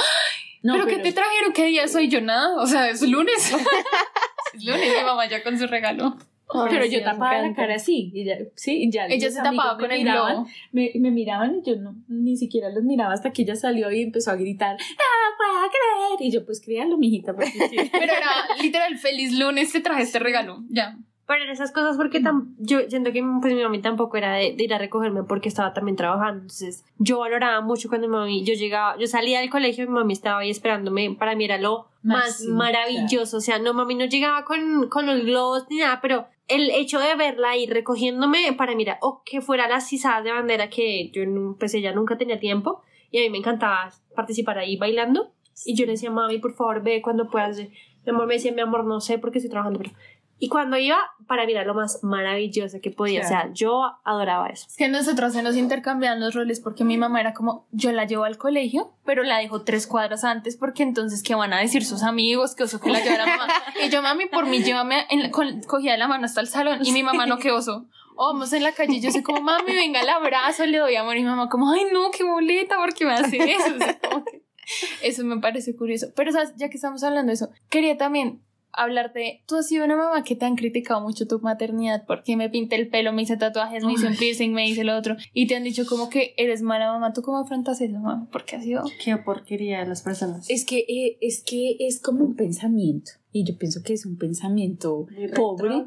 No, 0.61 0.73
¿pero 0.73 0.85
qué 0.85 0.97
te 0.99 1.11
trajeron? 1.11 1.51
¿Qué 1.53 1.65
día 1.65 1.87
soy 1.87 2.07
yo? 2.07 2.21
Nada, 2.21 2.61
o 2.61 2.67
sea, 2.67 2.87
es 2.89 3.01
lunes. 3.01 3.51
es 4.53 4.63
lunes 4.63 4.89
mi 4.97 5.03
mamá 5.03 5.27
ya 5.27 5.41
con 5.43 5.57
su 5.57 5.65
regalo. 5.67 6.15
Pero 6.69 6.85
yo 6.85 7.03
tapaba 7.03 7.39
la 7.41 7.53
cara 7.53 7.75
así, 7.75 8.11
y 8.13 8.23
ya, 8.25 8.37
sí, 8.55 8.83
y 8.83 8.91
ya 8.91 9.07
Ella 9.07 9.31
se 9.31 9.41
tapaba 9.41 9.75
me 9.75 9.81
con 9.81 9.91
el 9.91 9.97
miraban. 9.99 10.45
Me, 10.71 10.91
me 10.95 11.11
miraban 11.11 11.55
y 11.55 11.69
yo 11.69 11.75
no, 11.77 11.95
ni 12.07 12.37
siquiera 12.37 12.69
los 12.69 12.83
miraba 12.83 13.13
hasta 13.13 13.31
que 13.31 13.41
ella 13.41 13.55
salió 13.55 13.91
y 13.91 14.01
empezó 14.03 14.31
a 14.31 14.35
gritar, 14.35 14.77
¡Ah, 14.79 15.35
puedo 15.37 15.69
creer! 15.69 16.27
Y 16.27 16.31
yo, 16.31 16.45
pues 16.45 16.61
créalo, 16.61 16.97
mijita, 16.97 17.33
porque 17.33 17.49
sí. 17.51 17.77
Pero 17.91 18.13
era 18.13 18.29
literal, 18.61 18.97
feliz 18.97 19.37
lunes 19.37 19.71
te 19.71 19.81
traje 19.81 20.03
este 20.03 20.19
regalo. 20.19 20.63
Ya. 20.69 20.97
Pero 21.27 21.43
en 21.43 21.49
esas 21.49 21.71
cosas 21.71 21.97
porque 21.97 22.21
tam- 22.21 22.53
yo 22.59 22.81
siento 22.87 23.11
que 23.11 23.23
pues 23.41 23.51
mi 23.55 23.63
mami 23.63 23.81
tampoco 23.81 24.15
era 24.15 24.35
de, 24.35 24.53
de 24.55 24.63
ir 24.63 24.71
a 24.75 24.77
recogerme 24.77 25.23
porque 25.23 25.49
estaba 25.49 25.73
también 25.73 25.95
trabajando. 25.95 26.41
Entonces 26.43 26.85
yo 26.99 27.17
valoraba 27.17 27.61
mucho 27.61 27.89
cuando 27.89 28.07
mi 28.07 28.13
mami, 28.13 28.43
yo 28.45 28.53
llegaba, 28.53 28.95
yo 28.99 29.07
salía 29.07 29.39
del 29.39 29.49
colegio 29.49 29.85
y 29.85 29.87
mi 29.87 29.93
mami 29.93 30.13
estaba 30.13 30.41
ahí 30.41 30.51
esperándome. 30.51 31.15
Para 31.17 31.35
mí 31.35 31.43
era 31.45 31.57
lo 31.57 31.87
más 32.03 32.25
Máximo, 32.27 32.57
maravilloso. 32.57 33.37
O 33.37 33.41
sea, 33.41 33.57
no, 33.57 33.73
mami 33.73 33.95
no 33.95 34.05
llegaba 34.05 34.45
con, 34.45 34.87
con 34.87 35.07
los 35.07 35.25
globos 35.25 35.65
ni 35.71 35.77
nada, 35.77 35.99
pero 35.99 36.27
el 36.47 36.69
hecho 36.69 36.99
de 36.99 37.15
verla 37.15 37.51
ahí 37.51 37.65
recogiéndome 37.65 38.53
para 38.53 38.73
era, 38.73 38.97
o 39.01 39.23
que 39.25 39.41
fuera 39.41 39.67
las 39.67 39.91
izadas 39.91 40.23
de 40.23 40.31
bandera 40.31 40.69
que 40.69 41.09
yo, 41.11 41.23
pues 41.59 41.73
ella 41.73 41.93
nunca 41.93 42.17
tenía 42.17 42.39
tiempo 42.39 42.81
y 43.11 43.19
a 43.19 43.21
mí 43.21 43.29
me 43.29 43.37
encantaba 43.37 43.91
participar 44.15 44.57
ahí 44.57 44.77
bailando. 44.77 45.31
Y 45.65 45.75
yo 45.75 45.85
le 45.85 45.93
decía, 45.93 46.11
mami, 46.11 46.39
por 46.39 46.53
favor, 46.53 46.83
ve 46.83 47.01
cuando 47.01 47.29
puedas. 47.29 47.57
Mi 47.57 48.09
amor 48.09 48.27
me 48.27 48.35
decía, 48.35 48.51
mi 48.51 48.61
amor, 48.61 48.85
no 48.85 48.99
sé 48.99 49.17
porque 49.17 49.37
estoy 49.37 49.49
trabajando, 49.49 49.79
pero... 49.79 49.91
Y 50.37 50.49
cuando 50.49 50.77
iba, 50.77 50.97
para 51.27 51.45
mí 51.45 51.53
era 51.53 51.63
lo 51.63 51.73
más 51.73 52.03
maravilloso 52.03 52.79
que 52.81 52.91
podía. 52.91 53.21
O 53.21 53.27
sea, 53.27 53.49
yo 53.53 53.83
adoraba 54.03 54.49
eso. 54.49 54.65
Es 54.67 54.75
que 54.75 54.89
nosotros 54.89 55.31
se 55.33 55.41
nos 55.41 55.55
intercambiaban 55.55 56.19
los 56.19 56.33
roles 56.35 56.59
porque 56.59 56.83
mi 56.83 56.97
mamá 56.97 57.21
era 57.21 57.33
como, 57.33 57.65
yo 57.71 57.91
la 57.93 58.03
llevo 58.05 58.25
al 58.25 58.37
colegio, 58.37 58.91
pero 59.05 59.23
la 59.23 59.37
dejo 59.37 59.61
tres 59.63 59.87
cuadras 59.87 60.25
antes 60.25 60.57
porque 60.57 60.83
entonces, 60.83 61.23
¿qué 61.23 61.35
van 61.35 61.53
a 61.53 61.59
decir 61.59 61.85
sus 61.85 62.03
amigos? 62.03 62.53
Que 62.53 62.63
oso 62.63 62.81
que 62.81 62.89
la 62.89 62.99
lleva 63.01 63.17
la 63.17 63.25
mamá. 63.25 63.47
Y 63.85 63.89
yo, 63.89 64.01
mami, 64.01 64.25
por 64.25 64.45
mí, 64.45 64.61
llévame, 64.61 65.05
en 65.09 65.23
la- 65.23 65.31
con- 65.31 65.61
cogía 65.61 65.93
de 65.93 65.97
la 65.97 66.07
mano 66.09 66.25
hasta 66.25 66.41
el 66.41 66.47
salón 66.47 66.79
y 66.85 66.91
mi 66.91 67.01
mamá 67.03 67.25
no, 67.25 67.37
que 67.37 67.51
oso. 67.51 67.85
O 68.17 68.27
vamos 68.33 68.51
en 68.53 68.63
la 68.63 68.71
calle 68.73 68.93
y 68.95 69.01
yo 69.01 69.11
soy 69.11 69.23
como, 69.23 69.41
mami, 69.41 69.73
venga, 69.73 70.01
el 70.01 70.09
abrazo, 70.09 70.65
le 70.65 70.77
doy 70.79 70.95
amor. 70.97 71.15
Y 71.17 71.21
mi 71.23 71.29
mamá 71.29 71.47
como, 71.49 71.71
ay, 71.71 71.83
no, 71.93 72.11
qué 72.11 72.23
boleta, 72.25 72.75
¿por 72.77 72.93
qué 72.93 73.05
me 73.05 73.13
hace 73.13 73.37
eso? 73.37 73.73
O 73.75 73.77
sea, 73.77 73.99
como 73.99 74.23
que- 74.25 74.41
eso 75.01 75.23
me 75.23 75.37
parece 75.39 75.75
curioso. 75.75 76.07
Pero, 76.15 76.31
¿sabes? 76.31 76.53
ya 76.57 76.69
que 76.69 76.75
estamos 76.75 77.03
hablando 77.03 77.29
de 77.29 77.35
eso, 77.35 77.49
quería 77.69 77.97
también 77.97 78.41
hablarte. 78.77 79.41
Tú 79.47 79.55
has 79.57 79.67
sido 79.67 79.85
una 79.85 79.95
mamá 79.95 80.23
que 80.23 80.35
te 80.35 80.45
han 80.45 80.55
criticado 80.55 81.01
mucho 81.01 81.27
tu 81.27 81.39
maternidad 81.39 82.03
porque 82.05 82.35
me 82.37 82.49
pinté 82.49 82.75
el 82.75 82.87
pelo, 82.89 83.13
me 83.13 83.21
hice 83.23 83.37
tatuajes, 83.37 83.83
me 83.83 83.93
hice 83.93 84.07
un 84.07 84.15
piercing, 84.15 84.51
me 84.53 84.67
hice 84.67 84.83
lo 84.83 84.95
otro. 84.97 85.15
Y 85.33 85.47
te 85.47 85.55
han 85.55 85.63
dicho 85.63 85.85
como 85.87 86.09
que 86.09 86.33
eres 86.37 86.61
mala 86.61 86.91
mamá. 86.91 87.13
¿Tú 87.13 87.21
cómo 87.21 87.37
afrontas 87.39 87.81
eso, 87.81 87.93
mamá? 87.93 88.27
Porque 88.31 88.55
ha 88.55 88.61
sido. 88.61 88.83
Qué 89.03 89.15
porquería 89.17 89.79
de 89.79 89.87
las 89.87 90.01
personas. 90.01 90.49
Es 90.49 90.65
que, 90.65 90.79
eh, 90.87 91.17
es 91.21 91.43
que 91.43 91.77
es 91.79 91.99
como 92.01 92.23
un 92.23 92.35
pensamiento, 92.35 93.11
y 93.31 93.43
yo 93.43 93.57
pienso 93.57 93.81
que 93.83 93.93
es 93.93 94.05
un 94.05 94.17
pensamiento 94.17 95.07
pobre. 95.35 95.83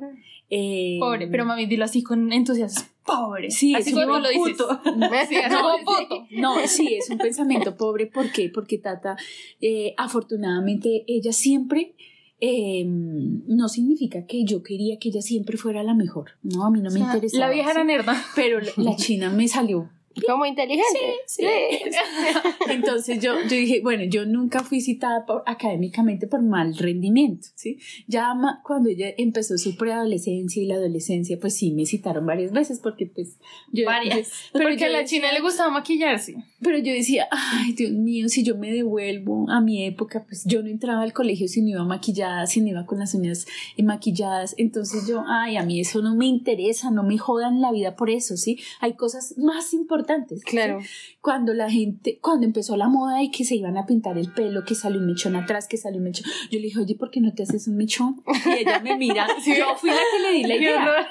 eh, 0.51 0.97
Pobre, 1.01 1.27
pero 1.29 1.45
mami, 1.45 1.67
dilo 1.67 1.85
así 1.85 2.03
con 2.03 2.33
entusiasmo. 2.33 2.85
Pobre. 3.05 3.51
Sí, 3.51 3.75
así 3.75 3.91
es 3.91 3.95
como 3.97 4.17
un 4.17 4.23
lo 4.23 4.29
dices. 4.29 4.57
puto. 4.59 4.81
Sí, 5.29 5.37
así 5.37 5.49
No, 5.51 5.63
como 5.63 5.79
sí. 5.79 5.85
puto. 6.09 6.27
No, 6.33 6.67
sí, 6.67 6.95
es 6.95 7.09
un 7.11 7.17
pensamiento 7.19 7.75
pobre. 7.77 8.07
¿Por 8.07 8.31
qué? 8.33 8.51
Porque 8.53 8.77
Tata, 8.79 9.17
eh, 9.63 9.95
afortunadamente, 9.97 11.05
ella 11.07 11.33
siempre, 11.33 11.95
eh, 12.41 12.85
no 12.87 13.69
significa 13.69 14.27
que 14.27 14.45
yo 14.45 14.63
quería 14.63 14.99
que 14.99 15.09
ella 15.09 15.23
siempre 15.23 15.57
fuera 15.57 15.83
la 15.83 15.95
mejor. 15.95 16.33
No, 16.43 16.65
a 16.65 16.71
mí 16.71 16.81
no 16.81 16.91
me 16.91 17.01
O 17.01 17.05
sea, 17.05 17.07
interesaba. 17.07 17.47
La 17.47 17.53
vieja 17.53 17.71
era 17.73 17.85
nerda. 17.85 18.23
Pero 18.37 18.61
la, 18.61 18.71
la 18.77 18.97
china 18.97 19.31
me 19.31 19.49
salió. 19.49 19.91
Como 20.27 20.47
inteligente. 20.47 20.99
Sí. 21.27 21.45
Entonces 22.69 23.21
yo, 23.21 23.35
yo 23.43 23.49
dije, 23.57 23.81
bueno, 23.83 24.05
yo 24.05 24.27
nunca 24.27 24.61
fui 24.65 24.81
citada 24.81 25.25
por- 25.27 25.43
académicamente 25.47 26.27
por 26.27 26.43
mal 26.43 26.77
rendimiento, 26.77 27.49
¿sí? 27.55 27.79
Ya 28.07 28.35
ma- 28.35 28.61
cuando 28.65 28.89
ella 28.91 29.07
empezó 29.17 29.57
su 29.59 29.77
preadolescencia 29.77 30.63
y 30.63 30.67
la 30.67 30.75
adolescencia, 30.75 31.39
pues 31.41 31.55
sí, 31.55 31.71
me 31.73 31.87
citaron 31.87 32.27
varias 32.27 32.53
veces 32.53 32.81
porque 32.83 33.07
pues 33.07 33.39
yo... 33.73 33.87
Varias. 33.87 34.29
yo- 34.29 34.35
pero 34.53 34.69
Porque 34.69 34.85
a 34.85 34.89
la 34.89 34.99
decía- 35.01 35.19
china 35.19 35.33
le 35.33 35.41
gustaba 35.41 35.71
maquillarse. 35.71 36.35
pero 36.61 36.79
yo 36.79 36.93
decía, 36.93 37.29
ay, 37.31 37.73
Dios 37.75 37.93
mío, 37.93 38.29
si 38.29 38.43
yo 38.43 38.57
me 38.57 38.73
devuelvo 38.73 39.49
a 39.51 39.61
mi 39.61 39.85
época, 39.85 40.25
pues 40.27 40.45
yo 40.45 40.63
no 40.63 40.69
entraba 40.69 41.03
al 41.03 41.13
colegio 41.13 41.49
si 41.49 41.63
no 41.63 41.69
iba 41.69 41.85
maquillada, 41.85 42.47
si 42.47 42.61
no 42.61 42.69
iba 42.69 42.87
con 42.87 42.99
las 42.99 43.15
uñas 43.15 43.47
maquilladas. 43.83 44.55
Entonces 44.59 45.07
yo, 45.07 45.23
ay, 45.29 45.57
a 45.57 45.63
mí 45.63 45.81
eso 45.81 46.03
no 46.03 46.15
me 46.17 46.27
interesa, 46.27 46.91
no 46.91 47.03
me 47.03 47.19
jodan 47.19 47.61
la 47.61 47.71
vida 47.73 47.95
por 47.97 48.11
eso, 48.11 48.37
¿sí? 48.37 48.59
Hay 48.81 48.95
cosas 48.95 49.35
más 49.39 49.73
importantes. 49.75 49.98
¿Sí? 50.37 50.45
Claro. 50.45 50.81
Cuando 51.21 51.53
la 51.55 51.71
gente, 51.71 52.19
cuando 52.23 52.47
empezó 52.47 52.77
la 52.77 52.89
moda 52.89 53.23
y 53.23 53.31
que 53.31 53.45
se 53.45 53.55
iban 53.57 53.77
a 53.77 53.87
pintar 53.87 54.17
el 54.19 54.33
pelo, 54.33 54.65
que 54.65 54.75
salió 54.75 54.99
un 55.01 55.07
mechón 55.07 55.37
atrás, 55.37 55.69
que 55.69 55.77
salió 55.77 55.99
un 55.99 56.05
mechón, 56.05 56.27
yo 56.51 56.59
le 56.59 56.67
dije, 56.67 56.81
oye, 56.81 56.95
¿por 56.95 57.11
qué 57.11 57.21
no 57.21 57.33
te 57.35 57.43
haces 57.43 57.69
un 57.69 57.77
mechón? 57.77 58.23
Y 58.47 58.61
ella 58.63 58.81
me 58.81 58.97
mira, 58.97 59.27
yo 59.47 59.77
fui 59.77 59.91
la 59.91 59.97
que 59.97 60.23
le 60.23 60.33
di 60.39 60.43
la 60.45 60.57
idea. 60.57 61.09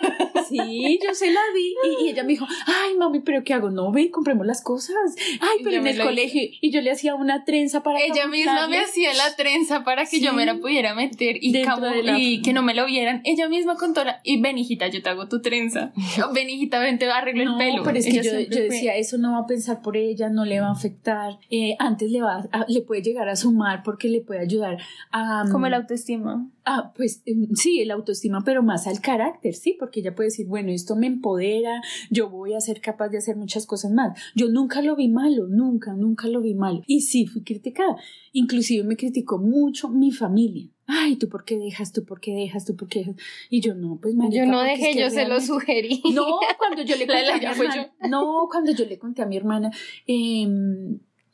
Sí, 0.47 0.99
yo 1.03 1.13
se 1.13 1.31
la 1.31 1.41
di. 1.55 1.73
Y, 2.01 2.05
y 2.05 2.09
ella 2.09 2.23
me 2.23 2.29
dijo, 2.29 2.45
ay, 2.65 2.95
mami, 2.97 3.19
¿pero 3.19 3.43
qué 3.43 3.53
hago? 3.53 3.69
No, 3.69 3.91
ven, 3.91 4.09
compremos 4.09 4.45
las 4.45 4.61
cosas. 4.63 4.95
Ay, 5.41 5.57
pero 5.63 5.71
yo 5.71 5.77
en 5.81 5.87
el 5.87 5.99
colegio. 6.01 6.41
Y 6.61 6.71
yo 6.71 6.81
le 6.81 6.91
hacía 6.91 7.15
una 7.15 7.43
trenza 7.43 7.83
para 7.83 7.99
Ella 7.99 8.27
misma 8.27 8.67
me 8.67 8.79
hacía 8.79 9.13
la 9.13 9.35
trenza 9.35 9.83
para 9.83 10.05
que 10.05 10.19
yo 10.19 10.33
me 10.33 10.45
la 10.45 10.55
pudiera 10.59 10.93
meter 10.93 11.37
y, 11.41 11.51
la- 11.63 12.17
y 12.19 12.41
que 12.41 12.53
no 12.53 12.63
me 12.63 12.73
lo 12.73 12.85
vieran. 12.85 13.21
Ella 13.25 13.49
misma 13.49 13.75
contó 13.75 14.03
la... 14.03 14.21
Y 14.23 14.41
ven, 14.41 14.57
hijita, 14.57 14.87
yo 14.87 15.01
te 15.01 15.09
hago 15.09 15.27
tu 15.27 15.41
trenza. 15.41 15.91
Ven, 16.33 16.49
hijita, 16.49 16.79
ven, 16.79 16.97
te 16.99 17.05
arreglo 17.09 17.45
No, 17.45 17.51
el 17.53 17.57
pelo. 17.57 17.83
pero 17.83 17.97
es 17.97 18.05
que 18.05 18.13
yo, 18.23 18.31
fue- 18.31 18.47
decía, 18.77 18.95
eso 18.95 19.17
no 19.17 19.33
va 19.33 19.39
a 19.39 19.45
pensar 19.47 19.81
por 19.81 19.97
ella, 19.97 20.29
no 20.29 20.45
le 20.45 20.59
va 20.59 20.67
a 20.67 20.71
afectar. 20.71 21.37
Eh, 21.49 21.75
antes 21.79 22.11
le 22.11 22.21
va 22.21 22.47
a- 22.51 22.65
le 22.67 22.81
puede 22.81 23.01
llegar 23.01 23.27
a 23.29 23.35
sumar 23.35 23.83
porque 23.83 24.09
le 24.09 24.21
puede 24.21 24.39
ayudar 24.39 24.77
a... 25.11 25.43
mm, 25.45 25.51
Como 25.51 25.67
la 25.67 25.77
autoestima. 25.77 26.49
Ah, 26.65 26.91
pues 26.95 27.21
em, 27.25 27.47
sí, 27.55 27.79
el 27.81 27.91
autoestima, 27.91 28.41
pero 28.45 28.61
más 28.63 28.87
al 28.87 28.99
carácter, 29.01 29.53
sí, 29.53 29.75
porque 29.79 30.01
ella 30.01 30.15
puede 30.15 30.27
decir, 30.27 30.47
bueno, 30.47 30.71
esto 30.71 30.95
me 30.95 31.07
empodera, 31.07 31.81
yo 32.09 32.29
voy 32.29 32.53
a 32.53 32.59
ser 32.61 32.81
capaz 32.81 33.09
de 33.09 33.17
hacer 33.19 33.35
muchas 33.37 33.65
cosas 33.65 33.91
más. 33.91 34.19
Yo 34.35 34.49
nunca 34.49 34.81
lo 34.81 34.95
vi 34.95 35.07
malo, 35.07 35.47
nunca, 35.47 35.93
nunca 35.93 36.27
lo 36.27 36.41
vi 36.41 36.53
malo. 36.55 36.81
Y 36.87 37.01
sí, 37.01 37.25
fui 37.25 37.43
criticada. 37.43 37.95
Inclusive 38.33 38.83
me 38.83 38.97
criticó 38.97 39.37
mucho 39.39 39.89
mi 39.89 40.11
familia. 40.11 40.69
Ay, 40.87 41.17
¿tú 41.17 41.27
por 41.27 41.43
qué 41.43 41.57
dejas? 41.57 41.91
¿Tú 41.91 42.05
por 42.05 42.21
qué 42.21 42.33
dejas? 42.33 42.63
¿tú 42.65 42.75
por 42.75 42.87
qué 42.87 42.99
dejas? 42.99 43.15
Y 43.49 43.59
yo 43.61 43.75
no, 43.75 43.99
pues 44.01 44.15
marica, 44.15 44.45
Yo 44.45 44.49
no 44.51 44.63
es 44.63 44.79
dejé, 44.79 44.93
que 44.93 44.99
yo 45.01 45.09
se 45.09 45.27
lo 45.27 45.39
sugerí. 45.41 46.01
no, 46.13 46.39
cuando 46.57 46.81
yo 46.83 46.95
le 46.95 47.05
conté 47.05 47.25
la 47.25 47.35
a 47.35 47.37
mi 47.39 47.45
hermana, 47.45 47.91
no, 48.09 48.47
cuando 48.49 48.71
yo 48.71 48.85
le 48.85 48.97
conté 48.97 49.21
a 49.21 49.25
mi 49.25 49.35
hermana, 49.37 49.71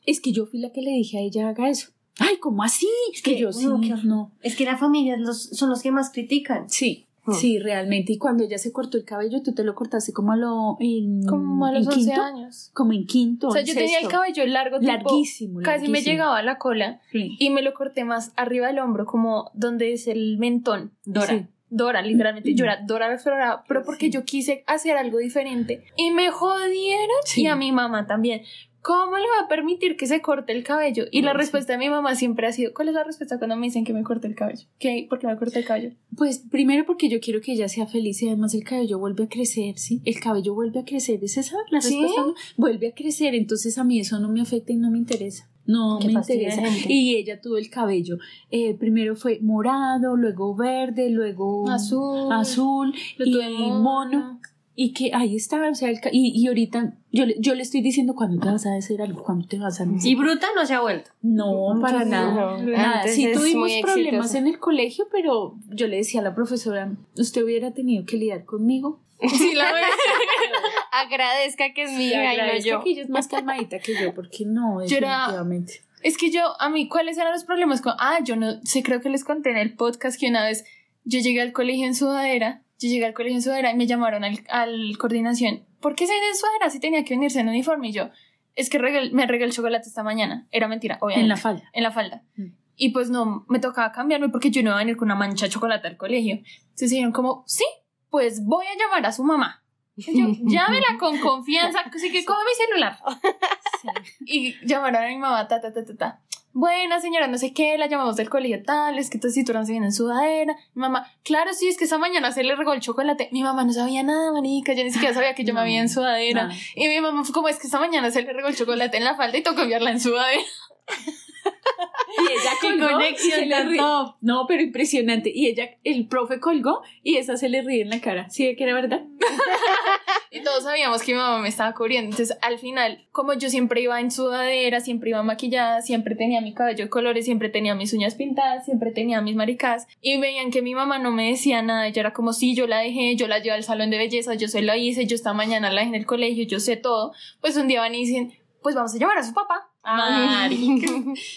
es 0.06 0.20
que 0.22 0.32
yo 0.32 0.46
fui 0.46 0.60
la 0.60 0.72
que 0.72 0.82
le 0.82 0.92
dije 0.92 1.18
a 1.18 1.22
ella 1.22 1.50
haga 1.50 1.70
eso. 1.70 1.90
Ay, 2.20 2.38
¿cómo 2.38 2.64
así? 2.64 2.88
Es 3.14 3.22
que 3.22 3.36
que- 3.36 3.40
yo 3.42 3.52
sí, 3.52 3.66
no, 3.66 3.78
no. 4.04 4.32
Es 4.42 4.56
que 4.56 4.66
la 4.66 4.78
familia 4.78 5.18
los, 5.18 5.44
son 5.50 5.70
los 5.70 5.82
que 5.82 5.92
más 5.92 6.12
critican. 6.12 6.70
Sí, 6.70 7.06
Hmm. 7.26 7.34
sí, 7.34 7.58
realmente. 7.60 8.12
Y 8.14 8.18
cuando 8.18 8.44
ella 8.44 8.58
se 8.58 8.72
cortó 8.74 8.98
el 8.98 9.06
cabello, 9.06 9.42
tú 9.42 9.54
te 9.54 9.64
lo 9.64 9.76
cortaste 9.76 10.12
como 10.12 10.34
a 10.34 10.36
lo 10.36 10.76
en, 10.80 11.26
Como 11.26 11.66
a 11.66 11.72
los 11.72 11.84
en 11.84 11.88
11 11.94 12.00
quinto, 12.00 12.22
años. 12.22 12.72
como 12.74 12.92
en 12.94 13.06
quinto. 13.06 13.48
O 13.48 13.52
sea, 13.52 13.62
yo 13.64 13.74
tenía 13.74 14.00
el 14.00 14.08
cabello 14.10 14.46
largo, 14.46 14.80
tipo, 14.80 14.92
larguísimo, 14.92 15.62
casi 15.64 15.88
me 15.88 16.02
llegaba 16.02 16.38
a 16.38 16.44
la 16.44 16.58
cola 16.58 17.00
Sí. 17.12 17.36
y 17.40 17.50
me 17.50 17.62
lo 17.62 17.74
corté 17.74 18.04
más 18.04 18.34
arriba 18.36 18.68
del 18.68 18.80
hombro, 18.80 19.06
como 19.06 19.52
donde 19.54 19.94
es 19.94 20.08
el 20.08 20.38
mentón. 20.38 20.92
Dora. 21.06 21.28
Sí. 21.28 21.46
Dora, 21.70 22.02
literalmente. 22.04 22.54
Yo 22.54 22.66
era 22.66 22.82
Dora 22.86 23.08
la 23.08 23.16
Explorada, 23.16 23.64
pero 23.68 23.84
porque 23.84 24.06
Sí. 24.08 24.12
yo 24.12 24.26
quise 24.26 24.64
hacer 24.68 24.96
algo 24.96 25.18
diferente. 25.18 25.84
Y 25.98 26.12
me 26.12 26.30
jodieron. 26.30 27.16
Y 27.36 27.48
a 27.48 27.56
mi 27.56 27.72
mamá 27.72 28.06
también. 28.06 28.42
¿Cómo 28.84 29.16
le 29.16 29.24
va 29.24 29.46
a 29.46 29.48
permitir 29.48 29.96
que 29.96 30.06
se 30.08 30.22
corte 30.22 30.52
el 30.52 30.64
cabello? 30.64 31.06
Y 31.10 31.22
la 31.22 31.32
Sí. 31.32 31.38
respuesta 31.38 31.72
de 31.74 31.80
mi 31.80 31.90
mamá 31.90 32.16
siempre 32.16 32.46
ha 32.48 32.52
sido, 32.52 32.74
¿cuál 32.74 32.90
es 32.90 32.94
la 32.94 33.04
respuesta 33.06 33.38
cuando 33.40 33.56
me 33.56 33.66
dicen 33.68 33.86
que 33.86 33.94
me 33.94 34.04
corte 34.04 34.28
el 34.28 34.36
cabello? 34.36 34.68
¿Qué? 34.78 35.08
¿Por 35.10 35.20
qué 35.20 35.28
me 35.28 35.38
corte 35.38 35.58
el 35.60 35.66
cabello? 35.66 35.92
Pues 36.18 36.40
primero 36.52 36.86
porque 36.86 37.08
yo 37.08 37.20
quiero 37.22 37.40
que 37.40 37.54
ella 37.54 37.70
sea 37.70 37.88
feliz 37.88 38.22
y 38.22 38.28
además 38.28 38.54
el 38.54 38.64
cabello 38.66 39.00
vuelve 39.00 39.24
a 39.24 39.30
crecer, 39.30 39.80
¿sí? 39.80 40.02
El 40.04 40.20
cabello 40.20 40.54
vuelve 40.54 40.82
a 40.82 40.86
crecer, 40.86 41.24
¿es 41.24 41.38
esa 41.38 41.56
la 41.72 41.80
¿Sí? 41.82 41.98
respuesta? 42.02 42.22
Vuelve 42.58 42.88
a 42.90 42.94
crecer, 42.94 43.36
entonces 43.36 43.78
a 43.78 43.86
mí 43.86 44.00
eso 44.02 44.20
no 44.20 44.28
me 44.30 44.42
afecta 44.42 44.74
y 44.74 44.76
no 44.76 44.92
me 44.92 44.98
interesa. 44.98 45.50
No 45.66 45.98
Qué 46.02 46.08
me 46.08 46.14
interesa. 46.16 46.62
Y 46.90 47.16
ella 47.16 47.40
tuvo 47.40 47.56
el 47.58 47.70
cabello. 47.70 48.18
eh, 48.52 48.74
primero 48.78 49.16
fue 49.16 49.40
morado, 49.42 50.18
luego 50.18 50.54
verde, 50.56 51.10
luego 51.10 51.70
Azul. 51.70 52.30
azul 52.34 52.94
y 53.18 53.32
mono. 53.72 54.42
Y 54.76 54.94
que 54.94 55.12
ahí 55.14 55.36
está, 55.36 55.70
o 55.70 55.76
sea, 55.76 55.90
el 55.90 56.02
ca- 56.02 56.10
y, 56.12 56.32
y 56.36 56.48
ahorita 56.48 56.94
yo 57.12 57.26
le, 57.28 57.36
yo 57.40 57.54
le 57.54 57.62
estoy 57.62 57.82
diciendo 57.82 58.16
cuándo 58.16 58.42
te 58.44 58.50
vas 58.52 58.66
a 58.66 58.76
hacer 58.76 59.02
algo, 59.04 59.22
cuándo 59.24 59.48
te 59.48 59.60
vas 59.60 59.80
a 59.80 59.86
Y 60.04 60.16
bruta 60.16 60.48
no 60.56 60.66
se 60.66 60.74
ha 60.74 60.80
vuelto. 60.82 61.12
no, 61.22 61.78
para 61.80 62.04
nada. 62.06 62.58
no, 62.58 62.58
Nada, 62.58 63.08
sí 63.08 63.32
tuvimos 63.34 63.72
problemas 63.84 64.06
exitosa. 64.26 64.38
en 64.40 64.48
el 64.48 64.58
colegio, 64.60 65.08
pero 65.12 65.56
yo 65.70 65.86
le 65.88 65.98
decía 65.98 66.22
a 66.22 66.24
la 66.24 66.34
profesora, 66.34 66.92
usted 67.16 67.44
hubiera 67.44 67.72
tenido 67.72 68.04
que 68.06 68.18
lidiar 68.18 68.46
conmigo. 68.46 69.00
Sí, 69.30 69.54
la 69.54 69.72
verdad. 69.72 69.88
Agradezca 70.92 71.74
que 71.74 71.84
es 71.84 71.92
mi 71.92 72.08
hija 72.08 72.34
y 72.34 72.38
no 72.38 72.58
yo. 72.66 72.84
que 72.84 72.92
ella 72.92 73.02
es 73.04 73.10
más 73.10 73.28
calmadita 73.28 73.80
que 73.80 73.94
yo, 74.00 74.14
porque 74.14 74.46
no, 74.46 74.86
Yo 74.86 74.98
era- 74.98 75.18
definitivamente. 75.28 75.82
Es 76.02 76.18
que 76.18 76.32
yo, 76.32 76.42
a 76.60 76.70
mí, 76.70 76.90
¿cuáles 76.90 77.18
eran 77.18 77.32
los 77.32 77.46
problemas? 77.46 77.82
con- 77.82 77.94
Ah, 78.00 78.20
yo 78.24 78.36
no 78.36 78.60
sé, 78.66 78.84
creo 78.84 79.00
que 79.02 79.10
les 79.10 79.24
conté 79.24 79.52
en 79.52 79.58
el 79.58 79.74
podcast 79.76 80.20
que 80.20 80.28
una 80.28 80.44
vez 80.44 80.66
yo 81.06 81.20
llegué 81.20 81.40
al 81.42 81.54
colegio 81.54 81.86
en 81.86 81.96
sudadera, 81.96 82.62
yo 82.80 82.90
llegué 82.90 83.06
al 83.06 83.14
colegio 83.14 83.38
en 83.38 83.42
sudadera 83.42 83.72
y 83.72 83.76
me 83.76 83.88
llamaron 83.88 84.24
al, 84.24 84.44
al 84.50 84.98
coordinación. 84.98 85.66
¿Por 85.80 85.96
qué 85.96 86.08
se 86.08 86.14
en 86.14 86.36
sudadera 86.36 86.70
si 86.70 86.80
tenía 86.80 87.04
que 87.04 87.14
venirse 87.16 87.40
en 87.40 87.48
uniforme? 87.50 87.90
Y 87.90 87.94
yo, 87.94 88.10
es 88.56 88.70
que 88.70 88.78
regal- 88.80 89.12
me 89.12 89.26
regalé 89.26 89.50
el 89.50 89.56
chocolate 89.56 89.88
esta 89.88 90.04
mañana. 90.04 90.48
Era 90.52 90.68
mentira, 90.68 90.98
obviamente. 91.02 91.24
En 91.24 91.30
la 91.30 91.38
falda. 91.38 91.64
en 91.74 91.84
la 91.84 91.92
falda. 91.92 92.24
Mm. 92.36 92.48
Y 92.76 92.90
pues 92.90 93.10
no, 93.10 93.46
me 93.50 93.60
tocaba 93.60 93.92
cambiarme 93.92 94.30
porque 94.30 94.50
yo 94.52 94.64
no 94.64 94.70
iba 94.72 94.76
a 94.78 94.80
venir 94.80 94.98
con 94.98 95.08
una 95.08 95.16
mancha 95.16 95.46
de 95.46 95.52
chocolate 95.52 95.88
al 95.88 95.98
colegio. 95.98 96.36
Entonces 96.36 96.90
dijeron 96.90 97.12
como, 97.12 97.44
sí, 97.48 97.66
pues 98.10 98.44
voy 98.46 98.66
a 98.66 98.78
llamar 98.78 99.06
a 99.06 99.12
su 99.12 99.24
mamá. 99.24 99.64
Yo, 99.96 100.12
llámela 100.46 100.98
con 101.00 101.20
confianza, 101.20 101.82
así 101.82 102.12
que 102.12 102.26
coja 102.26 102.40
mi 102.44 102.66
celular. 102.66 102.98
Y 104.26 104.56
llamaron 104.66 105.04
a 105.04 105.08
mi 105.08 105.18
mamá, 105.18 105.48
ta, 105.48 105.62
ta, 105.62 105.72
ta, 105.74 105.84
ta, 105.86 105.96
ta. 105.96 106.22
Buena 106.56 107.02
señora, 107.02 107.28
no 107.28 107.40
sé 107.40 107.52
qué, 107.52 107.80
la 107.80 107.88
llamamos 107.88 108.16
del 108.16 108.30
colegio 108.30 108.62
tal, 108.64 109.00
es 109.00 109.10
que 109.10 109.18
esta 109.18 109.30
cinturón 109.30 109.66
se 109.66 109.72
viene 109.72 109.88
en 109.88 109.92
sudadera. 109.92 110.56
Mi 110.76 110.82
mamá, 110.82 111.12
claro, 111.24 111.52
sí, 111.52 111.68
es 111.68 111.78
que 111.78 111.86
esa 111.86 111.98
mañana 111.98 112.32
se 112.32 112.44
le 112.44 112.56
regó 112.56 112.74
el 112.74 112.80
chocolate. 112.80 113.30
Mi 113.32 113.42
mamá 113.42 113.64
no 113.64 113.74
sabía 113.74 114.04
nada, 114.04 114.32
manica, 114.32 114.74
yo 114.74 114.84
ni 114.84 114.92
siquiera 114.92 115.16
sabía 115.16 115.34
que 115.34 115.46
yo 115.46 115.56
me 115.56 115.62
había 115.62 115.82
en 115.82 115.90
sudadera. 115.90 116.46
No. 116.46 116.54
Y 116.76 116.88
mi 116.88 117.02
mamá 117.02 117.24
fue 117.24 117.34
como, 117.34 117.48
es 117.48 117.58
que 117.58 117.66
esta 117.66 117.80
mañana 117.80 118.12
se 118.12 118.22
le 118.22 118.34
regó 118.34 118.50
el 118.50 118.56
chocolate 118.56 118.98
en 118.98 119.04
la 119.04 119.16
falda 119.16 119.36
y 119.36 119.42
tocó 119.42 119.64
enviarla 119.64 119.90
en 119.90 120.00
sudadera. 120.00 120.44
Y 122.16 122.32
ella 122.32 122.52
colgó 122.62 122.90
y 122.90 122.94
conexión 122.94 123.50
tan 123.50 123.70
ríe. 123.70 123.80
top. 123.80 124.16
No, 124.22 124.46
pero 124.48 124.62
impresionante. 124.62 125.32
Y 125.34 125.48
ella, 125.48 125.72
el 125.84 126.08
profe 126.08 126.40
colgó 126.40 126.84
y 127.02 127.18
esa 127.18 127.38
se 127.38 127.50
le 127.50 127.64
ríe 127.64 127.82
en 127.82 127.90
la 127.90 128.02
cara. 128.02 128.30
¿Sí 128.30 128.56
que 128.56 128.64
era 128.64 128.74
verdad? 128.76 129.02
Y 130.36 130.42
todos 130.42 130.64
sabíamos 130.64 131.04
que 131.04 131.12
mi 131.12 131.20
mamá 131.20 131.38
me 131.38 131.48
estaba 131.50 131.76
cubriendo. 131.76 132.10
Entonces, 132.10 132.36
al 132.42 132.58
final, 132.58 133.06
como 133.12 133.36
yo 133.36 133.52
siempre 133.52 133.82
iba 133.82 134.00
en 134.00 134.10
sudadera, 134.10 134.80
siempre 134.80 135.12
iba 135.12 135.22
maquillada, 135.22 135.84
siempre 135.84 136.16
tenía 136.16 136.42
mi 136.42 136.56
cabello 136.56 136.86
de 136.86 136.90
colores, 136.90 137.26
siempre 137.26 137.50
tenía 137.50 137.76
mis 137.76 137.94
uñas 137.94 138.16
pintadas, 138.16 138.66
siempre 138.66 138.92
tenía 138.92 139.22
mis 139.22 139.36
maricas, 139.36 139.86
y 140.02 140.20
veían 140.20 140.50
que 140.50 140.64
mi 140.64 140.74
mamá 140.74 140.98
no 140.98 141.12
me 141.12 141.30
decía 141.30 141.62
nada. 141.62 141.86
Ella 141.86 142.00
era 142.00 142.14
como, 142.14 142.34
sí, 142.34 142.56
yo 142.56 142.66
la 142.66 142.80
dejé, 142.80 143.16
yo 143.16 143.28
la 143.28 143.38
llevé 143.38 143.58
al 143.58 143.64
salón 143.64 143.92
de 143.92 144.00
belleza, 144.00 144.34
yo 144.34 144.48
se 144.48 144.64
la 144.64 144.76
hice, 144.76 145.06
yo 145.06 145.14
esta 145.14 145.34
mañana 145.34 145.70
la 145.70 145.82
dejé 145.82 145.90
en 145.90 146.02
el 146.02 146.08
colegio, 146.08 146.46
yo 146.46 146.60
sé 146.60 146.78
todo. 146.78 147.14
Pues 147.40 147.56
un 147.56 147.68
día 147.68 147.82
van 147.82 147.94
y 147.94 148.00
dicen, 148.00 148.34
pues 148.64 148.74
vamos 148.74 148.96
a 148.96 148.98
llamar 148.98 149.20
a 149.20 149.24
su 149.24 149.36
papá. 149.36 149.73
Marica. 149.84 150.92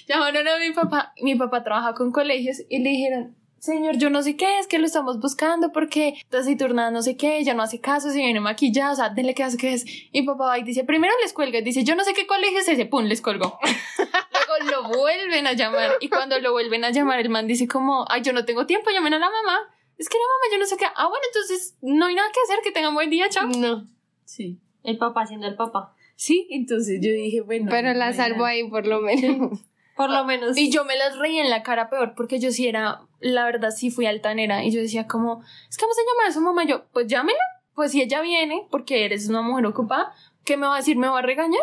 Llamaron 0.06 0.48
a 0.48 0.58
mi 0.58 0.72
papá. 0.72 1.12
Mi 1.22 1.34
papá 1.34 1.64
trabaja 1.64 1.94
con 1.94 2.12
colegios 2.12 2.62
y 2.68 2.78
le 2.78 2.90
dijeron, 2.90 3.36
señor, 3.58 3.98
yo 3.98 4.10
no 4.10 4.22
sé 4.22 4.36
qué, 4.36 4.58
es 4.58 4.66
que 4.66 4.78
lo 4.78 4.86
estamos 4.86 5.20
buscando 5.20 5.72
porque 5.72 6.14
taciturna 6.30 6.90
no 6.90 7.02
sé 7.02 7.16
qué, 7.16 7.38
ella 7.38 7.54
no 7.54 7.62
hace 7.62 7.80
caso, 7.80 8.10
se 8.10 8.18
viene 8.18 8.40
maquillada, 8.40 8.92
o 8.92 8.96
sea, 8.96 9.14
que 9.14 9.44
hace 9.44 9.56
que 9.56 9.72
es. 9.72 9.84
Y 10.12 10.20
mi 10.20 10.26
papá 10.26 10.46
va 10.46 10.58
y 10.58 10.62
dice, 10.62 10.84
primero 10.84 11.12
les 11.22 11.32
cuelga, 11.32 11.60
dice, 11.60 11.84
yo 11.84 11.94
no 11.96 12.04
sé 12.04 12.14
qué 12.14 12.26
colegio 12.26 12.60
es 12.60 12.68
ese, 12.68 12.86
pum, 12.86 13.04
les 13.04 13.20
colgó. 13.20 13.58
Luego 13.98 14.70
lo 14.70 14.98
vuelven 14.98 15.46
a 15.46 15.52
llamar 15.52 15.96
y 16.00 16.08
cuando 16.08 16.38
lo 16.38 16.52
vuelven 16.52 16.84
a 16.84 16.90
llamar, 16.90 17.18
el 17.18 17.28
man 17.28 17.46
dice 17.46 17.66
como, 17.66 18.06
ay, 18.08 18.22
yo 18.22 18.32
no 18.32 18.44
tengo 18.44 18.66
tiempo, 18.66 18.90
llamen 18.90 19.14
a 19.14 19.18
la 19.18 19.30
mamá. 19.30 19.58
Es 19.98 20.08
que 20.08 20.18
la 20.18 20.24
mamá, 20.24 20.52
yo 20.52 20.58
no 20.58 20.66
sé 20.66 20.76
qué. 20.76 20.84
Ah, 20.94 21.08
bueno, 21.08 21.24
entonces 21.26 21.76
no 21.80 22.06
hay 22.06 22.14
nada 22.14 22.28
que 22.32 22.40
hacer, 22.44 22.62
que 22.62 22.70
tengan 22.70 22.94
buen 22.94 23.10
día, 23.10 23.28
chao. 23.28 23.48
No, 23.48 23.84
Sí. 24.24 24.60
El 24.82 24.98
papá 24.98 25.26
siendo 25.26 25.48
el 25.48 25.56
papá. 25.56 25.95
Sí, 26.16 26.48
entonces 26.50 26.98
yo 27.00 27.12
dije, 27.12 27.42
bueno. 27.42 27.66
pero 27.70 27.92
la 27.94 28.12
salvo 28.12 28.44
ahí 28.44 28.68
por 28.68 28.86
lo 28.86 29.00
menos. 29.00 29.60
Por 29.96 30.10
lo 30.10 30.26
menos. 30.26 30.58
Y 30.58 30.70
yo 30.70 30.84
me 30.84 30.94
las 30.94 31.16
reí 31.16 31.38
en 31.38 31.48
la 31.48 31.62
cara 31.62 31.88
peor, 31.88 32.12
porque 32.14 32.38
yo 32.38 32.52
sí 32.52 32.68
era, 32.68 33.00
la 33.18 33.46
verdad 33.46 33.70
sí 33.70 33.90
fui 33.90 34.04
altanera. 34.04 34.62
Y 34.62 34.70
yo 34.70 34.78
decía 34.78 35.06
como, 35.06 35.42
es 35.70 35.78
que 35.78 35.86
vamos 35.86 35.96
a 35.96 36.02
llamar 36.02 36.28
a 36.28 36.32
su 36.34 36.40
mamá. 36.42 36.64
Yo, 36.66 36.84
pues 36.92 37.06
llámela. 37.06 37.38
Pues 37.74 37.92
si 37.92 38.02
ella 38.02 38.20
viene, 38.20 38.66
porque 38.70 39.06
eres 39.06 39.26
una 39.30 39.40
mujer 39.40 39.64
ocupada, 39.64 40.12
¿qué 40.44 40.58
me 40.58 40.66
va 40.66 40.74
a 40.74 40.78
decir? 40.78 40.98
¿Me 40.98 41.08
va 41.08 41.20
a 41.20 41.22
regañar? 41.22 41.62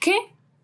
¿Qué? 0.00 0.16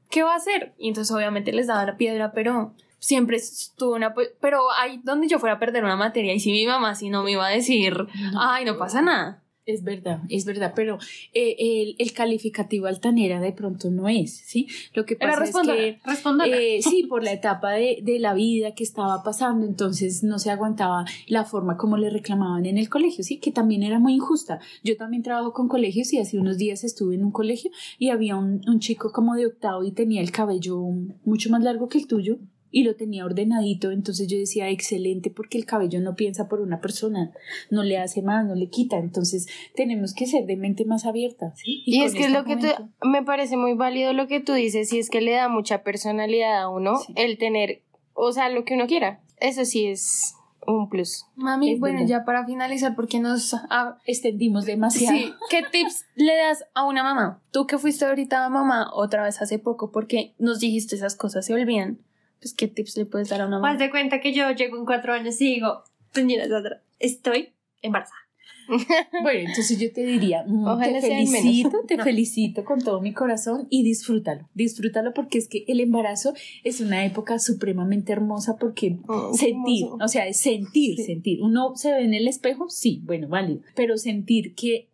¿Qué 0.08 0.22
va 0.22 0.34
a 0.34 0.36
hacer? 0.36 0.74
Y 0.78 0.86
entonces 0.86 1.14
obviamente 1.14 1.52
les 1.52 1.66
daba 1.66 1.84
la 1.84 1.96
piedra, 1.96 2.30
pero 2.32 2.74
siempre 3.00 3.38
estuvo 3.38 3.94
una... 3.94 4.14
Pero 4.40 4.70
ahí 4.72 5.00
donde 5.02 5.26
yo 5.26 5.40
fuera 5.40 5.56
a 5.56 5.58
perder 5.58 5.82
una 5.82 5.96
materia, 5.96 6.32
y 6.32 6.40
si 6.40 6.52
mi 6.52 6.66
mamá 6.66 6.94
si 6.94 7.10
no 7.10 7.22
me 7.22 7.32
iba 7.32 7.46
a 7.46 7.50
decir, 7.50 8.06
ay, 8.38 8.64
no 8.64 8.78
pasa 8.78 9.02
nada. 9.02 9.43
Es 9.66 9.82
verdad, 9.82 10.20
es 10.28 10.44
verdad, 10.44 10.74
pero 10.76 10.98
eh, 11.32 11.56
el, 11.58 11.96
el 11.98 12.12
calificativo 12.12 12.86
altanera 12.86 13.40
de 13.40 13.52
pronto 13.52 13.90
no 13.90 14.10
es, 14.10 14.36
¿sí? 14.36 14.68
Lo 14.92 15.06
que 15.06 15.16
pasa 15.16 15.44
es 15.44 15.56
que. 15.56 15.98
Eh, 16.46 16.82
sí, 16.82 17.04
por 17.08 17.24
la 17.24 17.32
etapa 17.40 17.72
de, 17.72 18.00
de 18.02 18.18
la 18.18 18.34
vida 18.34 18.74
que 18.74 18.84
estaba 18.84 19.22
pasando, 19.22 19.66
entonces 19.66 20.22
no 20.22 20.38
se 20.38 20.50
aguantaba 20.50 21.06
la 21.28 21.44
forma 21.44 21.78
como 21.78 21.96
le 21.96 22.10
reclamaban 22.10 22.66
en 22.66 22.76
el 22.76 22.90
colegio, 22.90 23.24
sí, 23.24 23.38
que 23.38 23.52
también 23.52 23.82
era 23.82 23.98
muy 23.98 24.12
injusta. 24.12 24.60
Yo 24.82 24.98
también 24.98 25.22
trabajo 25.22 25.54
con 25.54 25.66
colegios 25.68 26.12
y 26.12 26.18
hace 26.18 26.38
unos 26.38 26.58
días 26.58 26.84
estuve 26.84 27.14
en 27.14 27.24
un 27.24 27.32
colegio 27.32 27.70
y 27.98 28.10
había 28.10 28.36
un, 28.36 28.60
un 28.66 28.80
chico 28.80 29.12
como 29.12 29.34
de 29.34 29.46
octavo 29.46 29.82
y 29.82 29.92
tenía 29.92 30.20
el 30.20 30.30
cabello 30.30 30.78
mucho 31.24 31.48
más 31.48 31.62
largo 31.62 31.88
que 31.88 31.96
el 31.96 32.06
tuyo 32.06 32.38
y 32.76 32.82
lo 32.82 32.96
tenía 32.96 33.24
ordenadito, 33.24 33.92
entonces 33.92 34.26
yo 34.26 34.36
decía, 34.36 34.68
excelente, 34.68 35.30
porque 35.30 35.56
el 35.58 35.64
cabello 35.64 36.00
no 36.00 36.16
piensa 36.16 36.48
por 36.48 36.60
una 36.60 36.80
persona, 36.80 37.30
no 37.70 37.84
le 37.84 37.98
hace 37.98 38.20
más, 38.20 38.44
no 38.44 38.56
le 38.56 38.68
quita, 38.68 38.98
entonces 38.98 39.46
tenemos 39.76 40.12
que 40.12 40.26
ser 40.26 40.44
de 40.44 40.56
mente 40.56 40.84
más 40.84 41.06
abierta, 41.06 41.54
¿sí? 41.54 41.84
Y, 41.86 42.02
es 42.02 42.14
que 42.14 42.20
es 42.22 42.26
esta 42.26 42.40
lo 42.40 42.44
que 42.44 42.56
tú, 42.56 42.66
me 43.08 43.22
parece 43.22 43.56
muy 43.56 43.74
válido 43.74 44.12
lo 44.12 44.26
que 44.26 44.40
tú 44.40 44.54
dices, 44.54 44.92
y 44.92 44.98
es 44.98 45.08
que 45.08 45.20
le 45.20 45.30
da 45.30 45.48
mucha 45.48 45.84
personalidad 45.84 46.62
a 46.62 46.68
uno 46.68 46.96
Sí. 46.98 47.12
el 47.14 47.38
tener, 47.38 47.82
o 48.12 48.32
sea, 48.32 48.48
lo 48.48 48.64
que 48.64 48.74
uno 48.74 48.88
quiera. 48.88 49.20
Eso 49.38 49.64
sí 49.64 49.86
es 49.86 50.34
un 50.66 50.88
plus. 50.88 51.26
Mami, 51.36 51.74
Es 51.74 51.78
bueno, 51.78 51.98
verdad. 52.00 52.08
ya 52.08 52.24
para 52.24 52.44
finalizar, 52.44 52.96
porque 52.96 53.20
nos... 53.20 53.54
ah, 53.70 53.98
Extendimos 54.04 54.64
demasiado. 54.64 55.16
Sí, 55.16 55.32
¿qué 55.48 55.62
tips 55.70 56.06
le 56.16 56.34
das 56.36 56.64
a 56.74 56.84
una 56.84 57.04
mamá? 57.04 57.40
Tú 57.52 57.68
que 57.68 57.78
fuiste 57.78 58.04
ahorita 58.04 58.48
mamá 58.48 58.90
otra 58.94 59.22
vez 59.22 59.40
hace 59.40 59.60
poco 59.60 59.92
porque 59.92 60.34
nos 60.40 60.58
dijiste 60.58 60.96
esas 60.96 61.14
cosas, 61.14 61.46
se 61.46 61.54
olvidan. 61.54 61.98
Pues, 62.44 62.52
¿qué 62.52 62.68
tips 62.68 62.98
le 62.98 63.06
puedes 63.06 63.30
dar 63.30 63.40
a 63.40 63.46
una 63.46 63.56
mamá? 63.58 63.70
Haz 63.72 63.78
de 63.78 63.88
cuenta 63.88 64.20
que 64.20 64.34
yo 64.34 64.50
llego 64.50 64.76
en 64.76 64.84
cuatro 64.84 65.14
años 65.14 65.40
y 65.40 65.54
digo, 65.54 65.82
Sandra, 66.12 66.82
estoy 66.98 67.54
embarazada. 67.80 68.20
Bueno, 69.22 69.48
entonces 69.48 69.78
yo 69.78 69.90
te 69.90 70.04
diría, 70.04 70.44
mm, 70.46 70.66
Ojalá 70.66 71.00
te 71.00 71.08
felicito, 71.08 71.80
te 71.88 71.96
felicito 71.96 72.64
con 72.66 72.80
todo 72.82 73.00
mi 73.00 73.14
corazón 73.14 73.66
y 73.70 73.82
disfrútalo, 73.82 74.46
disfrútalo 74.52 75.14
porque 75.14 75.38
es 75.38 75.48
que 75.48 75.64
el 75.68 75.80
embarazo 75.80 76.34
es 76.64 76.82
una 76.82 77.06
época 77.06 77.38
supremamente 77.38 78.12
hermosa 78.12 78.58
porque 78.58 78.98
Oh, 79.06 79.32
sentir, 79.32 79.84
hermoso. 79.86 80.04
o 80.04 80.08
sea, 80.08 80.26
es 80.28 80.38
sentir, 80.38 80.98
sentir. 80.98 81.40
Uno 81.42 81.74
se 81.76 81.92
ve 81.92 82.04
en 82.04 82.12
el 82.12 82.28
espejo, 82.28 82.68
sí, 82.68 83.00
bueno, 83.04 83.28
válido, 83.28 83.62
pero 83.74 83.96
sentir 83.96 84.54
que 84.54 84.88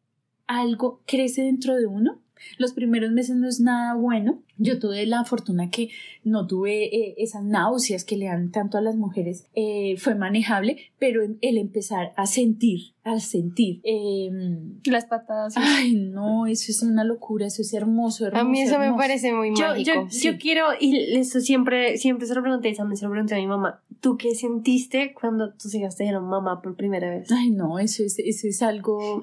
algo 0.47 1.01
crece 1.05 1.43
dentro 1.43 1.75
de 1.75 1.87
uno. 1.87 2.21
Los 2.59 2.72
primeros 2.72 3.11
meses 3.12 3.36
no 3.36 3.49
es 3.49 3.61
nada 3.61 3.95
bueno. 3.95 4.43
Yo 4.59 4.78
tuve 4.78 5.07
la 5.07 5.24
fortuna 5.24 5.70
que 5.70 5.88
no 6.24 6.47
tuve 6.47 6.84
eh, 6.95 7.14
esas 7.18 7.43
náuseas 7.45 8.05
que 8.05 8.16
le 8.16 8.26
dan 8.26 8.51
tanto 8.51 8.76
a 8.76 8.80
las 8.82 8.97
mujeres. 8.97 9.47
Eh, 9.55 9.97
fue 9.99 10.14
manejable, 10.14 10.76
pero 10.99 11.22
el- 11.22 11.38
el 11.41 11.57
empezar 11.59 12.12
a 12.16 12.26
sentir, 12.26 12.93
al 13.05 13.20
sentir, 13.22 13.80
eh, 13.84 14.30
Las 14.84 15.07
patadas. 15.07 15.55
Ay, 15.57 15.95
no, 15.95 16.47
eso 16.47 16.70
es 16.70 16.82
una 16.82 17.05
locura, 17.05 17.47
eso 17.47 17.62
es 17.62 17.72
hermoso, 17.72 18.26
hermoso. 18.26 18.45
A 18.47 18.49
mí 18.49 18.61
eso 18.61 18.78
me 18.78 18.84
hermoso. 18.86 18.99
parece 19.01 19.32
muy 19.32 19.49
Yo, 19.57 19.68
mágico. 19.68 19.91
yo, 20.11 20.18
yo 20.32 20.38
quiero, 20.38 20.66
y 20.78 21.14
eso 21.16 21.41
siempre, 21.41 21.97
siempre 21.97 22.26
se 22.26 22.34
lo 22.34 22.43
pregunté, 22.43 22.68
y 22.70 22.74
también 22.74 22.97
se 22.99 23.05
lo 23.07 23.11
pregunté 23.11 23.34
a 23.34 23.38
mi 23.38 23.47
mamá. 23.47 23.82
¿Tú 24.01 24.16
qué 24.16 24.34
sentiste 24.34 25.14
cuando 25.18 25.53
tus 25.55 25.74
hijas 25.74 25.97
te 25.97 26.05
dijeron 26.05 26.24
mamá 26.28 26.61
por 26.62 26.76
primera 26.76 27.11
vez? 27.11 27.30
Ay, 27.32 27.51
no, 27.51 27.78
eso 27.78 28.03
es, 28.03 28.18
eso 28.18 28.47
es 28.47 28.62
algo 28.62 29.20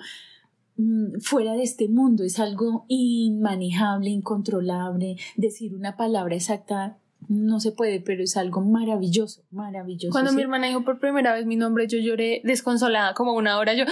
mm, 0.78 1.20
fuera 1.22 1.54
de 1.54 1.64
este 1.64 1.88
mundo, 1.90 2.24
es 2.24 2.40
algo 2.40 2.86
inmanejable, 2.88 4.10
incontrolable. 4.10 5.18
Decir 5.36 5.76
una 5.76 5.98
palabra 5.98 6.36
exacta 6.36 6.98
no 7.28 7.60
se 7.60 7.72
puede, 7.72 8.00
pero 8.00 8.24
es 8.24 8.38
algo 8.38 8.62
maravilloso, 8.62 9.44
maravilloso. 9.52 10.12
Cuando 10.12 10.30
¿sí? 10.32 10.38
mi 10.38 10.44
hermana 10.44 10.68
dijo 10.68 10.84
por 10.84 11.00
primera 11.00 11.34
vez 11.34 11.46
mi 11.46 11.56
nombre, 11.56 11.88
yo 11.88 11.98
lloré 12.00 12.42
desconsolada 12.44 13.14
como 13.14 13.34
una 13.34 13.58
hora. 13.58 13.74
Yo, 13.74 13.84
¡ah! 13.84 13.92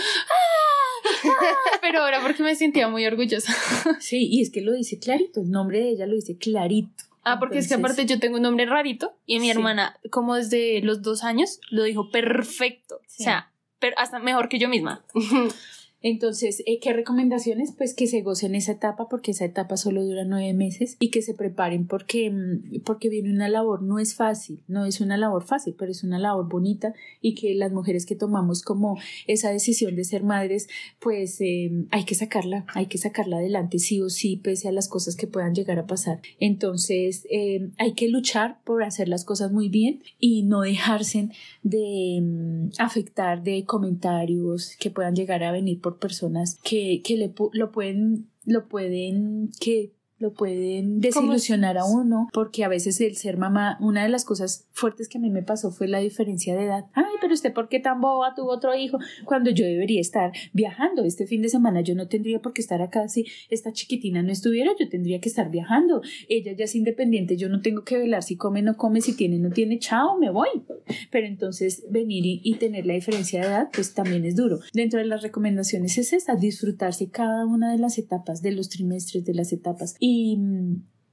¡ah! 1.26 1.78
pero 1.82 2.02
ahora 2.02 2.22
porque 2.22 2.44
me 2.44 2.56
sentía 2.56 2.88
muy 2.88 3.06
orgullosa. 3.06 3.54
Sí, 4.00 4.28
y 4.30 4.42
es 4.42 4.52
que 4.52 4.62
lo 4.62 4.72
dice 4.74 5.00
clarito, 5.00 5.42
el 5.42 5.52
nombre 5.52 5.80
de 5.80 5.90
ella 5.90 6.08
lo 6.08 6.16
dice 6.16 6.38
clarito. 6.38 7.04
Ah, 7.24 7.40
porque 7.40 7.58
es 7.58 7.68
que 7.68 7.74
aparte 7.74 8.06
yo 8.06 8.20
tengo 8.20 8.38
un 8.38 8.44
nombre 8.44 8.68
rarito 8.68 9.18
y 9.26 9.40
mi 9.40 9.46
Sí. 9.46 9.52
hermana, 9.52 10.00
como 10.12 10.36
desde 10.36 10.80
los 10.82 11.02
dos 11.02 11.24
años, 11.24 11.60
lo 11.72 11.82
dijo 11.84 12.12
perfecto. 12.12 13.00
Sí. 13.08 13.24
O 13.24 13.26
sea, 13.26 13.52
pero 13.80 13.96
hasta 13.98 14.20
mejor 14.20 14.48
que 14.48 14.60
yo 14.60 14.70
misma. 14.70 15.04
Entonces, 16.08 16.62
eh, 16.68 16.78
¿qué 16.80 16.93
recomendaciones? 16.93 17.72
Pues 17.76 17.95
que 17.95 18.06
se 18.06 18.22
gocen 18.22 18.53
esa 18.53 18.74
etapa 18.74 19.10
porque 19.10 19.32
esa 19.32 19.43
etapa 19.43 19.76
solo 19.76 20.06
dura 20.06 20.24
nueve 20.24 20.53
meses 20.53 20.97
y 20.99 21.10
que 21.10 21.24
se 21.24 21.34
preparen 21.34 21.88
porque, 21.88 22.30
mm, 22.30 22.82
porque 22.86 23.10
viene 23.10 23.32
una 23.32 23.49
labor, 23.49 23.82
no 23.82 23.97
es 23.97 24.14
fácil, 24.14 24.62
no 24.68 24.86
es 24.86 25.01
una 25.01 25.18
labor 25.18 25.45
fácil, 25.45 25.74
pero 25.76 25.91
es 25.91 26.03
una 26.03 26.20
labor 26.20 26.47
bonita 26.47 26.93
y 27.22 27.34
que 27.34 27.56
las 27.56 27.72
mujeres 27.72 28.06
que 28.06 28.16
tomamos 28.16 28.62
como 28.62 28.99
esa 29.26 29.49
decisión 29.49 29.95
de 29.95 30.03
ser 30.03 30.24
madres, 30.24 30.70
pues 30.99 31.41
eh, 31.41 31.72
hay 31.89 32.03
que 32.03 32.14
sacarla, 32.14 32.68
hay 32.76 32.86
que 32.86 32.99
sacarla 32.99 33.38
adelante 33.38 33.80
sí 33.80 33.99
o 33.99 34.12
sí, 34.12 34.38
pese 34.38 34.68
a 34.68 34.72
las 34.72 34.88
cosas 34.88 35.16
que 35.16 35.26
puedan 35.26 35.56
llegar 35.56 35.80
a 35.80 35.88
pasar. 35.88 36.22
Entonces, 36.39 37.26
eh, 37.32 37.72
hay 37.80 37.93
que 37.93 38.10
luchar 38.10 38.60
por 38.64 38.84
hacer 38.84 39.10
las 39.10 39.26
cosas 39.26 39.51
muy 39.51 39.70
bien 39.70 40.03
y 40.20 40.43
no 40.43 40.62
dejarse 40.62 41.30
de 41.64 42.20
mm, 42.22 42.74
afectar 42.78 43.41
de 43.41 43.66
comentarios 43.66 44.76
que 44.80 44.91
puedan 44.91 45.16
llegar 45.16 45.43
a 45.43 45.51
venir 45.51 45.82
por 45.82 45.95
personas 45.98 46.60
que, 46.64 47.02
que 47.04 47.18
le, 47.18 47.34
lo 47.54 47.72
pueden, 47.72 48.30
lo 48.46 48.68
pueden, 48.68 49.52
que 49.60 49.95
lo 50.18 50.34
pueden 50.34 50.99
desilusionar 51.01 51.78
a 51.78 51.86
uno, 51.86 52.30
porque 52.34 52.63
a 52.63 52.70
veces 52.70 53.01
el 53.01 53.18
ser 53.18 53.38
mamá, 53.38 53.78
una 53.82 54.03
de 54.03 54.09
las 54.09 54.24
cosas 54.24 54.68
fuertes 54.72 55.09
que 55.09 55.18
a 55.18 55.22
mí 55.22 55.30
me 55.30 55.43
pasó 55.43 55.72
fue 55.72 55.88
la 55.88 55.99
diferencia 55.99 56.55
de 56.55 56.66
edad. 56.66 56.86
Ay, 56.93 57.16
pero 57.20 57.34
usted, 57.34 57.53
¿por 57.53 57.68
qué 57.68 57.80
tan 57.80 57.99
boba 57.99 58.34
tuvo 58.34 58.51
otro 58.51 58.74
hijo? 58.76 58.97
Cuando 59.26 59.49
yo 59.49 59.66
debería 59.66 59.99
estar 59.99 60.32
viajando 60.53 61.03
este 61.03 61.28
fin 61.28 61.41
de 61.41 61.49
semana, 61.49 61.82
yo 61.82 61.95
no 61.95 62.07
tendría 62.07 62.39
por 62.39 62.53
qué 62.53 62.61
estar 62.61 62.82
acá. 62.82 63.09
Si 63.09 63.26
esta 63.49 63.74
chiquitina 63.74 64.24
no 64.24 64.32
estuviera, 64.32 64.72
yo 64.80 64.88
tendría 64.88 65.20
que 65.20 65.28
estar 65.28 65.51
viajando. 65.51 66.01
Ella 66.30 66.53
ya 66.53 66.66
es 66.66 66.76
independiente, 66.76 67.36
yo 67.36 67.49
no 67.49 67.61
tengo 67.61 67.84
que 67.84 67.97
velar 67.97 68.24
si 68.24 68.38
come, 68.38 68.61
no 68.61 68.78
come, 68.78 69.01
si 69.01 69.16
tiene, 69.18 69.38
no 69.38 69.49
tiene, 69.49 69.80
chao, 69.80 70.18
me 70.18 70.30
voy. 70.30 70.49
Pero 71.11 71.28
entonces 71.28 71.86
venir 71.89 72.26
y, 72.26 72.41
y 72.43 72.55
tener 72.55 72.86
la 72.86 72.93
diferencia 72.93 73.41
de 73.41 73.47
edad, 73.47 73.70
pues 73.74 73.93
también 73.93 74.24
es 74.24 74.36
duro. 74.36 74.59
Dentro 74.74 74.99
de 74.99 75.05
las 75.05 75.24
recomendaciones 75.24 75.97
es 75.97 76.13
esa, 76.13 76.36
disfrutarse 76.36 77.09
cada 77.09 77.45
una 77.45 77.72
de 77.72 77.80
las 77.80 77.97
etapas, 77.97 78.41
de 78.41 78.51
los 78.51 78.70
trimestres, 78.70 79.26
de 79.26 79.34
las 79.34 79.51
etapas. 79.51 79.95
Y, 80.08 80.38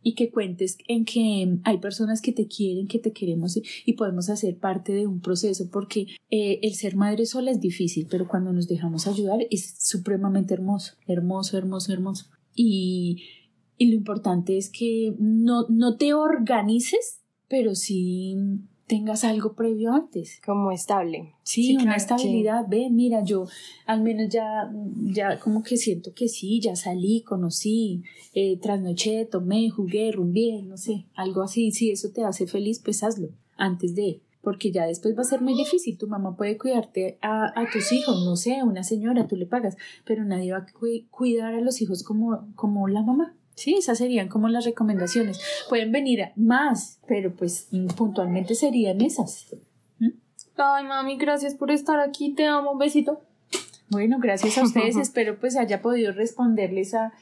y 0.03 0.15
que 0.15 0.31
cuentes 0.31 0.77
en 0.89 1.05
que 1.05 1.59
hay 1.65 1.79
personas 1.79 2.21
que 2.21 2.33
te 2.33 2.47
quieren, 2.47 2.89
que 2.89 2.99
te 2.99 3.13
queremos 3.13 3.57
y, 3.57 3.63
y 3.87 3.93
podemos 3.95 4.29
hacer 4.29 4.59
parte 4.59 4.93
de 4.93 5.07
un 5.07 5.21
proceso, 5.21 5.71
porque 5.71 6.07
eh, 6.31 6.59
el 6.63 6.75
ser 6.75 6.97
madre 6.97 7.25
sola 7.25 7.51
es 7.51 7.61
difícil, 7.61 8.07
pero 8.11 8.29
cuando 8.29 8.53
nos 8.53 8.69
dejamos 8.69 9.07
ayudar 9.07 9.47
es 9.51 9.77
supremamente 9.79 10.55
hermoso, 10.55 10.95
hermoso, 11.07 11.57
hermoso, 11.57 11.93
hermoso. 11.93 12.27
Y, 12.55 13.23
y 13.79 13.87
lo 13.87 13.95
importante 13.95 14.59
es 14.59 14.69
que 14.69 15.15
no, 15.19 15.67
no 15.69 15.97
te 15.97 16.13
organices, 16.15 17.21
pero 17.49 17.75
sí 17.75 18.37
tengas 18.97 19.25
algo 19.25 19.55
previo 19.55 19.93
antes. 19.93 20.41
Como 20.45 20.71
estable. 20.71 21.35
Sí, 21.43 21.63
Sí, 21.65 21.75
una 21.77 21.85
claro, 21.85 21.97
estabilidad. 21.99 22.65
Ve, 22.69 22.89
mira, 22.91 23.25
yo 23.25 23.47
al 23.87 24.03
menos 24.03 24.29
ya, 24.29 24.71
ya 25.19 25.39
como 25.41 25.63
que 25.63 25.77
siento 25.77 26.13
que 26.15 26.29
sí, 26.29 26.61
ya 26.61 26.77
salí, 26.77 27.23
conocí, 27.23 28.03
eh, 28.35 28.59
trasnoché, 28.61 29.25
tomé, 29.25 29.71
jugué, 29.71 30.13
rumbié, 30.13 30.63
no 30.63 30.77
sé, 30.77 31.07
algo 31.15 31.43
así. 31.43 31.71
Si 31.71 31.91
eso 31.91 32.11
te 32.15 32.23
hace 32.25 32.47
feliz, 32.47 32.81
pues 32.85 33.03
hazlo 33.03 33.29
antes 33.57 33.95
de. 33.95 34.21
Porque 34.43 34.73
ya 34.73 34.87
después 34.87 35.17
va 35.17 35.21
a 35.23 35.25
ser 35.33 35.41
muy 35.41 35.55
difícil. 35.55 35.97
Tu 35.97 36.09
mamá 36.09 36.37
puede 36.37 36.59
cuidarte 36.59 37.17
a, 37.23 37.45
a 37.59 37.71
tus 37.71 37.93
hijos, 37.93 38.25
no 38.25 38.35
sé, 38.37 38.63
una 38.65 38.83
señora, 38.83 39.27
tú 39.29 39.37
le 39.37 39.47
pagas, 39.47 39.77
pero 40.05 40.25
nadie 40.25 40.53
va 40.53 40.59
a 40.59 40.67
cu- 40.67 41.07
cuidar 41.11 41.55
a 41.55 41.61
los 41.61 41.81
hijos 41.81 42.03
como, 42.03 42.49
como 42.57 42.89
la 42.89 43.03
mamá. 43.03 43.37
Sí, 43.55 43.75
esas 43.75 43.99
serían 43.99 44.29
como 44.29 44.49
las 44.49 44.65
recomendaciones. 44.65 45.41
Pueden 45.69 45.93
venir 45.93 46.31
más, 46.37 47.01
pero 47.07 47.33
pues 47.35 47.69
mm, 47.71 47.89
puntualmente 47.89 48.55
serían 48.55 49.01
esas. 49.01 49.47
Ay, 50.57 50.85
mami, 50.85 51.17
gracias 51.17 51.55
por 51.55 51.71
estar 51.71 52.01
aquí. 52.01 52.35
Te 52.35 52.47
amo. 52.47 52.73
Un 52.73 52.79
besito. 52.79 53.23
Bueno, 53.89 54.19
gracias 54.21 54.59
a 54.59 54.63
ustedes. 54.63 54.97
Espero 54.99 55.39
pues 55.39 55.57
haya 55.57 55.83
podido 55.83 56.13
responderles 56.13 56.95
a, 56.95 57.13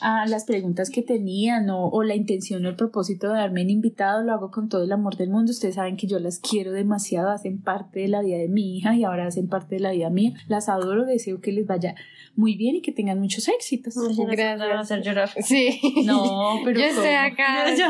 a 0.00 0.26
las 0.26 0.44
preguntas 0.44 0.90
que 0.90 1.02
tenían 1.02 1.70
o, 1.70 1.88
o 1.88 2.02
la 2.02 2.14
intención 2.14 2.64
o 2.64 2.68
el 2.68 2.76
propósito 2.76 3.32
de 3.32 3.38
haberme 3.40 3.62
invitado. 3.62 4.22
Lo 4.22 4.32
hago 4.32 4.50
con 4.50 4.68
todo 4.68 4.84
el 4.84 4.92
amor 4.92 5.16
del 5.16 5.30
mundo. 5.30 5.52
Ustedes 5.52 5.74
saben 5.76 5.96
que 5.96 6.06
yo 6.06 6.18
las 6.18 6.38
quiero 6.38 6.72
demasiado, 6.72 7.30
hacen 7.30 7.60
parte 7.60 8.00
de 8.00 8.08
la 8.08 8.22
vida 8.22 8.38
de 8.38 8.48
mi 8.48 8.76
hija 8.76 8.94
y 8.94 9.04
ahora 9.04 9.26
hacen 9.26 9.48
parte 9.48 9.76
de 9.76 9.80
la 9.80 9.92
vida 9.92 10.10
mía. 10.10 10.32
Las 10.48 10.68
adoro, 10.68 11.04
deseo 11.04 11.40
que 11.40 11.52
les 11.52 11.66
vaya 11.66 11.94
muy 12.36 12.56
bien 12.56 12.76
y 12.76 12.82
que 12.82 12.92
tengan 12.92 13.20
muchos 13.20 13.48
éxitos. 13.48 13.94
Gracias. 13.96 14.60
Va 14.60 14.74
a 14.74 14.80
hacer 14.80 15.02
llorar. 15.02 15.30
Sí. 15.42 15.80
No, 16.04 16.60
pero 16.64 16.80
Yo 16.80 16.86
acá. 16.86 17.66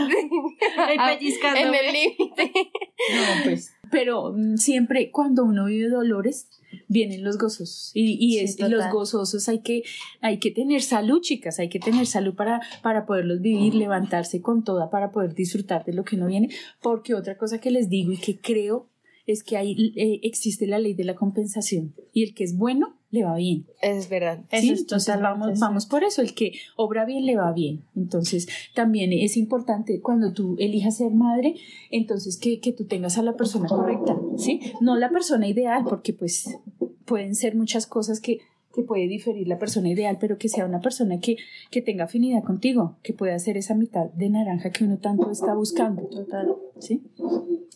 En 1.57 1.75
el 1.75 1.93
límite. 1.93 2.53
No, 2.55 3.45
pues. 3.45 3.75
Pero 3.91 4.33
mm, 4.33 4.57
siempre 4.57 5.11
cuando 5.11 5.45
uno 5.45 5.67
vive 5.67 5.89
dolores, 5.89 6.49
vienen 6.89 7.25
los 7.25 7.39
gozosos. 7.39 7.91
Y, 7.95 8.17
y, 8.21 8.39
es, 8.39 8.59
los 8.61 8.91
gozosos 8.91 9.49
hay 9.49 9.61
que, 9.61 9.83
hay 10.21 10.39
que 10.39 10.51
tener 10.51 10.83
salud, 10.83 11.21
chicas, 11.21 11.59
hay 11.59 11.69
que 11.69 11.81
tener 11.81 12.07
salud 12.07 12.35
para, 12.35 12.61
para 12.83 13.07
poderlos 13.07 13.41
vivir, 13.41 13.75
levantarse 13.75 14.41
con 14.41 14.65
toda, 14.65 14.91
para 14.91 15.11
poder 15.11 15.35
disfrutar 15.35 15.85
de 15.85 15.93
lo 15.93 16.05
que 16.05 16.17
no 16.17 16.27
viene. 16.27 16.51
Porque 16.83 17.15
otra 17.15 17.37
cosa 17.37 17.61
que 17.61 17.71
les 17.71 17.89
digo 17.89 18.13
y 18.13 18.19
que 18.19 18.39
creo 18.39 18.89
es 19.27 19.43
que 19.43 19.57
ahí 19.57 19.93
eh, 19.97 20.21
existe 20.23 20.67
la 20.67 20.79
ley 20.79 20.95
de 20.95 21.05
la 21.05 21.15
compensación. 21.15 21.95
Y 22.13 22.25
el 22.25 22.35
que 22.35 22.45
es 22.45 22.57
bueno, 22.57 23.00
le 23.11 23.25
va 23.25 23.37
bien. 23.37 23.67
Es 23.83 24.09
verdad. 24.09 24.45
Eso 24.51 24.63
¿sí? 24.63 24.73
es 24.73 24.81
Entonces 24.81 25.21
vamos, 25.21 25.59
vamos 25.59 25.87
por 25.87 26.05
eso, 26.05 26.23
el 26.23 26.35
que 26.35 26.53
obra 26.77 27.05
bien 27.05 27.27
le 27.27 27.37
va 27.37 27.53
bien. 27.53 27.85
Entonces 27.97 28.49
también 28.75 29.13
es 29.13 29.37
importante 29.37 30.01
cuando 30.01 30.33
tú 30.33 30.57
elijas 30.59 30.97
ser 30.99 31.13
madre, 31.13 31.57
entonces 31.91 32.37
que, 32.37 32.61
que 32.61 32.73
tú 32.73 32.87
tengas 32.87 33.19
a 33.19 33.23
la 33.23 33.37
persona 33.37 33.69
correcta, 33.69 34.17
¿sí? 34.37 34.61
No 34.81 34.97
la 34.97 35.11
persona 35.11 35.49
ideal, 35.49 35.85
porque 35.89 36.13
pues 36.13 36.59
pueden 37.05 37.35
ser 37.35 37.57
muchas 37.57 37.87
cosas 37.87 38.21
que, 38.21 38.39
que 38.75 38.83
puede 38.83 39.09
diferir 39.09 39.49
la 39.49 39.59
persona 39.59 39.89
ideal, 39.89 40.19
pero 40.21 40.39
que 40.39 40.49
sea 40.49 40.65
una 40.65 40.81
persona 40.81 41.19
que, 41.21 41.37
que 41.71 41.83
tenga 41.83 42.05
afinidad 42.05 42.43
contigo, 42.45 42.97
que 43.03 43.13
pueda 43.13 43.39
ser 43.39 43.57
esa 43.57 43.75
mitad 43.75 44.07
de 44.13 44.31
naranja 44.31 44.71
que 44.71 44.85
uno 44.85 44.99
tanto 44.99 45.31
está 45.31 45.55
buscando. 45.55 46.03
Total. 46.09 46.47
¿sí? 46.79 47.03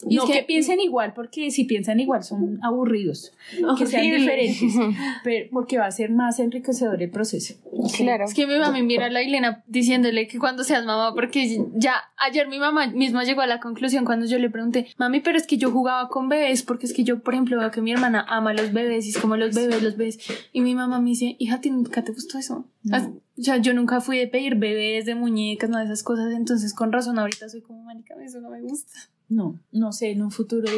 Y 0.09 0.17
no 0.17 0.25
es 0.25 0.31
que, 0.31 0.39
que- 0.39 0.45
piensen 0.45 0.81
igual, 0.81 1.13
porque 1.15 1.51
si 1.51 1.65
piensan 1.65 2.01
igual 2.01 2.23
son 2.25 2.59
aburridos, 2.63 3.33
que 3.79 3.87
sean 3.87 4.03
Horrible. 4.03 4.19
diferentes, 4.19 4.75
pero 5.25 5.49
porque 5.53 5.79
va 5.79 5.87
a 5.87 5.91
ser 5.91 6.11
más 6.11 6.39
enriquecedor 6.41 7.03
el 7.03 7.11
proceso. 7.11 7.55
Claro. 7.97 8.25
Es 8.25 8.35
que 8.35 8.47
mi 8.47 8.57
mamá 8.59 8.81
mira 8.83 9.07
a 9.07 9.11
la 9.11 9.23
Ilena 9.23 9.63
diciéndole 9.67 10.27
que 10.27 10.39
cuando 10.39 10.65
seas 10.65 10.85
mamá, 10.85 11.13
porque 11.15 11.59
ya 11.75 11.95
ayer 12.19 12.49
mi 12.49 12.59
mamá 12.59 12.87
misma 12.89 13.25
llegó 13.25 13.41
a 13.43 13.47
la 13.47 13.61
conclusión 13.61 14.05
cuando 14.05 14.27
yo 14.27 14.39
le 14.39 14.51
pregunté, 14.51 14.87
mami, 14.99 15.21
pero 15.21 15.37
es 15.39 15.47
que 15.47 15.57
yo 15.57 15.71
jugaba 15.71 16.09
con 16.09 16.29
bebés, 16.29 16.63
porque 16.63 16.87
es 16.87 16.93
que 16.95 17.05
yo, 17.05 17.21
por 17.21 17.35
ejemplo, 17.35 17.59
veo 17.59 17.71
que 17.71 17.81
mi 17.83 17.93
hermana 17.93 18.25
ama 18.29 18.51
a 18.51 18.55
los 18.55 18.73
bebés 18.73 19.07
y 19.07 19.11
es 19.11 19.19
como 19.19 19.37
los 19.37 19.55
bebés, 19.55 19.83
los 19.83 19.97
bebés. 19.97 20.19
Y 20.53 20.61
mi 20.61 20.75
mamá 20.75 20.84
me 20.89 21.11
dice, 21.11 21.37
hija, 21.39 21.57
¿a 21.57 21.61
ti 21.61 21.71
nunca 21.71 22.03
te 22.05 22.13
gustó 22.13 22.39
eso? 22.39 22.67
No. 22.83 22.97
O 22.97 23.43
sea, 23.43 23.57
yo 23.59 23.75
nunca 23.75 24.01
fui 24.01 24.19
de 24.19 24.29
pedir 24.29 24.57
bebés, 24.57 25.07
de 25.07 25.15
muñecas, 25.15 25.71
nada 25.71 25.85
de 25.85 25.93
esas 25.93 26.03
cosas, 26.03 26.33
entonces 26.33 26.75
con 26.75 26.93
razón 26.93 27.19
ahorita 27.19 27.49
soy 27.49 27.63
como, 27.63 27.83
marica, 27.83 28.15
eso 28.23 28.41
no 28.41 28.51
me 28.51 28.61
gusta. 28.61 28.93
No, 29.29 29.59
no 29.73 29.93
sé 29.93 30.11
en 30.11 30.23
un 30.23 30.31
futuro 30.31 30.71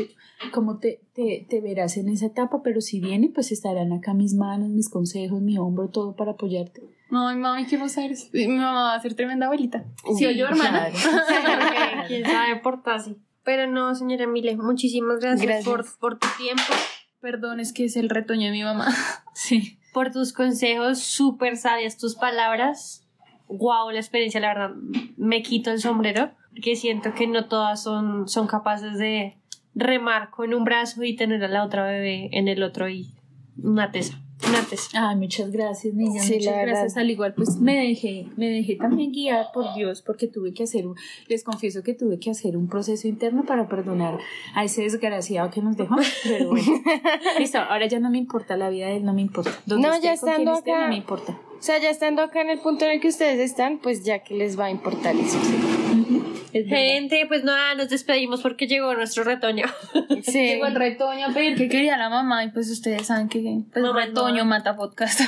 cómo 0.53 0.79
te, 0.79 1.01
te, 1.15 1.47
te 1.51 1.61
verás 1.61 1.97
en 1.97 2.09
esa 2.09 2.27
etapa, 2.27 2.63
pero 2.63 2.81
si 2.81 3.01
viene, 3.01 3.31
pues 3.35 3.51
estarán 3.51 3.93
acá 3.93 4.15
mis 4.15 4.35
manos, 4.35 4.71
mis 4.71 4.89
consejos, 4.89 5.43
mi 5.43 5.59
hombro, 5.59 5.89
todo 5.89 6.15
para 6.15 6.33
apoyarte. 6.33 6.83
Ay, 7.11 7.37
mami, 7.37 7.67
eres. 7.71 8.31
Y 8.33 8.47
mi 8.49 8.57
mamá 8.57 8.83
va 8.85 8.95
a 8.95 9.01
ser 9.01 9.15
tremenda 9.15 9.47
abuelita. 9.47 9.85
¿Sí 10.07 10.15
Sí, 10.19 10.27
o 10.27 10.31
yo, 10.31 10.47
hermana? 10.47 10.89
Quién 12.07 12.25
sabe 12.25 12.57
por 12.63 12.83
Tasi. 12.83 13.17
Pero 13.45 13.71
no, 13.71 13.95
señora 13.95 14.27
Mile, 14.27 14.57
muchísimas 14.57 15.21
gracias, 15.21 15.47
Gracias. 15.47 15.65
Por, 15.65 15.99
por 15.99 16.19
tu 16.19 16.27
tiempo, 16.37 16.63
Perdón, 17.21 17.61
es 17.61 17.73
que 17.73 17.85
es 17.85 17.97
el 17.97 18.09
retoño 18.09 18.47
de 18.47 18.53
mi 18.53 18.63
mamá. 18.63 18.87
Sí. 19.35 19.79
Por 19.97 20.13
tus 20.13 20.35
consejos, 20.35 20.99
súper 20.99 21.57
sabias 21.57 21.97
tus 21.97 22.17
palabras. 22.17 23.09
Wow, 23.49 23.91
la 23.93 23.99
experiencia, 23.99 24.41
la 24.41 24.49
verdad, 24.49 24.75
me 25.17 25.43
quito 25.43 25.71
el 25.71 25.81
sombrero, 25.81 26.33
porque 26.51 26.77
siento 26.77 27.15
que 27.15 27.27
no 27.27 27.47
todas 27.47 27.83
son, 27.83 28.29
son 28.29 28.47
capaces 28.47 28.99
de 28.99 29.39
remar 29.75 30.29
con 30.29 30.53
un 30.53 30.65
brazo 30.65 31.03
y 31.03 31.17
tener 31.17 31.43
a 31.43 31.49
la 31.49 31.65
otra 31.65 31.87
bebé 31.87 32.29
en 32.33 32.47
el 32.47 32.63
otro 32.63 32.91
y 32.91 33.15
una 33.57 33.91
tesa, 33.91 34.21
Ay, 34.95 35.17
muchas 35.17 35.51
gracias, 35.51 35.95
niña. 35.95 36.21
Sí, 36.23 36.35
muchas 36.35 36.55
verdad. 36.55 36.67
gracias. 36.67 36.97
Al 36.97 37.11
igual, 37.11 37.35
pues 37.35 37.57
me 37.57 37.75
dejé, 37.77 38.27
me 38.37 38.49
dejé 38.51 38.77
también 38.77 39.11
guiar 39.13 39.47
por 39.55 39.75
Dios, 39.75 40.03
porque 40.03 40.27
tuve 40.29 40.53
que 40.53 40.65
hacer, 40.65 40.87
un- 40.87 40.97
les 41.29 41.43
confieso 41.43 41.83
que 41.83 41.95
tuve 41.95 42.19
que 42.19 42.31
hacer 42.31 42.57
un 42.57 42.69
proceso 42.69 43.09
interno 43.09 43.45
para 43.45 43.67
perdonar 43.69 44.19
a 44.55 44.65
ese 44.65 44.83
desgraciado 44.83 45.51
que 45.51 45.63
nos 45.63 45.77
dejó. 45.77 45.97
Pero 46.25 46.51
bueno, 46.51 46.67
listo, 47.39 47.59
ahora 47.59 47.87
ya 47.87 47.99
no 47.99 48.11
me 48.11 48.19
importa 48.19 48.57
la 48.57 48.69
vida 48.69 48.87
de 48.89 48.97
él, 48.99 49.05
no 49.05 49.15
me 49.15 49.23
importa. 49.23 49.51
Donde 49.65 49.89
No, 49.89 49.95
esté, 49.95 50.07
ya 50.07 50.13
estando 50.13 50.53
esté, 50.55 50.73
acá. 50.73 50.83
no 50.83 50.89
me 50.89 50.97
importa. 50.97 51.39
O 51.59 51.63
sea, 51.63 51.79
ya 51.79 51.89
estando 51.91 52.23
acá 52.23 52.43
en 52.43 52.51
el 52.51 52.61
punto 52.61 52.85
en 52.85 52.93
el 52.93 53.01
que 53.01 53.09
ustedes 53.09 53.41
están, 53.41 53.79
pues 53.79 54.05
ya 54.05 54.19
que 54.21 54.35
les 54.35 54.59
va 54.59 54.67
a 54.67 54.71
importar 54.71 55.17
eso. 55.17 55.39
Gente, 56.53 57.25
pues 57.27 57.45
nada, 57.45 57.75
nos 57.75 57.89
despedimos 57.89 58.41
porque 58.43 58.67
llegó 58.67 58.95
nuestro 58.95 59.25
retoño. 59.25 59.67
Sí. 60.23 60.33
Llegó 60.57 60.67
el 60.67 60.75
retoño 60.75 61.27
a 61.27 61.33
pedir 61.33 61.57
que 61.57 61.69
quería 61.69 61.97
la 61.97 62.09
mamá 62.09 62.45
y 62.45 62.51
pues 62.51 62.71
ustedes 62.71 63.07
saben 63.07 63.29
que 63.29 63.41
pues, 63.73 63.83
Mamá, 63.85 64.07
retoño 64.07 64.39
no. 64.39 64.45
mata 64.47 64.77
podcast. 64.77 65.21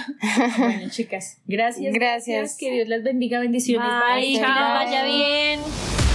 Bueno, 0.58 0.88
chicas, 0.90 1.38
gracias. 1.46 1.92
Gracias. 1.94 2.56
Que 2.56 2.72
Dios 2.72 2.88
las 2.88 3.02
bendiga. 3.02 3.40
Bendiciones. 3.40 3.88
Bye, 3.88 4.32
Bye. 4.32 4.40
Chao. 4.40 4.74
vaya 4.74 5.04
bien. 5.04 6.07